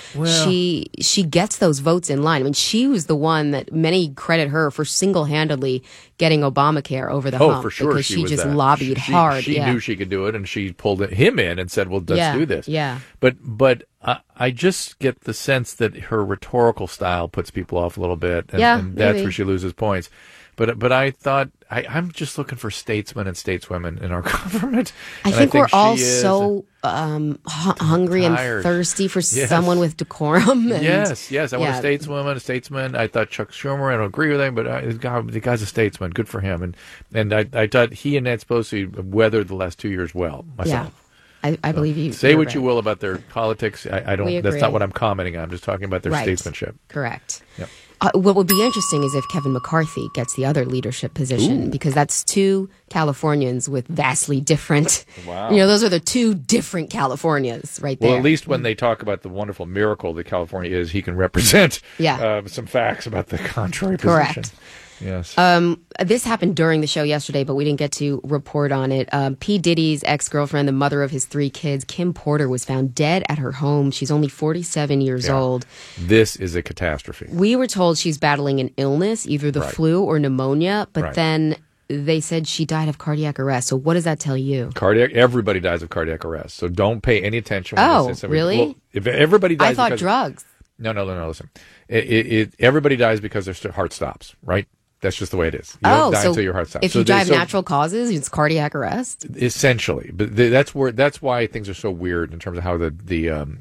she 0.42 0.86
she 1.00 1.22
gets 1.22 1.58
those 1.58 1.80
votes 1.80 2.08
in 2.10 2.22
line. 2.22 2.40
I 2.40 2.44
mean, 2.44 2.52
she 2.54 2.86
was 2.86 3.06
the 3.06 3.14
one 3.14 3.50
that 3.50 3.72
many 3.72 4.08
credit 4.14 4.48
her 4.48 4.70
for 4.70 4.84
single 4.86 5.26
handedly 5.26 5.82
getting 6.18 6.40
Obamacare 6.40 7.10
over 7.10 7.30
the 7.30 7.38
Oh, 7.38 7.50
hump 7.50 7.62
for 7.62 7.70
sure, 7.70 7.88
because 7.90 8.06
she, 8.06 8.14
she, 8.14 8.24
just 8.24 8.44
that. 8.44 8.56
lobbied 8.56 8.98
She- 8.98 9.12
hard. 9.12 9.44
She 9.44 9.56
yeah. 9.56 9.70
knew 9.70 9.78
she 9.78 9.96
could 9.96 10.08
do 10.08 10.24
it, 10.26 10.34
and 10.34 10.48
she 10.48 10.72
pulled 10.72 11.02
him 11.02 11.38
in 11.38 11.58
and 11.58 11.70
said, 11.70 11.88
"Well, 11.88 12.00
let's 12.06 12.18
Yeah, 12.18 12.34
do 12.36 12.46
this." 12.46 12.66
yeah. 12.66 13.00
But 13.20 13.36
but 13.42 13.84
I, 14.02 14.20
I 14.34 14.50
just 14.50 14.98
get 14.98 15.20
the 15.24 15.34
sense 15.34 15.74
that 15.74 15.94
her 16.08 16.24
rhetorical 16.24 16.86
style 16.86 17.28
puts 17.28 17.50
people 17.50 17.76
off 17.76 17.98
a 17.98 18.00
little 18.00 18.16
bit, 18.16 18.46
and, 18.50 18.60
Yeah, 18.60 18.78
and 18.78 18.96
that's 18.96 19.20
where 19.20 19.30
she 19.30 19.44
loses 19.44 19.74
points. 19.74 20.08
But 20.56 20.78
but 20.78 20.90
I 20.90 21.10
thought 21.10 21.50
I, 21.70 21.84
I'm 21.86 22.10
just 22.12 22.38
looking 22.38 22.56
for 22.56 22.70
statesmen 22.70 23.26
and 23.26 23.36
stateswomen 23.36 24.00
in 24.00 24.10
our 24.10 24.22
government. 24.22 24.92
I 25.24 25.28
and 25.28 25.36
think, 25.36 25.54
we're 25.54 25.68
all 25.72 25.96
so 25.98 26.64
um, 26.82 27.38
hu- 27.44 27.84
hungry 27.84 28.22
tired. 28.22 28.54
and 28.56 28.62
thirsty 28.62 29.06
for 29.08 29.18
Yes. 29.18 29.48
someone 29.50 29.78
with 29.78 29.96
decorum. 29.98 30.72
And, 30.72 30.82
Yes, 30.82 31.30
yes. 31.30 31.52
I 31.52 31.58
want 31.58 31.72
a 31.76 31.86
stateswoman, 31.86 32.36
a 32.36 32.40
statesman. 32.40 32.94
I 32.96 33.06
thought 33.06 33.28
Chuck 33.28 33.50
Schumer. 33.50 33.92
I 33.92 33.96
don't 33.98 34.06
agree 34.06 34.30
with 34.30 34.40
him, 34.40 34.54
but 34.54 34.66
I, 34.66 34.92
God, 34.92 35.30
the 35.30 35.40
guy's 35.40 35.60
a 35.60 35.66
statesman. 35.66 36.12
Good 36.12 36.28
for 36.28 36.40
him. 36.40 36.62
And 36.62 36.76
and 37.12 37.34
I, 37.34 37.46
I 37.52 37.66
thought 37.66 37.92
he 37.92 38.16
and 38.16 38.24
Nancy 38.24 38.46
Pelosi 38.46 39.04
weathered 39.04 39.48
the 39.48 39.56
last 39.56 39.78
two 39.78 39.90
years 39.90 40.14
well. 40.14 40.44
Yeah, 40.48 40.54
Myself. 40.64 41.02
I, 41.44 41.58
I 41.62 41.72
believe 41.72 41.96
you. 41.98 42.12
Say 42.12 42.34
what 42.34 42.46
right. 42.46 42.54
you 42.54 42.62
will 42.62 42.78
about 42.78 43.00
their 43.00 43.18
politics. 43.18 43.86
I, 43.86 44.12
I 44.12 44.16
don't. 44.16 44.42
That's 44.42 44.56
not 44.60 44.72
what 44.72 44.82
I'm 44.82 44.90
commenting 44.92 45.36
on. 45.36 45.44
I'm 45.44 45.50
just 45.50 45.64
talking 45.64 45.84
about 45.84 46.02
their 46.02 46.12
Right. 46.12 46.22
statesmanship. 46.22 46.76
Correct. 46.88 47.42
Yep. 47.58 47.68
Uh, 48.00 48.10
what 48.14 48.36
would 48.36 48.46
be 48.46 48.62
interesting 48.62 49.02
is 49.02 49.14
if 49.14 49.26
Kevin 49.28 49.52
McCarthy 49.54 50.08
gets 50.14 50.34
the 50.36 50.44
other 50.44 50.66
leadership 50.66 51.14
position 51.14 51.70
because 51.70 51.94
that's 51.94 52.22
two 52.24 52.68
Californians 52.90 53.68
with 53.70 53.86
vastly 53.88 54.40
different. 54.40 55.04
Wow. 55.26 55.50
You 55.50 55.56
know, 55.56 55.66
those 55.66 55.82
are 55.82 55.88
the 55.88 55.98
two 56.00 56.34
different 56.34 56.90
Californias 56.90 57.80
right 57.82 57.98
there. 57.98 58.10
Well, 58.10 58.18
at 58.18 58.22
least 58.24 58.46
when 58.46 58.62
they 58.62 58.74
talk 58.74 59.00
about 59.00 59.22
the 59.22 59.28
wonderful 59.30 59.64
miracle 59.64 60.12
that 60.14 60.24
California 60.24 60.76
is, 60.76 60.90
he 60.90 61.00
can 61.00 61.16
represent 61.16 61.80
Yeah. 61.98 62.20
uh, 62.20 62.46
some 62.46 62.66
facts 62.66 63.06
about 63.06 63.28
the 63.28 63.38
contrary 63.38 63.96
Correct. 63.96 64.52
Yes. 65.00 65.36
Um, 65.38 65.82
this 66.00 66.24
happened 66.24 66.56
during 66.56 66.80
the 66.80 66.86
show 66.86 67.02
yesterday, 67.02 67.44
but 67.44 67.54
we 67.54 67.64
didn't 67.64 67.78
get 67.78 67.92
to 67.92 68.20
report 68.24 68.72
on 68.72 68.92
it. 68.92 69.08
Um, 69.12 69.36
P. 69.36 69.58
Diddy's 69.58 70.02
ex 70.04 70.28
girlfriend, 70.28 70.66
the 70.68 70.72
mother 70.72 71.02
of 71.02 71.10
his 71.10 71.24
three 71.26 71.50
kids, 71.50 71.84
Kim 71.84 72.12
Porter, 72.14 72.48
was 72.48 72.64
found 72.64 72.94
dead 72.94 73.24
at 73.28 73.38
her 73.38 73.52
home. 73.52 73.90
She's 73.90 74.10
only 74.10 74.28
47 74.28 75.00
years 75.00 75.26
Yeah. 75.26 75.38
old. 75.38 75.66
this 75.98 76.36
is 76.36 76.54
a 76.54 76.62
catastrophe. 76.62 77.26
We 77.30 77.56
were 77.56 77.66
told 77.66 77.98
she's 77.98 78.18
battling 78.18 78.60
an 78.60 78.70
illness, 78.76 79.26
either 79.26 79.50
the 79.50 79.60
Right. 79.60 79.72
flu 79.74 80.02
or 80.02 80.18
pneumonia, 80.18 80.88
but 80.92 81.02
Right. 81.04 81.14
then 81.14 81.56
they 81.88 82.20
said 82.20 82.48
she 82.48 82.64
died 82.64 82.88
of 82.88 82.98
cardiac 82.98 83.38
arrest. 83.38 83.68
So, 83.68 83.76
what 83.76 83.94
does 83.94 84.04
that 84.04 84.18
tell 84.18 84.36
you? 84.36 84.70
Cardiac. 84.74 85.12
Everybody 85.12 85.60
dies 85.60 85.82
of 85.82 85.88
cardiac 85.90 86.24
arrest, 86.24 86.56
so 86.56 86.66
don't 86.68 87.00
pay 87.00 87.20
any 87.22 87.36
attention. 87.38 87.76
When 87.76 87.88
Oh, 87.88 88.06
they 88.08 88.12
say 88.14 88.20
somebody- 88.22 88.38
really? 88.40 88.58
Well, 88.58 88.74
if 88.92 89.06
everybody 89.06 89.54
dies, 89.56 89.70
I 89.72 89.74
thought 89.74 89.90
because- 89.90 90.00
drugs. 90.00 90.44
No, 90.78 90.92
no, 90.92 91.04
no, 91.06 91.14
no. 91.18 91.28
Listen, 91.28 91.48
it, 91.88 92.04
it, 92.04 92.26
it, 92.26 92.54
everybody 92.58 92.96
dies 92.96 93.18
because 93.20 93.46
their 93.46 93.72
heart 93.72 93.92
stops. 93.94 94.34
Right? 94.44 94.66
That's 95.00 95.16
just 95.16 95.30
the 95.30 95.36
way 95.36 95.48
it 95.48 95.54
is. 95.54 95.74
You 95.84 95.90
oh, 95.90 95.96
don't 95.96 96.12
die 96.12 96.22
so 96.22 96.28
until 96.30 96.44
your 96.44 96.52
heart 96.54 96.68
stops. 96.68 96.86
if 96.86 96.92
So 96.92 97.00
you 97.00 97.04
die 97.04 97.20
of 97.22 97.28
so- 97.28 97.34
natural 97.34 97.62
causes, 97.62 98.10
it's 98.10 98.28
cardiac 98.28 98.74
arrest. 98.74 99.26
essentially, 99.36 100.10
but 100.12 100.34
th- 100.36 100.50
that's 100.50 100.74
where 100.74 100.90
that's 100.92 101.20
why 101.20 101.46
things 101.46 101.68
are 101.68 101.74
so 101.74 101.90
weird 101.90 102.32
in 102.32 102.38
terms 102.38 102.58
of 102.58 102.64
how 102.64 102.76
the 102.76 102.90
the, 102.90 103.28
um, 103.30 103.58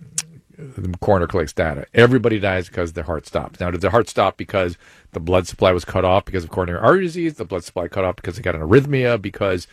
the 0.58 0.98
coroner 1.00 1.28
collects 1.28 1.52
data. 1.54 1.86
Everybody 1.94 2.40
dies 2.40 2.68
because 2.70 2.94
their 2.94 3.04
heart 3.04 3.28
stops. 3.28 3.60
Now, 3.60 3.70
did 3.72 3.82
their 3.82 3.92
heart 3.92 4.08
stop 4.08 4.38
because 4.38 4.78
the 5.12 5.20
blood 5.20 5.48
supply 5.48 5.72
was 5.74 5.84
cut 5.84 6.06
off 6.06 6.24
because 6.26 6.46
of 6.46 6.50
coronary 6.52 6.80
artery 6.80 7.04
disease? 7.04 7.36
The 7.36 7.46
blood 7.46 7.64
supply 7.66 7.90
cut 7.90 8.06
off 8.06 8.16
because 8.16 8.38
they 8.38 8.42
got 8.42 8.56
an 8.56 8.62
arrhythmia? 8.62 9.22
Because 9.22 9.68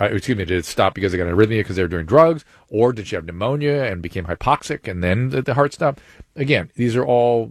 uh, 0.00 0.04
excuse 0.04 0.38
me, 0.38 0.44
did 0.44 0.58
it 0.58 0.64
stop 0.64 0.94
because 0.94 1.10
they 1.10 1.18
got 1.18 1.26
an 1.26 1.34
arrhythmia 1.34 1.58
because 1.58 1.74
they 1.74 1.82
were 1.82 1.88
doing 1.88 2.06
drugs, 2.06 2.44
or 2.68 2.92
did 2.92 3.08
she 3.08 3.16
have 3.16 3.24
pneumonia 3.26 3.82
and 3.82 4.00
became 4.00 4.26
hypoxic 4.26 4.86
and 4.88 5.02
then 5.02 5.30
the, 5.30 5.42
the 5.42 5.54
heart 5.54 5.74
stopped? 5.74 6.00
Again, 6.36 6.70
these 6.76 6.94
are 6.94 7.04
all 7.04 7.50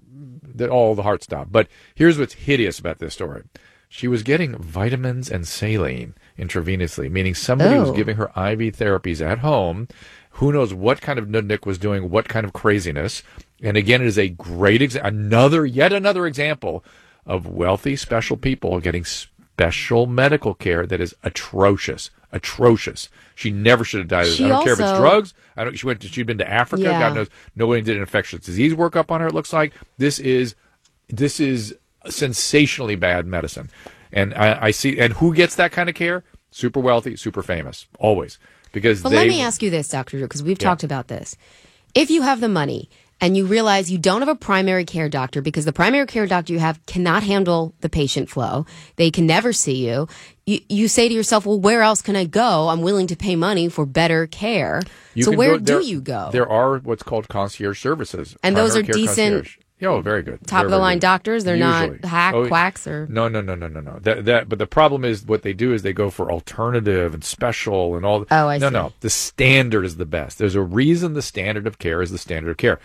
that 0.56 0.70
all 0.70 0.96
the 0.96 1.04
heart 1.04 1.24
stopped. 1.24 1.52
But 1.52 1.68
here's 1.96 2.18
what's 2.18 2.34
hideous 2.34 2.80
about 2.80 3.00
this 3.00 3.14
story. 3.14 3.44
She 3.88 4.08
was 4.08 4.22
getting 4.24 4.56
vitamins 4.58 5.32
and 5.32 5.48
saline 5.48 6.14
intravenously, 6.38 7.10
meaning 7.12 7.34
somebody 7.34 7.78
was 7.80 7.90
Oh. 7.90 7.94
giving 7.94 8.18
her 8.18 8.28
IV 8.36 8.78
therapies 8.78 9.26
at 9.26 9.40
home, 9.40 9.88
Who 10.34 10.54
knows 10.54 10.74
what 10.74 11.02
kind 11.02 11.18
of 11.20 11.26
Nudnik 11.28 11.66
was 11.66 11.78
doing, 11.78 12.10
what 12.10 12.30
kind 12.30 12.46
of 12.46 12.54
craziness. 12.54 13.24
And 13.62 13.76
again, 13.76 14.02
it 14.02 14.08
is 14.08 14.18
a 14.18 14.30
great 14.30 14.80
exa- 14.80 15.04
another, 15.04 15.66
yet 15.66 15.92
another 15.92 16.26
example 16.28 16.84
of 17.26 17.46
wealthy, 17.48 17.96
special 17.98 18.38
people 18.38 18.80
getting 18.80 19.04
special 19.60 20.06
medical 20.06 20.54
care 20.54 20.86
that 20.86 21.02
is 21.02 21.14
atrocious, 21.24 22.10
atrocious. 22.32 23.10
She 23.36 23.52
never 23.52 23.84
should 23.84 24.00
have 24.00 24.08
died. 24.08 24.28
She 24.28 24.46
I 24.46 24.50
don't 24.50 24.64
care 24.64 24.74
if 24.74 24.80
it's 24.80 24.98
drugs. 24.98 25.34
I 25.58 25.66
don't. 25.66 25.78
She 25.78 25.86
went. 25.86 26.00
To, 26.02 26.08
she'd 26.08 26.28
been 26.28 26.38
to 26.38 26.50
Africa. 26.50 26.84
Yeah. 26.84 27.00
God 27.00 27.16
knows. 27.16 27.30
Nobody 27.56 27.82
did 27.82 27.96
an 27.96 28.02
infectious 28.02 28.46
disease 28.46 28.74
workup 28.74 29.12
on 29.12 29.20
her. 29.22 29.28
It 29.28 29.34
looks 29.34 29.52
like 29.52 29.74
this 29.98 30.20
is 30.20 30.56
this 31.10 31.40
is 31.40 31.76
sensationally 32.08 32.96
bad 32.96 33.28
medicine, 33.28 33.70
and 34.14 34.34
I, 34.34 34.66
I 34.68 34.72
see. 34.72 34.98
And 34.98 35.14
who 35.14 35.34
gets 35.34 35.56
that 35.56 35.72
kind 35.74 35.90
of 35.90 35.96
care? 35.96 36.24
Super 36.52 36.80
wealthy, 36.80 37.16
super 37.16 37.44
famous, 37.44 37.86
always 38.00 38.40
because 38.72 39.02
But 39.02 39.10
they. 39.10 39.18
let 39.18 39.28
me 39.28 39.42
ask 39.42 39.62
you 39.62 39.70
this, 39.70 39.88
Dr. 39.90 40.18
Drew, 40.18 40.28
because 40.28 40.42
we've 40.42 40.58
talked 40.58 40.84
about 40.84 41.08
this. 41.08 41.36
If 41.96 42.10
you 42.10 42.22
have 42.22 42.40
the 42.40 42.50
money 42.50 42.90
and 43.22 43.36
you 43.36 43.46
realize 43.46 43.92
you 43.92 43.98
don't 43.98 44.22
have 44.22 44.30
a 44.30 44.36
primary 44.36 44.86
care 44.86 45.10
doctor 45.10 45.42
because 45.42 45.66
the 45.66 45.74
primary 45.74 46.06
care 46.08 46.26
doctor 46.28 46.54
you 46.54 46.60
have 46.60 46.84
cannot 46.86 47.24
handle 47.24 47.74
the 47.82 47.90
patient 47.90 48.30
flow, 48.30 48.66
they 48.96 49.12
can 49.12 49.26
never 49.26 49.52
see 49.54 49.88
you, 49.88 50.08
you, 50.46 50.60
you 50.70 50.88
say 50.88 51.08
to 51.08 51.14
yourself, 51.14 51.46
well, 51.46 51.60
where 51.60 51.82
else 51.82 52.02
can 52.02 52.16
I 52.16 52.26
go? 52.26 52.70
I'm 52.70 52.82
willing 52.82 53.08
to 53.08 53.16
pay 53.16 53.36
money 53.36 53.70
for 53.70 53.86
better 53.86 54.26
care. 54.28 54.82
You 55.14 55.24
so 55.24 55.32
where 55.32 55.58
go- 55.60 55.80
do 55.82 55.86
you 55.86 56.02
go? 56.02 56.30
There 56.32 56.50
are 56.50 56.78
what's 56.80 57.04
called 57.04 57.28
concierge 57.28 57.80
services, 57.82 58.36
And 58.44 58.56
those 58.56 58.76
are 58.76 58.82
decent- 58.82 59.08
concierge. 59.46 59.58
Yeah, 59.82 59.90
oh, 59.92 60.02
very 60.02 60.24
good. 60.24 60.46
Top 60.46 60.58
very, 60.58 60.66
of 60.66 60.72
the 60.72 60.78
line 60.78 60.98
good. 60.98 61.04
doctors? 61.04 61.46
They're 61.46 61.56
not 61.56 61.88
Usually. 61.92 62.10
hack- 62.10 62.34
Oh, 62.36 62.48
quacks 62.50 62.86
or- 62.86 63.08
no, 63.10 63.30
no, 63.30 63.40
no, 63.40 63.56
no, 63.56 63.70
no, 63.70 63.80
no. 63.80 63.98
That 64.02 64.26
that. 64.26 64.50
But 64.50 64.60
the 64.60 64.68
problem 64.68 65.06
is 65.06 65.26
what 65.26 65.42
they 65.44 65.54
do 65.54 65.72
is 65.74 65.84
they 65.84 65.94
go 65.94 66.10
for 66.10 66.30
alternative 66.30 67.14
and 67.14 67.24
special 67.24 67.96
and 67.96 68.06
all. 68.06 68.26
Oh, 68.30 68.48
I 68.50 68.58
see. 68.58 68.62
no, 68.64 68.68
see. 68.68 68.74
no. 68.74 68.94
The 69.00 69.10
standard 69.10 69.86
is 69.86 69.96
the 69.96 70.06
best. 70.06 70.38
There's 70.38 70.56
a 70.56 70.62
reason 70.62 71.14
the 71.14 71.22
standard 71.22 71.66
of 71.66 71.80
care 71.80 72.02
is 72.02 72.12
the 72.12 72.18
standard 72.18 72.52
of 72.52 72.58
care. 72.58 72.78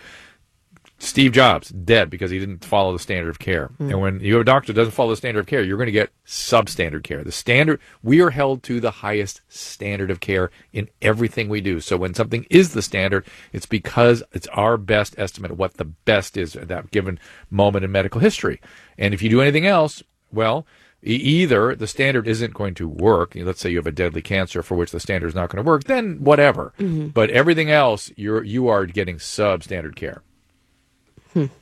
Steve 1.05 1.31
Jobs 1.31 1.69
dead 1.69 2.09
because 2.09 2.31
he 2.31 2.39
didn't 2.39 2.65
follow 2.65 2.91
the 2.91 2.99
standard 2.99 3.29
of 3.29 3.39
care. 3.39 3.67
Hmm. 3.77 3.91
And 3.91 4.01
when 4.01 4.19
you 4.19 4.33
have 4.33 4.41
a 4.41 4.45
doctor 4.45 4.73
doesn't 4.73 4.91
follow 4.91 5.11
the 5.11 5.17
standard 5.17 5.41
of 5.41 5.45
care, 5.45 5.63
you're 5.63 5.77
going 5.77 5.85
to 5.85 5.91
get 5.91 6.11
substandard 6.25 7.03
care. 7.03 7.23
The 7.23 7.31
standard 7.31 7.79
we 8.03 8.21
are 8.21 8.31
held 8.31 8.63
to 8.63 8.79
the 8.79 8.91
highest 8.91 9.41
standard 9.47 10.11
of 10.11 10.19
care 10.19 10.51
in 10.73 10.89
everything 11.01 11.47
we 11.47 11.61
do. 11.61 11.79
So 11.79 11.97
when 11.97 12.13
something 12.13 12.45
is 12.49 12.73
the 12.73 12.81
standard, 12.81 13.25
it's 13.53 13.65
because 13.65 14.23
it's 14.33 14.47
our 14.47 14.77
best 14.77 15.15
estimate 15.17 15.51
of 15.51 15.59
what 15.59 15.75
the 15.75 15.85
best 15.85 16.37
is 16.37 16.55
at 16.55 16.67
that 16.69 16.91
given 16.91 17.19
moment 17.49 17.85
in 17.85 17.91
medical 17.91 18.21
history. 18.21 18.59
And 18.97 19.13
if 19.13 19.21
you 19.21 19.29
do 19.29 19.41
anything 19.41 19.65
else, 19.65 20.03
well, 20.31 20.65
either 21.03 21.75
the 21.75 21.87
standard 21.87 22.27
isn't 22.27 22.53
going 22.53 22.73
to 22.75 22.87
work. 22.89 23.33
Let's 23.35 23.59
say 23.59 23.69
you 23.69 23.77
have 23.77 23.87
a 23.87 23.91
deadly 23.91 24.21
cancer 24.21 24.63
for 24.63 24.75
which 24.75 24.91
the 24.91 24.99
standard 24.99 25.27
is 25.27 25.35
not 25.35 25.49
going 25.49 25.63
to 25.63 25.67
work, 25.67 25.83
then 25.83 26.23
whatever. 26.23 26.73
But 27.09 27.29
everything 27.29 27.69
else, 27.69 28.11
you're 28.15 28.43
you 28.43 28.67
are 28.67 28.85
getting 28.85 29.17
substandard 29.17 29.95
care. 29.95 30.23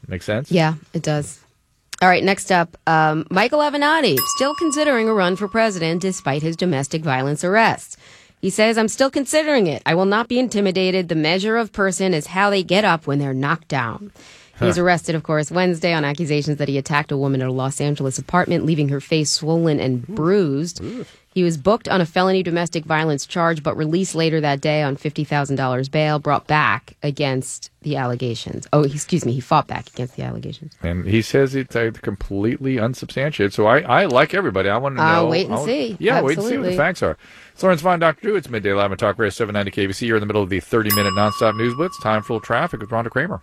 Make 0.07 0.23
sense? 0.23 0.51
Yeah, 0.51 0.75
it 0.93 1.03
does. 1.03 1.39
All 2.01 2.09
right, 2.09 2.23
next 2.23 2.51
up, 2.51 2.75
um, 2.85 3.25
Michael 3.29 3.59
Avenatti, 3.59 4.19
still 4.35 4.53
considering 4.55 5.07
a 5.07 5.13
run 5.13 5.35
for 5.35 5.47
president 5.47 6.01
despite 6.01 6.41
his 6.41 6.55
domestic 6.57 7.01
violence 7.01 7.43
arrests. 7.43 7.97
He 8.41 8.49
says, 8.49 8.77
I'm 8.77 8.89
still 8.89 9.09
considering 9.09 9.67
it. 9.67 9.81
I 9.85 9.95
will 9.95 10.05
not 10.05 10.27
be 10.27 10.37
intimidated. 10.37 11.07
The 11.07 11.15
measure 11.15 11.55
of 11.55 11.71
person 11.71 12.13
is 12.13 12.27
how 12.27 12.49
they 12.49 12.61
get 12.61 12.83
up 12.83 13.07
when 13.07 13.19
they're 13.19 13.33
knocked 13.33 13.69
down. 13.69 14.11
He 14.59 14.65
was 14.65 14.77
arrested, 14.77 15.15
of 15.15 15.23
course, 15.23 15.51
Wednesday 15.51 15.93
on 15.93 16.05
accusations 16.05 16.57
that 16.57 16.67
he 16.69 16.77
attacked 16.77 17.11
a 17.11 17.17
woman 17.17 17.41
at 17.41 17.47
a 17.47 17.51
Los 17.51 17.81
Angeles 17.81 18.17
apartment, 18.17 18.65
leaving 18.65 18.89
her 18.89 19.01
face 19.01 19.29
swollen 19.31 19.79
and 19.79 20.05
bruised. 20.07 20.81
He 21.33 21.43
was 21.43 21.57
booked 21.57 21.89
on 21.89 21.99
a 21.99 22.05
felony 22.05 22.43
domestic 22.43 22.85
violence 22.85 23.25
charge, 23.25 23.63
but 23.63 23.75
released 23.75 24.13
later 24.13 24.39
that 24.41 24.61
day 24.61 24.83
on 24.83 24.95
$50,000 24.95 25.89
bail, 25.89 26.19
brought 26.19 26.45
back 26.45 26.95
against 27.01 27.71
the 27.81 27.95
allegations. 27.95 28.67
Oh, 28.71 28.83
excuse 28.83 29.25
me, 29.25 29.31
he 29.33 29.39
fought 29.41 29.65
back 29.67 29.87
against 29.89 30.15
the 30.15 30.21
allegations. 30.21 30.73
And 30.83 31.05
he 31.07 31.23
says 31.23 31.55
it's 31.55 31.75
uh, 31.75 31.89
completely 32.03 32.77
unsubstantiated. 32.77 33.51
So 33.53 33.65
I, 33.65 33.79
I 33.79 34.05
like 34.05 34.35
everybody. 34.35 34.69
I 34.69 34.77
want 34.77 34.97
to 34.97 35.03
Uh, 35.03 35.13
know. 35.23 35.27
wait 35.29 35.45
and 35.45 35.55
I 35.55 35.57
want- 35.57 35.67
see. 35.67 35.97
Yeah, 35.99 36.21
wait 36.21 36.37
and 36.37 36.45
see 36.47 36.57
what 36.59 36.69
the 36.69 36.77
facts 36.77 37.01
are. 37.01 37.17
It's 37.53 37.63
Lauren 37.63 37.79
Sivan, 37.79 37.99
Dr. 37.99 38.21
Drew. 38.21 38.35
It's 38.35 38.49
Midday 38.49 38.71
Live 38.73 38.91
on 38.91 38.97
Talk 38.97 39.17
Radio 39.17 39.31
790 39.31 39.71
KABC. 39.71 40.05
You're 40.07 40.17
in 40.17 40.21
the 40.21 40.27
middle 40.27 40.43
of 40.43 40.49
the 40.49 40.59
30 40.59 40.93
minute 40.95 41.13
nonstop 41.15 41.57
news 41.57 41.73
blitz. 41.73 41.99
Time 42.03 42.21
for 42.21 42.39
traffic 42.39 42.79
with 42.79 42.91
Rhonda 42.91 43.09
Kramer. 43.09 43.41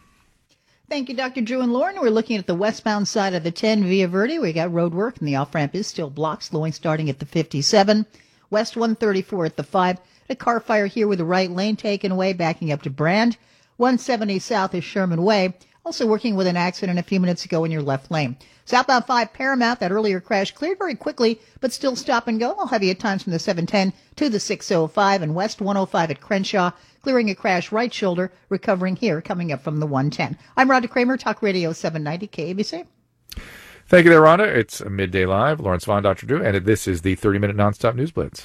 Thank 0.90 1.08
you, 1.08 1.14
Dr. 1.14 1.40
Drew 1.42 1.60
and 1.60 1.72
Lauren. 1.72 2.00
We're 2.00 2.10
looking 2.10 2.36
at 2.36 2.48
the 2.48 2.54
westbound 2.56 3.06
side 3.06 3.32
of 3.32 3.44
the 3.44 3.52
10 3.52 3.84
Via 3.84 4.08
Verde. 4.08 4.40
We 4.40 4.52
got 4.52 4.72
road 4.72 4.92
work, 4.92 5.18
and 5.18 5.28
the 5.28 5.36
off 5.36 5.54
ramp 5.54 5.72
is 5.72 5.86
still 5.86 6.10
blocked, 6.10 6.42
slowing 6.42 6.72
starting 6.72 7.08
at 7.08 7.20
the 7.20 7.26
57. 7.26 8.06
West 8.50 8.76
134 8.76 9.44
at 9.44 9.56
the 9.56 9.62
5. 9.62 9.98
A 10.30 10.34
car 10.34 10.58
fire 10.58 10.86
here 10.86 11.06
with 11.06 11.18
the 11.18 11.24
right 11.24 11.48
lane 11.48 11.76
taken 11.76 12.10
away, 12.10 12.32
backing 12.32 12.72
up 12.72 12.82
to 12.82 12.90
Brand. 12.90 13.36
170 13.76 14.40
south 14.40 14.74
is 14.74 14.82
Sherman 14.82 15.22
Way. 15.22 15.54
Also 15.84 16.06
working 16.06 16.36
with 16.36 16.46
an 16.46 16.56
accident 16.56 16.98
a 16.98 17.02
few 17.02 17.18
minutes 17.18 17.44
ago 17.44 17.64
in 17.64 17.70
your 17.70 17.82
left 17.82 18.10
lane. 18.10 18.36
Southbound 18.66 19.06
5 19.06 19.32
Paramount, 19.32 19.80
that 19.80 19.90
earlier 19.90 20.20
crash 20.20 20.52
cleared 20.52 20.78
very 20.78 20.94
quickly, 20.94 21.40
but 21.60 21.72
still 21.72 21.96
stop 21.96 22.28
and 22.28 22.38
go. 22.38 22.54
I'll 22.58 22.66
have 22.66 22.82
you 22.82 22.90
at 22.90 23.00
times 23.00 23.22
from 23.22 23.32
the 23.32 23.38
710 23.38 23.92
to 24.16 24.28
the 24.28 24.38
605 24.38 25.22
and 25.22 25.34
West 25.34 25.60
105 25.60 26.10
at 26.10 26.20
Crenshaw, 26.20 26.72
clearing 27.02 27.30
a 27.30 27.34
crash 27.34 27.72
right 27.72 27.92
shoulder, 27.92 28.30
recovering 28.50 28.96
here, 28.96 29.22
coming 29.22 29.50
up 29.52 29.62
from 29.62 29.80
the 29.80 29.86
110. 29.86 30.36
I'm 30.56 30.68
Rhonda 30.68 30.88
Kramer, 30.88 31.16
Talk 31.16 31.42
Radio 31.42 31.72
790 31.72 32.28
KABC. 32.28 32.86
Thank 33.88 34.04
you 34.04 34.10
there, 34.10 34.20
Rhonda. 34.20 34.46
It's 34.46 34.84
Midday 34.84 35.24
Live. 35.24 35.60
Lauren 35.60 35.80
Sivan, 35.80 36.02
Dr. 36.02 36.26
Drew. 36.26 36.44
And 36.44 36.64
this 36.64 36.86
is 36.86 37.02
the 37.02 37.16
30 37.16 37.38
minute 37.38 37.56
nonstop 37.56 37.96
news 37.96 38.12
blitz. 38.12 38.44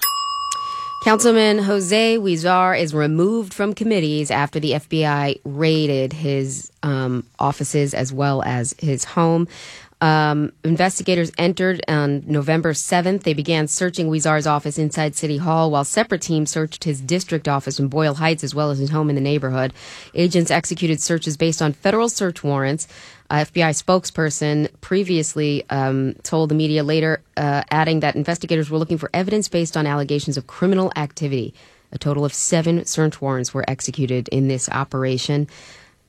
Councilman 1.06 1.60
Jose 1.60 2.18
Huizar 2.18 2.80
is 2.80 2.92
removed 2.92 3.54
from 3.54 3.76
committees 3.76 4.32
after 4.32 4.60
the 4.60 4.72
FBI 4.72 5.40
raided 5.46 6.14
his 6.14 6.72
um, 6.82 7.24
offices 7.38 7.94
as 7.94 8.12
well 8.12 8.42
as 8.42 8.74
his 8.80 9.04
home. 9.04 9.48
Um, 10.02 10.52
investigators 10.64 11.32
entered 11.38 11.84
on 11.88 12.24
November 12.26 12.74
7th. 12.74 13.22
They 13.22 13.36
began 13.36 13.68
searching 13.68 14.08
Huizar's 14.08 14.48
office 14.48 14.80
inside 14.80 15.16
City 15.16 15.38
Hall, 15.38 15.70
while 15.70 15.84
separate 15.86 16.24
teams 16.24 16.50
searched 16.50 16.86
his 16.86 17.02
district 17.02 17.48
office 17.48 17.80
in 17.80 17.88
Boyle 17.88 18.16
Heights 18.16 18.44
as 18.44 18.56
well 18.56 18.72
as 18.72 18.80
his 18.80 18.90
home 18.90 19.10
in 19.10 19.16
the 19.16 19.22
neighborhood. 19.22 19.74
Agents 20.16 20.50
executed 20.50 21.02
searches 21.02 21.38
based 21.38 21.62
on 21.62 21.74
federal 21.74 22.10
search 22.10 22.44
warrants. 22.44 22.88
A 23.30 23.38
FBI 23.38 23.72
spokesperson 23.72 24.70
previously 24.82 25.64
um, 25.70 26.14
told 26.22 26.50
the 26.50 26.56
media 26.56 26.84
later, 26.84 27.24
uh, 27.38 27.64
adding 27.72 28.02
that 28.02 28.16
investigators 28.16 28.70
were 28.70 28.78
looking 28.78 29.00
for 29.00 29.10
evidence 29.14 29.50
based 29.50 29.76
on 29.76 29.88
allegations 29.88 30.38
of 30.38 30.46
criminal 30.46 30.92
activity. 30.96 31.54
A 31.92 31.98
total 31.98 32.24
of 32.24 32.34
seven 32.34 32.86
search 32.86 33.22
warrants 33.22 33.54
were 33.54 33.66
executed 33.68 34.28
in 34.30 34.48
this 34.48 34.70
operation. 34.70 35.48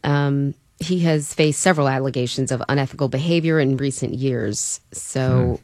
Um, 0.04 0.54
he 0.78 1.00
has 1.00 1.32
faced 1.32 1.60
several 1.60 1.88
allegations 1.88 2.52
of 2.52 2.62
unethical 2.68 3.08
behavior 3.08 3.58
in 3.60 3.78
recent 3.78 4.14
years. 4.14 4.80
So 4.92 5.60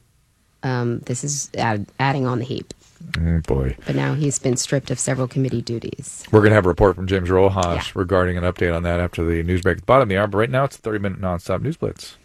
um, 0.63 1.01
this 1.01 1.23
is 1.23 1.51
add, 1.57 1.87
adding 1.99 2.27
on 2.27 2.39
the 2.39 2.45
heap. 2.45 2.73
Oh, 3.21 3.41
boy. 3.47 3.77
But 3.87 3.95
now 3.97 4.15
he's 4.15 4.39
been 4.39 4.57
stripped 4.57 4.91
of 4.91 4.99
several 4.99 5.29
committee 5.29 5.63
duties. 5.63 6.25
We're 6.33 6.41
going 6.41 6.51
to 6.51 6.55
have 6.57 6.67
a 6.67 6.69
report 6.69 6.97
from 6.97 7.07
James 7.07 7.31
Rojas 7.31 7.65
Yeah. 7.65 7.83
regarding 7.95 8.37
an 8.39 8.45
update 8.45 8.75
on 8.75 8.83
that 8.85 9.01
after 9.01 9.25
the 9.25 9.43
news 9.43 9.61
break 9.63 9.77
at 9.79 9.83
the 9.83 9.87
bottom 9.87 10.03
of 10.05 10.09
the 10.09 10.17
hour. 10.19 10.27
But 10.27 10.39
right 10.39 10.51
now, 10.51 10.65
it's 10.65 10.77
a 10.77 10.81
30 10.81 10.99
minute 10.99 11.21
nonstop 11.21 11.63
news 11.63 11.77
blitz. 11.77 12.17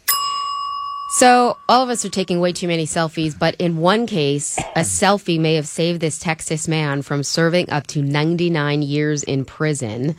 So 1.20 1.58
all 1.70 1.84
of 1.84 1.90
us 1.90 2.04
are 2.04 2.10
taking 2.10 2.42
way 2.42 2.52
too 2.52 2.68
many 2.68 2.86
selfies, 2.86 3.38
but 3.38 3.56
in 3.56 3.78
one 3.78 4.08
case, 4.08 4.58
a 4.76 4.82
selfie 4.82 5.40
may 5.40 5.56
have 5.56 5.68
saved 5.68 6.02
this 6.02 6.20
Texas 6.20 6.68
man 6.68 7.02
from 7.02 7.24
serving 7.24 7.70
up 7.70 7.88
to 7.88 8.02
99 8.02 8.82
years 8.82 9.24
in 9.24 9.46
prison. 9.46 10.18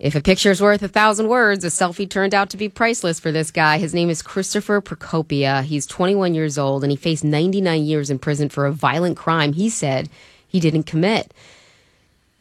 If 0.00 0.14
a 0.14 0.22
picture's 0.22 0.62
worth 0.62 0.82
a 0.82 0.88
thousand 0.88 1.28
words, 1.28 1.62
a 1.62 1.66
selfie 1.68 2.08
turned 2.08 2.34
out 2.34 2.48
to 2.50 2.56
be 2.56 2.70
priceless 2.70 3.20
for 3.20 3.30
this 3.30 3.50
guy. 3.50 3.76
His 3.76 3.92
name 3.92 4.08
is 4.08 4.22
Christopher 4.22 4.80
Precopia. 4.80 5.62
He's 5.62 5.84
21 5.84 6.32
years 6.34 6.56
old 6.56 6.82
and 6.82 6.90
he 6.90 6.96
faced 6.96 7.22
99 7.22 7.84
years 7.84 8.08
in 8.08 8.18
prison 8.18 8.48
for 8.48 8.64
a 8.64 8.72
violent 8.72 9.18
crime 9.18 9.52
he 9.52 9.68
said 9.68 10.08
he 10.48 10.58
didn't 10.58 10.84
commit. 10.84 11.34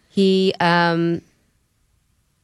He 0.09 0.53
um, 0.61 1.21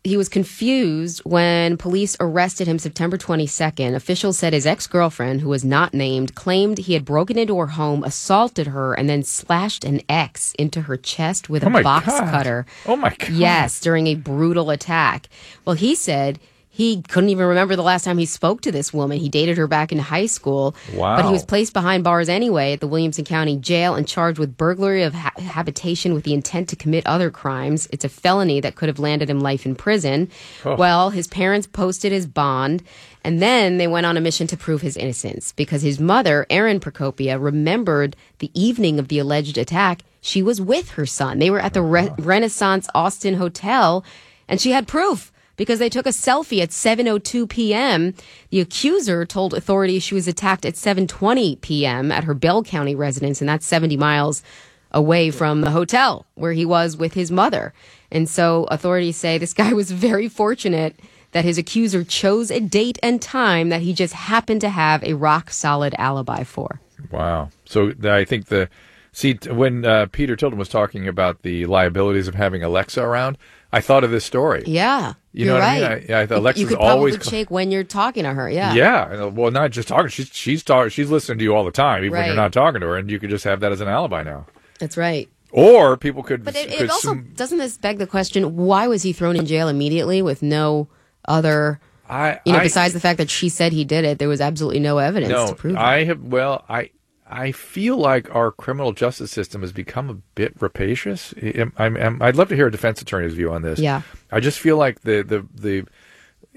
he 0.05 0.17
was 0.17 0.29
confused 0.29 1.19
when 1.25 1.77
police 1.77 2.15
arrested 2.19 2.67
him 2.67 2.79
September 2.79 3.17
22nd. 3.17 3.95
Officials 3.95 4.37
said 4.37 4.53
his 4.53 4.65
ex 4.65 4.87
girlfriend, 4.87 5.41
who 5.41 5.49
was 5.49 5.65
not 5.65 5.93
named, 5.93 6.35
claimed 6.35 6.77
he 6.77 6.93
had 6.93 7.03
broken 7.03 7.37
into 7.37 7.57
her 7.57 7.67
home, 7.67 8.03
assaulted 8.03 8.67
her, 8.67 8.93
and 8.93 9.09
then 9.09 9.23
slashed 9.23 9.83
an 9.83 10.01
X 10.07 10.53
into 10.59 10.81
her 10.81 10.95
chest 10.97 11.49
with 11.49 11.63
oh 11.63 11.67
a 11.67 11.69
Oh 11.69 11.73
my 11.73 11.83
box 11.83 12.05
God. 12.07 12.29
cutter. 12.29 12.65
Oh 12.85 12.95
my 12.95 13.09
God. 13.17 13.29
Yes, 13.29 13.79
during 13.79 14.07
a 14.07 14.15
brutal 14.15 14.69
attack. 14.69 15.27
Well, 15.65 15.75
he 15.75 15.95
said 15.95 16.39
he 16.75 17.01
couldn't 17.03 17.29
even 17.29 17.45
remember 17.45 17.77
the 17.77 17.83
last 17.83 18.03
time 18.03 18.17
he 18.17 18.25
spoke 18.25 18.59
to 18.59 18.69
this 18.69 18.93
woman. 18.93 19.17
He 19.17 19.29
dated 19.29 19.57
her 19.57 19.65
back 19.65 19.93
in 19.93 19.97
high 19.97 20.25
school. 20.25 20.75
Wow. 20.93 21.15
But 21.15 21.25
he 21.25 21.31
was 21.31 21.45
placed 21.45 21.71
behind 21.71 22.03
bars 22.03 22.27
anyway 22.27 22.73
at 22.73 22.81
the 22.81 22.87
Williamson 22.87 23.23
County 23.23 23.55
Jail 23.55 23.95
and 23.95 24.05
charged 24.05 24.39
with 24.39 24.57
burglary 24.57 25.03
of 25.03 25.13
ha- 25.13 25.31
habitation 25.37 26.13
with 26.13 26.25
the 26.25 26.33
intent 26.33 26.67
to 26.67 26.75
commit 26.75 27.07
other 27.07 27.31
crimes. 27.31 27.87
It's 27.93 28.03
a 28.03 28.09
felony 28.09 28.59
that 28.59 28.75
could 28.75 28.89
have 28.89 28.99
landed 28.99 29.29
him 29.29 29.39
life 29.39 29.65
in 29.65 29.73
prison. 29.75 30.29
Oh. 30.65 30.75
Well, 30.75 31.11
his 31.11 31.27
parents 31.27 31.65
posted 31.65 32.11
his 32.11 32.27
bond. 32.27 32.83
And 33.23 33.41
then 33.41 33.77
they 33.77 33.87
went 33.87 34.05
on 34.05 34.17
a 34.17 34.21
mission 34.21 34.45
to 34.47 34.57
prove 34.57 34.81
his 34.81 34.97
innocence 34.97 35.53
because 35.53 35.81
his 35.81 35.97
mother, 35.97 36.45
Erin 36.49 36.81
Precopia, 36.81 37.41
remembered 37.41 38.17
the 38.39 38.51
evening 38.53 38.99
of 38.99 39.07
the 39.07 39.19
alleged 39.19 39.57
attack. 39.57 40.01
She 40.19 40.43
was 40.43 40.59
with 40.59 40.89
her 40.91 41.05
son. 41.05 41.39
They 41.39 41.49
were 41.49 41.61
at 41.61 41.73
the 41.73 41.81
Re- 41.81 42.09
oh. 42.09 42.15
Renaissance 42.21 42.89
Austin 42.93 43.35
Hotel 43.35 44.03
and 44.49 44.59
she 44.59 44.71
had 44.71 44.89
proof 44.89 45.31
because 45.55 45.79
they 45.79 45.89
took 45.89 46.05
a 46.05 46.09
selfie 46.09 46.61
at 46.61 46.69
7:02 46.69 47.49
p.m. 47.49 48.13
The 48.49 48.61
accuser 48.61 49.25
told 49.25 49.53
authorities 49.53 50.03
she 50.03 50.15
was 50.15 50.27
attacked 50.27 50.65
at 50.65 50.75
7:20 50.75 51.61
p.m. 51.61 52.11
at 52.11 52.23
her 52.23 52.33
Bell 52.33 52.63
County 52.63 52.95
residence, 52.95 53.41
and 53.41 53.49
that's 53.49 53.65
70 53.65 53.97
miles 53.97 54.43
away 54.91 55.29
from 55.29 55.61
the 55.61 55.71
hotel 55.71 56.25
where 56.35 56.53
he 56.53 56.65
was 56.65 56.95
with 56.95 57.13
his 57.13 57.29
mother. 57.29 57.73
And 58.11 58.29
so 58.29 58.63
authorities 58.65 59.17
say 59.17 59.37
this 59.37 59.53
guy 59.53 59.73
was 59.81 59.91
very 59.91 60.29
fortunate 60.29 60.97
that 61.31 61.43
his 61.43 61.57
accuser 61.57 62.03
chose 62.05 62.49
a 62.49 62.61
date 62.61 62.97
and 63.03 63.21
time 63.21 63.67
that 63.67 63.81
he 63.81 63.93
just 63.93 64.13
happened 64.13 64.61
to 64.61 64.69
have 64.69 65.03
a 65.03 65.13
rock 65.13 65.51
solid 65.51 65.93
alibi 65.97 66.43
for. 66.43 66.79
Wow. 67.11 67.49
So 67.65 67.91
I 68.05 68.23
think 68.23 68.45
the 68.45 68.69
see 69.11 69.37
when 69.49 69.85
uh, 69.85 70.07
Peter 70.11 70.37
Tilden 70.37 70.57
was 70.57 70.69
talking 70.69 71.09
about 71.09 71.41
the 71.41 71.65
liabilities 71.65 72.29
of 72.29 72.35
having 72.35 72.63
Alexa 72.63 73.01
around, 73.01 73.37
I 73.73 73.81
thought 73.81 74.03
of 74.03 74.11
this 74.11 74.23
story. 74.25 74.63
Yeah. 74.65 75.13
You 75.33 75.45
know 75.47 75.55
what 75.55 75.63
I 75.63 75.75
mean? 75.99 76.11
I- 76.13 76.21
I- 76.21 76.27
Alexa's 76.29 76.61
you 76.61 76.67
could 76.67 76.77
always 76.77 77.17
shake 77.21 77.51
when 77.51 77.71
you're 77.71 77.83
talking 77.83 78.23
to 78.23 78.33
her. 78.33 78.49
Yeah. 78.49 78.73
Yeah. 78.73 79.23
Uh, 79.25 79.29
well, 79.29 79.51
not 79.51 79.71
just 79.71 79.87
talking. 79.87 80.07
She's 80.07 80.29
she's 80.33 80.63
talk, 80.63 80.91
She's 80.91 81.09
listening 81.09 81.39
to 81.39 81.43
you 81.43 81.53
all 81.55 81.65
the 81.65 81.71
time, 81.71 82.03
even 82.05 82.17
when 82.17 82.25
you're 82.27 82.35
not 82.35 82.53
talking 82.53 82.79
to 82.81 82.87
her, 82.87 82.95
and 82.97 83.09
you 83.11 83.19
could 83.19 83.29
just 83.29 83.43
have 83.43 83.59
that 83.59 83.71
as 83.71 83.81
an 83.81 83.87
alibi 83.87 84.23
now. 84.23 84.45
That's 84.79 84.95
right. 84.97 85.29
Or 85.51 85.97
people 85.97 86.23
could. 86.23 86.43
But 86.43 86.55
it, 86.55 86.69
could 86.69 86.81
it 86.81 86.89
also 86.89 87.15
doesn't 87.15 87.57
this 87.57 87.77
beg 87.77 87.97
the 87.97 88.07
question: 88.07 88.55
Why 88.55 88.87
was 88.87 89.03
he 89.03 89.13
thrown 89.13 89.35
in 89.35 89.45
jail 89.45 89.67
immediately 89.67 90.21
with 90.21 90.41
no 90.41 90.87
other? 91.27 91.79
I, 92.07 92.39
You 92.45 92.53
know, 92.53 92.59
I- 92.59 92.63
besides 92.63 92.93
the 92.93 92.99
fact 92.99 93.17
that 93.17 93.29
she 93.29 93.49
said 93.49 93.73
he 93.73 93.83
did 93.83 94.05
it, 94.05 94.19
there 94.19 94.29
was 94.29 94.39
absolutely 94.41 94.79
no 94.79 94.99
evidence 94.99 95.31
no, 95.31 95.47
to 95.47 95.55
prove 95.55 95.75
it. 95.75 95.79
I 95.79 96.03
have. 96.05 96.21
Well, 96.21 96.63
I 96.69 96.91
I 97.29 97.51
feel 97.51 97.97
like 97.97 98.33
our 98.35 98.51
criminal 98.51 98.91
justice 98.93 99.31
system 99.31 99.61
has 99.61 99.71
become 99.71 100.09
a 100.09 100.13
bit 100.35 100.53
rapacious. 100.61 101.33
I'm- 101.77 102.21
I'd 102.21 102.35
love 102.35 102.49
to 102.49 102.55
hear 102.55 102.67
a 102.67 102.71
defense 102.71 103.01
attorney's 103.01 103.33
view 103.33 103.51
on 103.51 103.61
this. 103.63 103.79
Yeah. 103.79 104.01
I 104.31 104.39
just 104.39 104.59
feel 104.59 104.77
like 104.77 105.01
the 105.01 105.23
the 105.23 105.45
the. 105.53 105.87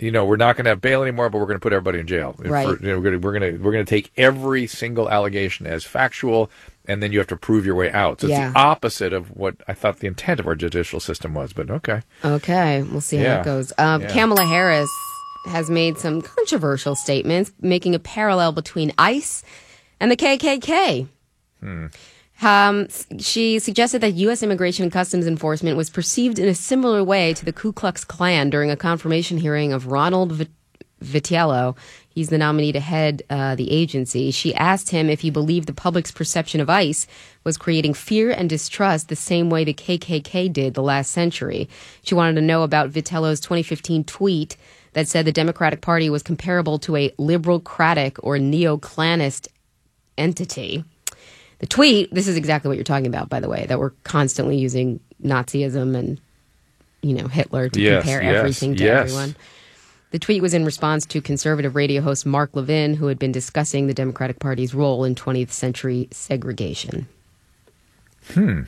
You 0.00 0.12
know, 0.12 0.24
we're 0.24 0.36
not 0.36 0.54
going 0.54 0.62
to 0.66 0.68
have 0.70 0.80
bail 0.80 1.02
anymore, 1.02 1.28
but 1.28 1.38
we're 1.38 1.46
going 1.46 1.56
to 1.56 1.60
put 1.60 1.72
everybody 1.72 1.98
in 1.98 2.06
jail. 2.06 2.32
Right. 2.38 2.64
For- 2.78 2.80
you 2.80 2.92
know, 2.92 3.00
we're 3.00 3.10
going 3.10 3.20
to 3.20 3.26
we're 3.26 3.36
going 3.36 3.52
to 3.56 3.58
we're 3.60 3.72
going 3.72 3.84
to 3.84 3.90
take 3.90 4.12
every 4.16 4.68
single 4.68 5.10
allegation 5.10 5.66
as 5.66 5.82
factual, 5.82 6.52
and 6.86 7.02
then 7.02 7.10
you 7.10 7.18
have 7.18 7.26
to 7.28 7.36
prove 7.36 7.66
your 7.66 7.74
way 7.74 7.90
out. 7.90 8.20
So 8.20 8.28
Yeah. 8.28 8.44
it's 8.46 8.52
the 8.54 8.60
opposite 8.60 9.12
of 9.12 9.36
what 9.36 9.56
I 9.66 9.74
thought 9.74 9.98
the 9.98 10.06
intent 10.06 10.38
of 10.38 10.46
our 10.46 10.54
judicial 10.54 11.00
system 11.00 11.34
was. 11.34 11.52
But 11.52 11.68
okay, 11.68 12.02
Okay, 12.24 12.84
we'll 12.84 13.00
see 13.00 13.16
how 13.16 13.22
Yeah. 13.24 13.40
it 13.40 13.44
goes. 13.44 13.72
Um, 13.76 14.02
Yeah. 14.02 14.08
Kamala 14.12 14.44
Harris 14.44 14.88
has 15.46 15.68
made 15.68 15.98
some 15.98 16.22
controversial 16.22 16.94
statements, 16.94 17.50
making 17.60 17.96
a 17.96 17.98
parallel 17.98 18.52
between 18.52 18.92
ICE 18.98 19.42
and 20.00 20.10
the 20.10 20.16
KKK. 20.16 21.08
Um, 22.40 22.86
she 23.18 23.58
suggested 23.58 24.00
that 24.00 24.12
U.S. 24.12 24.42
Immigration 24.42 24.84
and 24.84 24.92
Customs 24.92 25.26
Enforcement 25.26 25.76
was 25.76 25.90
perceived 25.90 26.38
in 26.38 26.48
a 26.48 26.54
similar 26.54 27.02
way 27.02 27.34
to 27.34 27.44
the 27.44 27.52
Ku 27.52 27.72
Klux 27.72 28.04
Klan 28.04 28.48
during 28.48 28.70
a 28.70 28.76
confirmation 28.76 29.38
hearing 29.38 29.72
of 29.72 29.88
Ronald 29.88 30.32
Vit- 30.32 30.50
Vitiello. 31.02 31.76
He's 32.08 32.28
the 32.28 32.38
nominee 32.38 32.72
to 32.72 32.80
head 32.80 33.22
uh, 33.30 33.54
the 33.54 33.70
agency. 33.70 34.30
She 34.30 34.54
asked 34.54 34.90
him 34.90 35.08
if 35.08 35.20
he 35.20 35.30
believed 35.30 35.68
the 35.68 35.72
public's 35.72 36.10
perception 36.10 36.60
of 36.60 36.70
ICE 36.70 37.06
was 37.44 37.56
creating 37.56 37.94
fear 37.94 38.30
and 38.30 38.48
distrust 38.50 39.08
the 39.08 39.16
same 39.16 39.50
way 39.50 39.64
the 39.64 39.74
KKK 39.74 40.52
did 40.52 40.74
the 40.74 40.82
last 40.82 41.12
century. 41.12 41.68
She 42.02 42.14
wanted 42.14 42.34
to 42.34 42.40
know 42.40 42.62
about 42.62 42.90
Vitiello's 42.90 43.40
2015 43.40 44.04
tweet 44.04 44.56
that 44.94 45.06
said 45.06 45.24
the 45.24 45.32
Democratic 45.32 45.80
Party 45.80 46.10
was 46.10 46.22
comparable 46.22 46.78
to 46.80 46.96
a 46.96 47.12
liberal-cratic 47.18 48.16
or 48.24 48.38
neo-Klanist 48.38 49.48
entity. 50.18 50.84
The 51.60 51.66
tweet, 51.66 52.12
this 52.14 52.28
is 52.28 52.36
exactly 52.36 52.68
what 52.68 52.76
you're 52.76 52.84
talking 52.84 53.06
about, 53.06 53.28
by 53.28 53.40
the 53.40 53.48
way, 53.48 53.66
that 53.68 53.78
we're 53.78 53.90
constantly 54.04 54.56
using 54.58 55.00
Nazism 55.24 55.96
and, 55.96 56.20
you 57.02 57.14
know, 57.14 57.26
Hitler 57.28 57.68
to 57.68 57.80
Yes, 57.80 58.02
compare 58.02 58.22
yes, 58.22 58.36
everything 58.36 58.76
to 58.76 58.84
yes. 58.84 59.00
everyone. 59.10 59.34
The 60.10 60.18
tweet 60.18 60.40
was 60.40 60.54
in 60.54 60.64
response 60.64 61.04
to 61.06 61.20
conservative 61.20 61.74
radio 61.74 62.00
host 62.00 62.24
Mark 62.24 62.50
Levin, 62.54 62.94
who 62.94 63.08
had 63.08 63.18
been 63.18 63.32
discussing 63.32 63.86
the 63.88 63.94
Democratic 63.94 64.38
Party's 64.38 64.74
role 64.74 65.04
in 65.04 65.14
20th 65.14 65.50
century 65.50 66.08
segregation. 66.12 67.06
Hmm. 68.32 68.62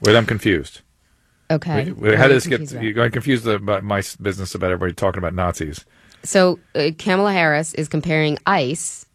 Wait, 0.00 0.16
I'm 0.16 0.26
confused. 0.26 0.82
Okay. 1.50 1.86
Wait, 1.92 1.96
What 1.96 2.14
how 2.18 2.28
did 2.28 2.36
this 2.36 2.46
get? 2.46 2.56
confused 2.56 2.72
about? 2.74 2.84
You're 2.84 2.92
going 2.92 3.10
confused 3.10 3.46
about 3.46 3.82
my 3.84 4.02
business 4.20 4.54
about 4.54 4.70
everybody 4.72 4.92
talking 4.94 5.18
about 5.18 5.34
Nazis. 5.34 5.84
So 6.22 6.58
uh, 6.74 6.90
Kamala 6.98 7.32
Harris 7.32 7.72
is 7.74 7.88
comparing 7.88 8.38
ICE. 8.46 9.05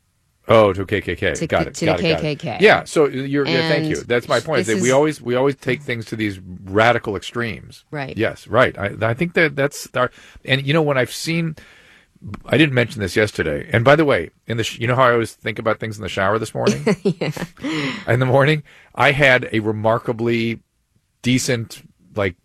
Oh, 0.52 0.74
to 0.74 0.86
KKK. 0.86 1.36
To- 1.40 1.48
got 1.48 1.68
it. 1.68 1.76
to 1.76 1.86
got 1.86 2.00
the 2.00 2.08
it, 2.08 2.12
got 2.14 2.24
it. 2.24 2.40
KKK. 2.40 2.62
Yeah. 2.62 2.84
So 2.84 3.08
you're. 3.08 3.48
Yeah, 3.48 3.70
thank 3.70 3.88
you. 3.88 3.96
That's 4.04 4.28
my 4.28 4.40
point. 4.40 4.62
Is 4.62 4.68
that 4.68 4.82
we 4.82 4.92
always 4.92 5.22
we 5.22 5.36
always 5.36 5.56
take 5.56 5.82
things 5.82 6.06
to 6.08 6.16
these 6.16 6.40
radical 6.66 7.16
extremes. 7.16 7.86
Right. 7.92 8.18
Yes. 8.18 8.48
Right. 8.48 8.78
I, 8.78 8.96
I 9.02 9.14
think 9.14 9.34
that 9.34 9.56
that's 9.56 9.88
our. 9.96 10.12
And 10.46 10.66
you 10.66 10.74
know 10.74 10.82
when 10.82 10.98
I've 10.98 11.14
seen. 11.14 11.56
I 12.46 12.56
didn't 12.56 12.76
mention 12.76 13.02
this 13.02 13.16
yesterday. 13.16 13.68
And 13.74 13.84
by 13.84 13.96
the 13.96 14.06
way, 14.06 14.30
in 14.46 14.58
the 14.58 14.76
you 14.78 14.86
know 14.86 14.94
how 14.96 15.06
I 15.06 15.12
always 15.14 15.34
think 15.34 15.58
about 15.58 15.80
things 15.80 15.98
in 15.98 16.04
the 16.04 16.10
shower 16.10 16.38
this 16.38 16.54
morning. 16.54 16.86
yeah. 17.04 17.32
In 18.08 18.20
the 18.20 18.28
morning, 18.28 18.62
I 18.94 19.12
had 19.12 19.50
a 19.52 19.60
remarkably 19.60 20.60
decent, 21.24 21.82
like, 22.16 22.36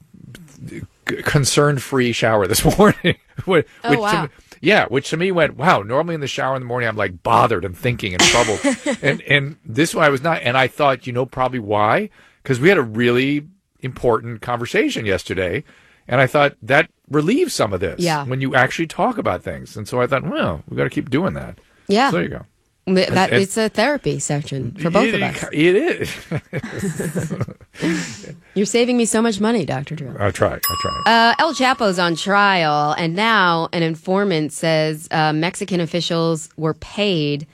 concern 1.04 1.78
free 1.78 2.12
shower 2.12 2.46
this 2.46 2.64
morning. 2.78 3.16
which, 3.44 3.66
Oh, 3.84 3.90
which 3.90 3.98
to 3.98 4.00
wow. 4.02 4.28
Yeah, 4.66 4.86
which 4.86 5.10
to 5.10 5.16
me 5.16 5.30
went, 5.30 5.56
wow. 5.56 5.82
Normally 5.82 6.16
in 6.16 6.20
the 6.20 6.26
shower 6.26 6.56
in 6.56 6.60
the 6.60 6.66
morning, 6.66 6.88
I'm 6.88 6.96
like 6.96 7.22
bothered 7.22 7.64
and 7.64 7.78
thinking 7.78 8.14
and 8.14 8.20
troubled, 8.20 8.58
and 9.00 9.22
and 9.22 9.56
this 9.64 9.94
one 9.94 10.04
I 10.04 10.08
was 10.08 10.22
not. 10.22 10.42
And 10.42 10.58
I 10.58 10.66
thought, 10.66 11.06
you 11.06 11.12
know, 11.12 11.24
probably 11.24 11.60
why? 11.60 12.10
Because 12.42 12.58
we 12.58 12.68
had 12.68 12.76
a 12.76 12.82
really 12.82 13.46
important 13.78 14.42
conversation 14.42 15.06
yesterday, 15.06 15.62
and 16.08 16.20
I 16.20 16.26
thought 16.26 16.56
that 16.62 16.90
relieves 17.08 17.54
some 17.54 17.72
of 17.72 17.78
this. 17.78 18.00
Yeah. 18.00 18.24
when 18.24 18.40
you 18.40 18.56
actually 18.56 18.88
talk 18.88 19.18
about 19.18 19.40
things, 19.40 19.76
and 19.76 19.86
so 19.86 20.00
I 20.00 20.08
thought, 20.08 20.24
well, 20.24 20.64
we 20.68 20.76
got 20.76 20.84
to 20.84 20.90
keep 20.90 21.10
doing 21.10 21.34
that. 21.34 21.60
Yeah. 21.86 22.10
So 22.10 22.16
there 22.16 22.24
you 22.24 22.30
go. 22.30 22.46
That, 22.86 23.32
and- 23.32 23.42
it's 23.42 23.56
a 23.56 23.68
therapy 23.68 24.20
session 24.20 24.70
for 24.72 24.90
both 24.90 25.12
it, 25.12 25.14
of 25.14 25.22
us. 25.22 25.44
It 25.52 25.74
is. 25.74 26.14
You're 28.54 28.64
saving 28.64 28.96
me 28.96 29.06
so 29.06 29.20
much 29.20 29.40
money, 29.40 29.64
Dr. 29.64 29.96
Drew. 29.96 30.14
I 30.20 30.30
try. 30.30 30.54
I 30.54 30.76
try. 30.80 31.02
Uh, 31.04 31.34
El 31.40 31.52
Chapo's 31.52 31.98
on 31.98 32.14
trial, 32.14 32.94
and 32.96 33.16
now 33.16 33.68
an 33.72 33.82
informant 33.82 34.52
says 34.52 35.08
uh, 35.10 35.32
Mexican 35.32 35.80
officials 35.80 36.48
were 36.56 36.74
paid 36.74 37.48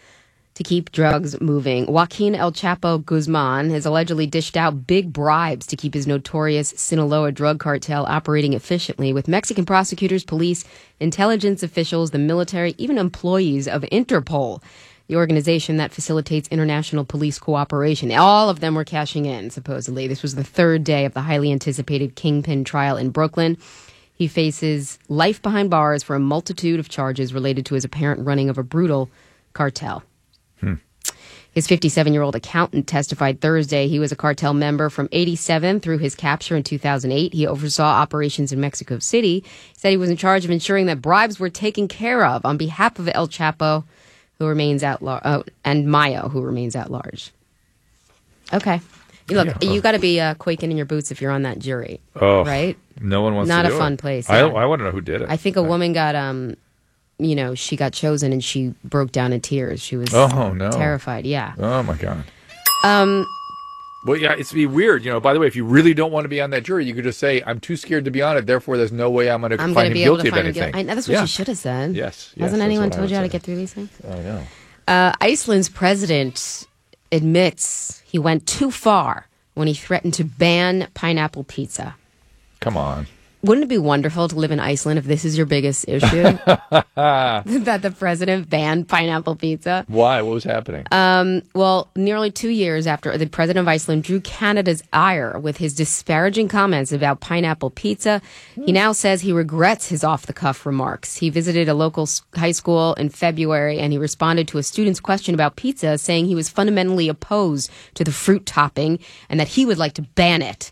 to 0.54 0.62
keep 0.62 0.92
drugs 0.92 1.40
moving. 1.40 1.86
Joaquin 1.86 2.34
El 2.34 2.52
Chapo 2.52 3.02
Guzman 3.02 3.70
has 3.70 3.86
allegedly 3.86 4.26
dished 4.26 4.54
out 4.54 4.86
big 4.86 5.14
bribes 5.14 5.66
to 5.68 5.76
keep 5.76 5.94
his 5.94 6.06
notorious 6.06 6.74
Sinaloa 6.76 7.32
drug 7.32 7.58
cartel 7.58 8.04
operating 8.04 8.52
efficiently, 8.52 9.14
with 9.14 9.28
Mexican 9.28 9.64
prosecutors, 9.64 10.24
police, 10.24 10.66
intelligence 11.00 11.62
officials, 11.62 12.10
the 12.10 12.18
military, 12.18 12.74
even 12.76 12.98
employees 12.98 13.66
of 13.66 13.80
Interpol. 13.84 14.62
The 15.12 15.18
organization 15.18 15.76
that 15.76 15.92
facilitates 15.92 16.48
international 16.48 17.04
police 17.04 17.38
cooperation. 17.38 18.10
All 18.12 18.48
of 18.48 18.60
them 18.60 18.74
were 18.74 18.82
cashing 18.82 19.26
in, 19.26 19.50
supposedly. 19.50 20.06
This 20.06 20.22
was 20.22 20.36
the 20.36 20.42
third 20.42 20.84
day 20.84 21.04
of 21.04 21.12
the 21.12 21.20
highly 21.20 21.52
anticipated 21.52 22.16
Kingpin 22.16 22.64
trial 22.64 22.96
in 22.96 23.10
Brooklyn. 23.10 23.58
He 24.14 24.26
faces 24.26 24.98
life 25.10 25.42
behind 25.42 25.68
bars 25.68 26.02
for 26.02 26.16
a 26.16 26.18
multitude 26.18 26.80
of 26.80 26.88
charges 26.88 27.34
related 27.34 27.66
to 27.66 27.74
his 27.74 27.84
apparent 27.84 28.24
running 28.24 28.48
of 28.48 28.56
a 28.56 28.62
brutal 28.62 29.10
cartel. 29.52 30.02
Hmm. 30.60 30.76
His 31.50 31.66
57 31.66 32.14
year 32.14 32.22
old 32.22 32.34
accountant 32.34 32.86
testified 32.86 33.42
Thursday 33.42 33.88
he 33.88 33.98
was 33.98 34.12
a 34.12 34.16
cartel 34.16 34.54
member 34.54 34.88
from 34.88 35.10
87 35.12 35.80
through 35.80 35.98
his 35.98 36.14
capture 36.14 36.56
in 36.56 36.62
2008. 36.62 37.34
He 37.34 37.46
oversaw 37.46 37.84
operations 37.84 38.50
in 38.50 38.60
Mexico 38.60 38.98
City. 38.98 39.40
He 39.40 39.74
said 39.76 39.90
he 39.90 39.98
was 39.98 40.08
in 40.08 40.16
charge 40.16 40.46
of 40.46 40.50
ensuring 40.50 40.86
that 40.86 41.02
bribes 41.02 41.38
were 41.38 41.50
taken 41.50 41.86
care 41.86 42.24
of 42.24 42.46
on 42.46 42.56
behalf 42.56 42.98
of 42.98 43.10
El 43.12 43.28
Chapo, 43.28 43.84
who 44.42 44.48
remains 44.48 44.82
at 44.82 45.02
large, 45.02 45.22
oh, 45.24 45.44
and 45.64 45.90
Mayo, 45.90 46.28
who 46.28 46.42
remains 46.42 46.74
at 46.74 46.90
large. 46.90 47.30
Okay. 48.52 48.80
Look, 49.30 49.46
Yeah. 49.62 49.70
you 49.72 49.80
got 49.80 49.92
to 49.92 49.98
be 50.00 50.20
uh, 50.20 50.34
quaking 50.34 50.70
in 50.72 50.76
your 50.76 50.84
boots 50.84 51.10
if 51.12 51.22
you're 51.22 51.30
on 51.30 51.42
that 51.42 51.58
jury, 51.60 52.00
Oh, 52.20 52.44
right? 52.44 52.76
No 53.00 53.22
one 53.22 53.34
wants 53.36 53.48
Not 53.48 53.62
to 53.62 53.74
a 53.74 53.78
fun 53.78 53.92
it. 53.94 54.00
place, 54.00 54.28
I. 54.28 54.40
I 54.40 54.64
want 54.66 54.80
to 54.80 54.84
know 54.84 54.90
who 54.90 55.00
did 55.00 55.22
it. 55.22 55.28
I 55.30 55.36
think 55.36 55.56
a 55.56 55.62
woman 55.62 55.92
got 55.92 56.14
um, 56.16 56.56
you 57.18 57.36
know, 57.36 57.54
she 57.54 57.76
got 57.76 57.92
chosen 57.92 58.32
and 58.32 58.42
she 58.42 58.74
broke 58.82 59.12
down 59.12 59.32
in 59.32 59.40
tears. 59.40 59.80
She 59.80 59.96
was 59.96 60.12
Oh, 60.12 60.52
no. 60.52 60.70
terrified. 60.72 61.24
Yeah. 61.24 61.54
Oh 61.58 61.82
my 61.84 61.94
god. 61.94 62.24
Um, 62.84 63.24
Well, 64.04 64.16
yeah, 64.16 64.34
it's 64.36 64.52
be 64.52 64.66
weird. 64.66 65.04
You 65.04 65.12
know, 65.12 65.20
by 65.20 65.32
the 65.32 65.38
way, 65.38 65.46
if 65.46 65.54
you 65.54 65.64
really 65.64 65.94
don't 65.94 66.10
want 66.10 66.24
to 66.24 66.28
be 66.28 66.40
on 66.40 66.50
that 66.50 66.64
jury, 66.64 66.84
you 66.84 66.94
could 66.94 67.04
just 67.04 67.20
say, 67.20 67.42
"I'm 67.46 67.60
too 67.60 67.76
scared 67.76 68.04
to 68.06 68.10
be 68.10 68.20
on 68.20 68.36
it. 68.36 68.46
Therefore, 68.46 68.76
there's 68.76 68.90
no 68.90 69.10
way 69.10 69.30
I'm 69.30 69.40
going 69.40 69.50
to 69.50 69.62
I'm 69.62 69.74
find 69.74 69.86
him 69.86 69.92
to 69.92 69.94
be 69.94 70.04
able 70.04 70.16
guilty 70.16 70.28
of 70.28 70.34
anything." 70.34 70.72
guilty. 70.72 70.90
I 70.90 70.94
that's 70.94 71.06
what 71.06 71.14
yeah. 71.14 71.24
she 71.24 71.32
should 71.32 71.48
have 71.48 71.58
said. 71.58 71.94
Yes, 71.94 72.32
yes, 72.36 72.50
Hasn't 72.50 72.62
anyone 72.62 72.90
told 72.90 73.10
you 73.10 73.16
how 73.16 73.22
to 73.22 73.28
get 73.28 73.42
through 73.42 73.56
these 73.56 73.72
things? 73.72 73.90
I 74.04 74.14
know. 74.16 74.42
Uh, 74.88 75.12
Iceland's 75.20 75.68
president 75.68 76.66
admits 77.12 78.02
he 78.04 78.18
went 78.18 78.46
too 78.46 78.70
far 78.70 79.28
when 79.54 79.68
he 79.68 79.74
threatened 79.74 80.14
to 80.14 80.24
ban 80.24 80.88
pineapple 80.94 81.44
pizza. 81.44 81.94
Come 82.60 82.76
on. 82.76 83.06
Wouldn't 83.44 83.64
it 83.64 83.68
be 83.68 83.78
wonderful 83.78 84.28
to 84.28 84.36
live 84.36 84.52
in 84.52 84.60
Iceland 84.60 85.00
if 85.00 85.04
this 85.04 85.24
is 85.24 85.36
your 85.36 85.46
biggest 85.46 85.88
issue? 85.88 86.22
that 86.94 87.80
the 87.82 87.90
president 87.90 88.48
banned 88.48 88.88
pineapple 88.88 89.34
pizza? 89.34 89.84
Why? 89.88 90.22
What 90.22 90.34
was 90.34 90.44
happening? 90.44 90.86
Um, 90.92 91.42
well, 91.52 91.90
nearly 91.96 92.30
two 92.30 92.50
years 92.50 92.86
after 92.86 93.18
the 93.18 93.26
president 93.26 93.64
of 93.64 93.68
Iceland 93.68 94.04
drew 94.04 94.20
Canada's 94.20 94.84
ire 94.92 95.40
with 95.40 95.56
his 95.56 95.74
disparaging 95.74 96.46
comments 96.46 96.92
about 96.92 97.18
pineapple 97.18 97.70
pizza, 97.70 98.22
he 98.54 98.70
now 98.70 98.92
says 98.92 99.22
he 99.22 99.32
regrets 99.32 99.88
his 99.88 100.04
off 100.04 100.26
the 100.26 100.32
cuff 100.32 100.64
remarks. 100.64 101.16
He 101.16 101.28
visited 101.28 101.68
a 101.68 101.74
local 101.74 102.08
high 102.36 102.52
school 102.52 102.94
in 102.94 103.08
February 103.08 103.80
and 103.80 103.92
he 103.92 103.98
responded 103.98 104.46
to 104.48 104.58
a 104.58 104.62
student's 104.62 105.00
question 105.00 105.34
about 105.34 105.56
pizza, 105.56 105.98
saying 105.98 106.26
he 106.26 106.36
was 106.36 106.48
fundamentally 106.48 107.08
opposed 107.08 107.72
to 107.94 108.04
the 108.04 108.12
fruit 108.12 108.46
topping 108.46 109.00
and 109.28 109.40
that 109.40 109.48
he 109.48 109.66
would 109.66 109.78
like 109.78 109.94
to 109.94 110.02
ban 110.02 110.42
it. 110.42 110.70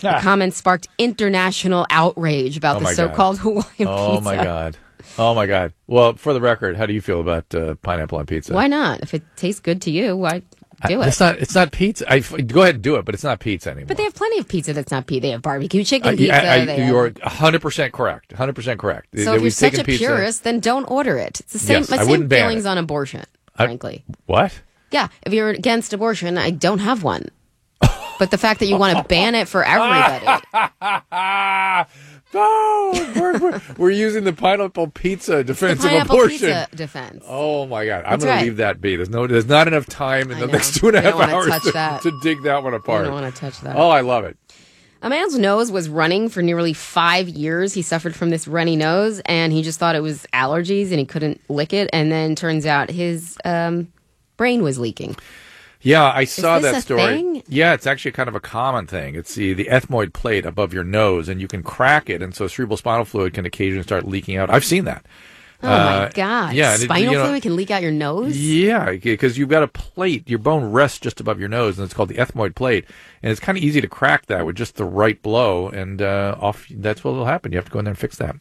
The 0.00 0.18
comments 0.20 0.56
sparked 0.56 0.88
international 0.98 1.86
outrage 1.90 2.56
about 2.56 2.76
Oh 2.76 2.80
the 2.80 2.94
so-called 2.94 3.38
Hawaiian 3.38 3.64
oh 3.88 4.16
pizza. 4.16 4.18
Oh 4.18 4.20
my 4.20 4.36
god. 4.36 4.76
Oh 5.18 5.34
my 5.34 5.46
god. 5.46 5.72
Well, 5.86 6.14
for 6.14 6.32
the 6.32 6.40
record, 6.40 6.76
how 6.76 6.86
do 6.86 6.92
you 6.92 7.00
feel 7.00 7.20
about 7.20 7.52
uh, 7.54 7.74
pineapple 7.76 8.18
on 8.18 8.26
pizza? 8.26 8.52
Why 8.54 8.66
not? 8.66 9.00
If 9.00 9.12
it 9.14 9.22
tastes 9.36 9.60
good 9.60 9.82
to 9.82 9.90
you, 9.90 10.16
why 10.16 10.42
do 10.86 11.02
it? 11.02 11.08
It's 11.08 11.20
not. 11.20 11.38
It's 11.38 11.54
not 11.54 11.72
pizza. 11.72 12.10
I, 12.10 12.20
go 12.20 12.62
ahead 12.62 12.76
and 12.76 12.84
do 12.84 12.96
it, 12.96 13.04
but 13.04 13.14
it's 13.14 13.24
not 13.24 13.40
pizza 13.40 13.70
anymore. 13.70 13.88
but 13.88 13.96
they 13.96 14.04
have 14.04 14.14
plenty 14.14 14.38
of 14.38 14.46
pizza 14.48 14.72
that's 14.72 14.90
not 14.92 15.06
pizza. 15.06 15.22
They 15.22 15.30
have 15.32 15.42
barbecue 15.42 15.84
chicken 15.84 16.14
Uh, 16.14 16.16
pizza. 16.16 16.50
I- 16.52 16.64
they 16.64 16.86
you're 16.86 17.10
100 17.10 17.60
percent 17.60 17.92
correct. 17.92 18.32
100 18.32 18.54
percent 18.54 18.78
correct. 18.80 19.08
So 19.16 19.24
That 19.24 19.34
if 19.36 19.42
you're 19.42 19.50
such 19.50 19.78
a 19.78 19.84
pizza- 19.84 19.98
purist, 20.06 20.44
then 20.44 20.60
don't 20.60 20.84
order 20.84 21.18
it. 21.18 21.40
It's 21.40 21.52
the 21.52 21.58
same. 21.58 21.78
Yes, 21.80 21.90
my 21.90 22.04
same 22.04 22.28
feelings 22.28 22.64
on 22.66 22.78
abortion, 22.78 23.24
frankly. 23.56 24.04
What? 24.26 24.60
yeah, 24.92 25.08
if 25.22 25.32
you're 25.32 25.50
against 25.50 25.92
abortion, 25.92 26.38
I 26.38 26.50
don't 26.50 26.78
have 26.80 27.02
one. 27.02 27.28
But 28.20 28.30
the 28.30 28.38
fact 28.38 28.60
that 28.60 28.66
you 28.66 28.76
want 28.76 28.98
to 28.98 29.04
ban 29.04 29.34
it 29.34 29.48
for 29.48 29.64
everybody, 29.64 30.26
no, 32.34 32.92
we're, 33.16 33.38
we're, 33.38 33.60
we're 33.78 33.90
using 33.90 34.24
the 34.24 34.34
pineapple 34.34 34.88
pizza 34.88 35.42
defense 35.42 35.82
of 35.82 35.90
pineapple 35.90 36.16
abortion. 36.16 36.38
pizza 36.38 36.68
defense. 36.74 37.24
Oh 37.26 37.64
my 37.66 37.86
god! 37.86 38.04
I'm 38.04 38.18
going 38.18 38.28
right. 38.28 38.40
to 38.40 38.44
leave 38.44 38.58
that 38.58 38.78
be. 38.82 38.96
There's 38.96 39.08
no. 39.08 39.26
There's 39.26 39.46
not 39.46 39.68
enough 39.68 39.86
time 39.86 40.30
in 40.30 40.36
I 40.36 40.40
the 40.40 40.46
know. 40.48 40.52
next 40.52 40.76
two 40.76 40.88
and 40.88 40.98
a 40.98 41.00
half 41.00 41.14
and 41.14 41.22
a 41.22 41.24
I 41.24 41.28
half 41.28 41.30
don't 41.30 41.48
wanna 41.48 41.80
hours 41.80 42.02
to, 42.02 42.10
to 42.10 42.20
dig 42.22 42.42
that 42.42 42.62
one 42.62 42.74
apart. 42.74 43.00
I 43.00 43.04
don't 43.04 43.14
want 43.22 43.34
to 43.34 43.40
touch 43.40 43.58
that. 43.62 43.74
Oh, 43.74 43.88
I 43.88 44.02
love 44.02 44.24
it. 44.24 44.36
A 45.00 45.08
man's 45.08 45.38
nose 45.38 45.72
was 45.72 45.88
running 45.88 46.28
for 46.28 46.42
nearly 46.42 46.74
five 46.74 47.26
years. 47.26 47.72
He 47.72 47.80
suffered 47.80 48.14
from 48.14 48.28
this 48.28 48.46
runny 48.46 48.76
nose, 48.76 49.22
and 49.24 49.50
he 49.50 49.62
just 49.62 49.78
thought 49.78 49.94
it 49.96 50.02
was 50.02 50.26
allergies, 50.34 50.90
and 50.90 50.98
he 50.98 51.06
couldn't 51.06 51.40
lick 51.48 51.72
it. 51.72 51.88
And 51.94 52.12
then 52.12 52.34
turns 52.34 52.66
out 52.66 52.90
his 52.90 53.38
um, 53.46 53.90
brain 54.36 54.62
was 54.62 54.78
leaking. 54.78 55.16
Yeah, 55.82 56.10
I 56.14 56.24
saw 56.24 56.58
that 56.58 56.74
a 56.74 56.80
story. 56.82 57.00
thing? 57.02 57.42
Yeah, 57.48 57.72
it's 57.72 57.86
actually 57.86 58.12
kind 58.12 58.28
of 58.28 58.34
a 58.34 58.40
common 58.40 58.86
thing. 58.86 59.14
It's 59.14 59.34
the, 59.34 59.54
the 59.54 59.64
ethmoid 59.66 60.12
plate 60.12 60.44
above 60.44 60.74
your 60.74 60.84
nose, 60.84 61.28
and 61.28 61.40
you 61.40 61.48
can 61.48 61.62
crack 61.62 62.10
it, 62.10 62.20
and 62.22 62.34
so 62.34 62.46
cerebral 62.48 62.76
spinal 62.76 63.04
fluid 63.06 63.32
can 63.34 63.46
occasionally 63.46 63.82
start 63.84 64.06
leaking 64.06 64.36
out. 64.36 64.50
I've 64.50 64.64
seen 64.64 64.84
that. 64.84 65.06
Oh 65.62 65.68
Uh, 65.68 66.06
my 66.06 66.10
god! 66.14 66.54
yeah, 66.54 66.72
and 66.72 66.82
it- 66.82 66.86
spinal 66.86 67.12
you 67.12 67.18
know- 67.18 67.24
fluid 67.26 67.42
can 67.42 67.54
leak 67.56 67.70
out 67.70 67.82
your 67.82 67.92
nose. 67.92 68.36
Yeah, 68.36 68.92
because 68.92 69.36
you've 69.36 69.48
got 69.50 69.62
a 69.62 69.68
plate. 69.68 70.28
Your 70.28 70.38
bone 70.38 70.64
rests 70.72 70.98
just 70.98 71.20
above 71.20 71.38
your 71.38 71.48
nose, 71.50 71.78
and 71.78 71.84
it's 71.84 71.92
called 71.94 72.08
the 72.08 72.14
ethmoid 72.16 72.54
plate. 72.54 72.84
And 73.22 73.30
it's 73.30 73.40
kind 73.40 73.56
of 73.58 73.64
easy 73.64 73.80
to 73.82 73.88
crack 73.88 74.26
that 74.26 74.46
with 74.46 74.56
just 74.56 74.76
the 74.76 74.84
right 74.86 75.20
blow, 75.22 75.68
and 75.68 76.00
uh, 76.02 76.36
off. 76.40 76.66
That's 76.70 77.04
what 77.04 77.12
will 77.14 77.26
happen. 77.26 77.52
You 77.52 77.58
have 77.58 77.66
to 77.66 77.70
go 77.70 77.78
in 77.78 77.84
there 77.84 77.92
and 77.92 77.98
fix 77.98 78.16
that. 78.16 78.36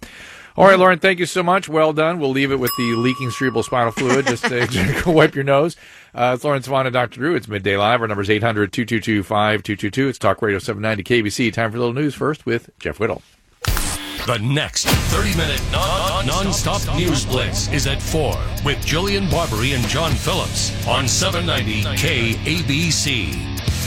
All 0.60 0.66
right, 0.66 0.78
Lauren, 0.78 1.00
thank 1.00 1.20
you 1.20 1.26
so 1.26 1.42
much. 1.42 1.70
Well 1.70 1.94
done. 1.94 2.20
We'll 2.20 2.32
leave 2.32 2.52
it 2.52 2.60
with 2.60 2.74
the 2.78 2.94
leaking 2.96 3.32
cerebral 3.32 3.64
spinal 3.64 3.94
fluid. 3.94 4.28
Just 4.28 4.44
go 5.06 5.12
wipe 5.12 5.34
your 5.34 5.46
nose. 5.46 5.78
Uh, 6.14 6.34
it's 6.36 6.44
Lauren 6.44 6.62
and 6.86 6.94
Dr. 6.94 7.18
Drew. 7.18 7.34
It's 7.34 7.48
Midday 7.48 7.78
Live. 7.78 8.02
Our 8.02 8.10
number 8.10 8.22
is 8.22 8.30
800 8.30 8.74
222 8.74 9.24
5222. 9.24 10.10
It's 10.10 10.20
Talk 10.20 10.42
Radio 10.42 10.60
790 10.60 11.04
KABC. 11.04 11.54
Time 11.54 11.72
for 11.72 11.78
a 11.78 11.80
little 11.80 11.94
news 11.94 12.14
first 12.14 12.46
with 12.46 12.70
Jeff 12.78 13.00
Whittle. 13.00 13.22
The 13.64 14.38
next 14.42 14.90
30 14.90 15.38
minute 15.38 15.62
non- 15.72 16.28
non-stop 16.28 16.94
news 16.98 17.26
blitz 17.26 17.72
is 17.72 17.88
at 17.88 18.02
4 18.02 18.32
with 18.66 18.80
Jillian 18.80 19.32
Barberie 19.32 19.72
and 19.72 19.88
John 19.88 20.12
Phillips 20.12 20.72
on 20.86 21.08
790 21.08 21.84
KABC, 21.96 23.34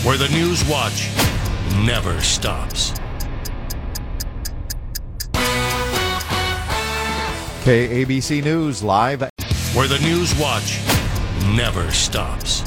where 0.07 0.17
the 0.17 0.31
news 0.31 0.67
watch 0.71 1.11
never 1.85 2.19
stops. 2.23 2.95
KABC 7.63 8.43
News 8.43 8.83
live. 8.83 9.21
Where 9.73 9.87
the 9.87 10.01
news 10.01 10.35
watch 10.35 10.81
never 11.55 11.89
stops. 11.93 12.63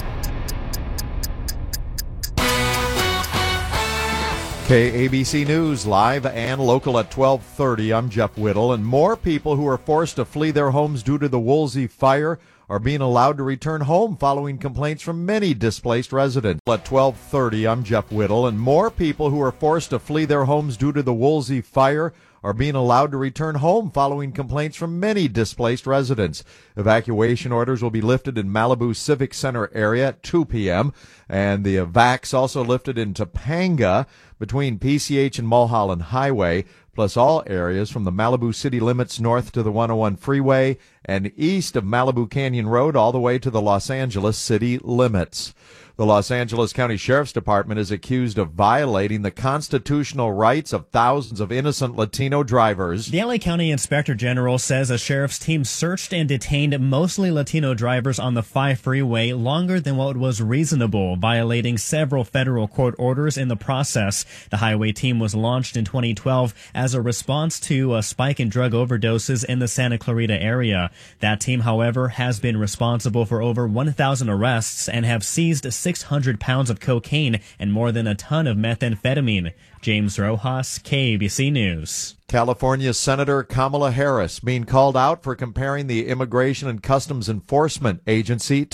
KABC 4.67 5.45
News 5.45 5.85
live 5.85 6.25
and 6.25 6.61
local 6.61 6.97
at 6.97 7.11
12:30. 7.11 7.93
I'm 7.93 8.09
Jeff 8.09 8.37
Whittle 8.37 8.71
and 8.71 8.85
more 8.85 9.17
people 9.17 9.57
who 9.57 9.67
are 9.67 9.77
forced 9.77 10.15
to 10.15 10.23
flee 10.23 10.51
their 10.51 10.71
homes 10.71 11.03
due 11.03 11.17
to 11.17 11.27
the 11.27 11.41
Woolsey 11.41 11.87
fire 11.87 12.39
are 12.69 12.79
being 12.79 13.01
allowed 13.01 13.35
to 13.35 13.43
return 13.43 13.81
home 13.81 14.15
following 14.15 14.57
complaints 14.57 15.03
from 15.03 15.25
many 15.25 15.53
displaced 15.53 16.13
residents. 16.13 16.61
At 16.65 16.85
12:30, 16.85 17.67
I'm 17.67 17.83
Jeff 17.83 18.13
Whittle 18.13 18.47
and 18.47 18.57
more 18.57 18.89
people 18.89 19.29
who 19.29 19.41
are 19.41 19.51
forced 19.51 19.89
to 19.89 19.99
flee 19.99 20.23
their 20.23 20.45
homes 20.45 20.77
due 20.77 20.93
to 20.93 21.03
the 21.03 21.13
Woolsey 21.13 21.59
fire 21.59 22.13
are 22.45 22.53
being 22.53 22.75
allowed 22.75 23.09
to 23.09 23.17
return 23.17 23.55
home 23.55 23.89
following 23.89 24.31
complaints 24.31 24.77
from 24.77 24.99
many 24.99 25.27
displaced 25.27 25.87
residents. 25.87 26.43
Evacuation 26.77 27.51
orders 27.51 27.81
will 27.81 27.89
be 27.89 28.01
lifted 28.01 28.37
in 28.37 28.47
Malibu 28.47 28.95
Civic 28.95 29.33
Center 29.33 29.71
area 29.73 30.09
at 30.09 30.21
2 30.21 30.45
p.m. 30.45 30.93
and 31.27 31.65
the 31.65 31.77
evacs 31.77 32.35
also 32.35 32.63
lifted 32.63 32.99
in 32.99 33.15
Topanga 33.15 34.05
between 34.37 34.77
PCH 34.77 35.39
and 35.39 35.47
Mulholland 35.47 36.03
Highway, 36.03 36.65
plus 36.93 37.17
all 37.17 37.41
areas 37.47 37.89
from 37.89 38.03
the 38.03 38.11
Malibu 38.11 38.53
city 38.53 38.79
limits 38.79 39.19
north 39.19 39.51
to 39.53 39.63
the 39.63 39.71
101 39.71 40.15
freeway 40.15 40.77
and 41.03 41.31
east 41.35 41.75
of 41.75 41.83
Malibu 41.83 42.29
Canyon 42.29 42.67
Road 42.67 42.95
all 42.95 43.11
the 43.11 43.19
way 43.19 43.39
to 43.39 43.49
the 43.49 43.61
Los 43.61 43.89
Angeles 43.89 44.37
city 44.37 44.77
limits. 44.77 45.55
The 45.97 46.05
Los 46.05 46.29
Angeles 46.29 46.73
County 46.73 46.97
Sheriff's 46.97 47.31
Department 47.31 47.79
is 47.79 47.89
accused 47.89 48.37
of 48.37 48.49
violating 48.49 49.21
the 49.21 49.31
constitutional 49.31 50.33
rights 50.33 50.73
of 50.73 50.89
thousands 50.89 51.39
of 51.39 51.53
innocent 51.53 51.95
Latino 51.95 52.43
drivers. 52.43 53.07
The 53.07 53.23
LA 53.23 53.37
County 53.37 53.71
Inspector 53.71 54.13
General 54.15 54.57
says 54.57 54.89
a 54.89 54.97
sheriff's 54.97 55.39
team 55.39 55.63
searched 55.63 56.13
and 56.13 56.27
detained 56.27 56.77
mostly 56.81 57.31
Latino 57.31 57.73
drivers 57.73 58.19
on 58.19 58.33
the 58.33 58.43
5 58.43 58.77
freeway 58.77 59.31
longer 59.31 59.79
than 59.79 59.95
what 59.95 60.17
was 60.17 60.41
reasonable, 60.41 61.15
violating 61.15 61.77
several 61.77 62.25
federal 62.25 62.67
court 62.67 62.93
orders 62.97 63.37
in 63.37 63.47
the 63.47 63.55
process. 63.55 64.25
The 64.51 64.57
highway 64.57 64.91
team 64.91 65.17
was 65.17 65.33
launched 65.33 65.77
in 65.77 65.85
2012 65.85 66.53
as 66.73 66.93
a 66.93 67.01
response 67.01 67.57
to 67.61 67.95
a 67.95 68.03
spike 68.03 68.41
in 68.41 68.49
drug 68.49 68.73
overdoses 68.73 69.45
in 69.45 69.59
the 69.59 69.69
Santa 69.69 69.97
Clarita 69.97 70.43
area. 70.43 70.91
That 71.21 71.39
team, 71.39 71.61
however, 71.61 72.09
has 72.09 72.41
been 72.41 72.57
responsible 72.57 73.23
for 73.23 73.41
over 73.41 73.65
1,000 73.65 74.29
arrests 74.29 74.89
and 74.89 75.05
have 75.05 75.23
seized 75.23 75.65
600 75.85 76.39
pounds 76.39 76.71
of 76.71 76.79
cocaine 76.79 77.39
and 77.59 77.71
more 77.71 77.91
than 77.91 78.07
a 78.07 78.15
ton 78.15 78.47
of 78.47 78.57
methamphetamine. 78.57 79.53
James 79.81 80.17
Rojas, 80.17 80.79
KABC 80.79 81.51
News. 81.51 82.15
California 82.27 82.91
Senator 82.91 83.43
Kamala 83.43 83.91
Harris 83.91 84.39
being 84.39 84.63
called 84.63 84.97
out 84.97 85.21
for 85.21 85.35
comparing 85.35 85.85
the 85.85 86.07
Immigration 86.07 86.67
and 86.67 86.81
Customs 86.81 87.29
Enforcement 87.29 88.01
Agency 88.07 88.63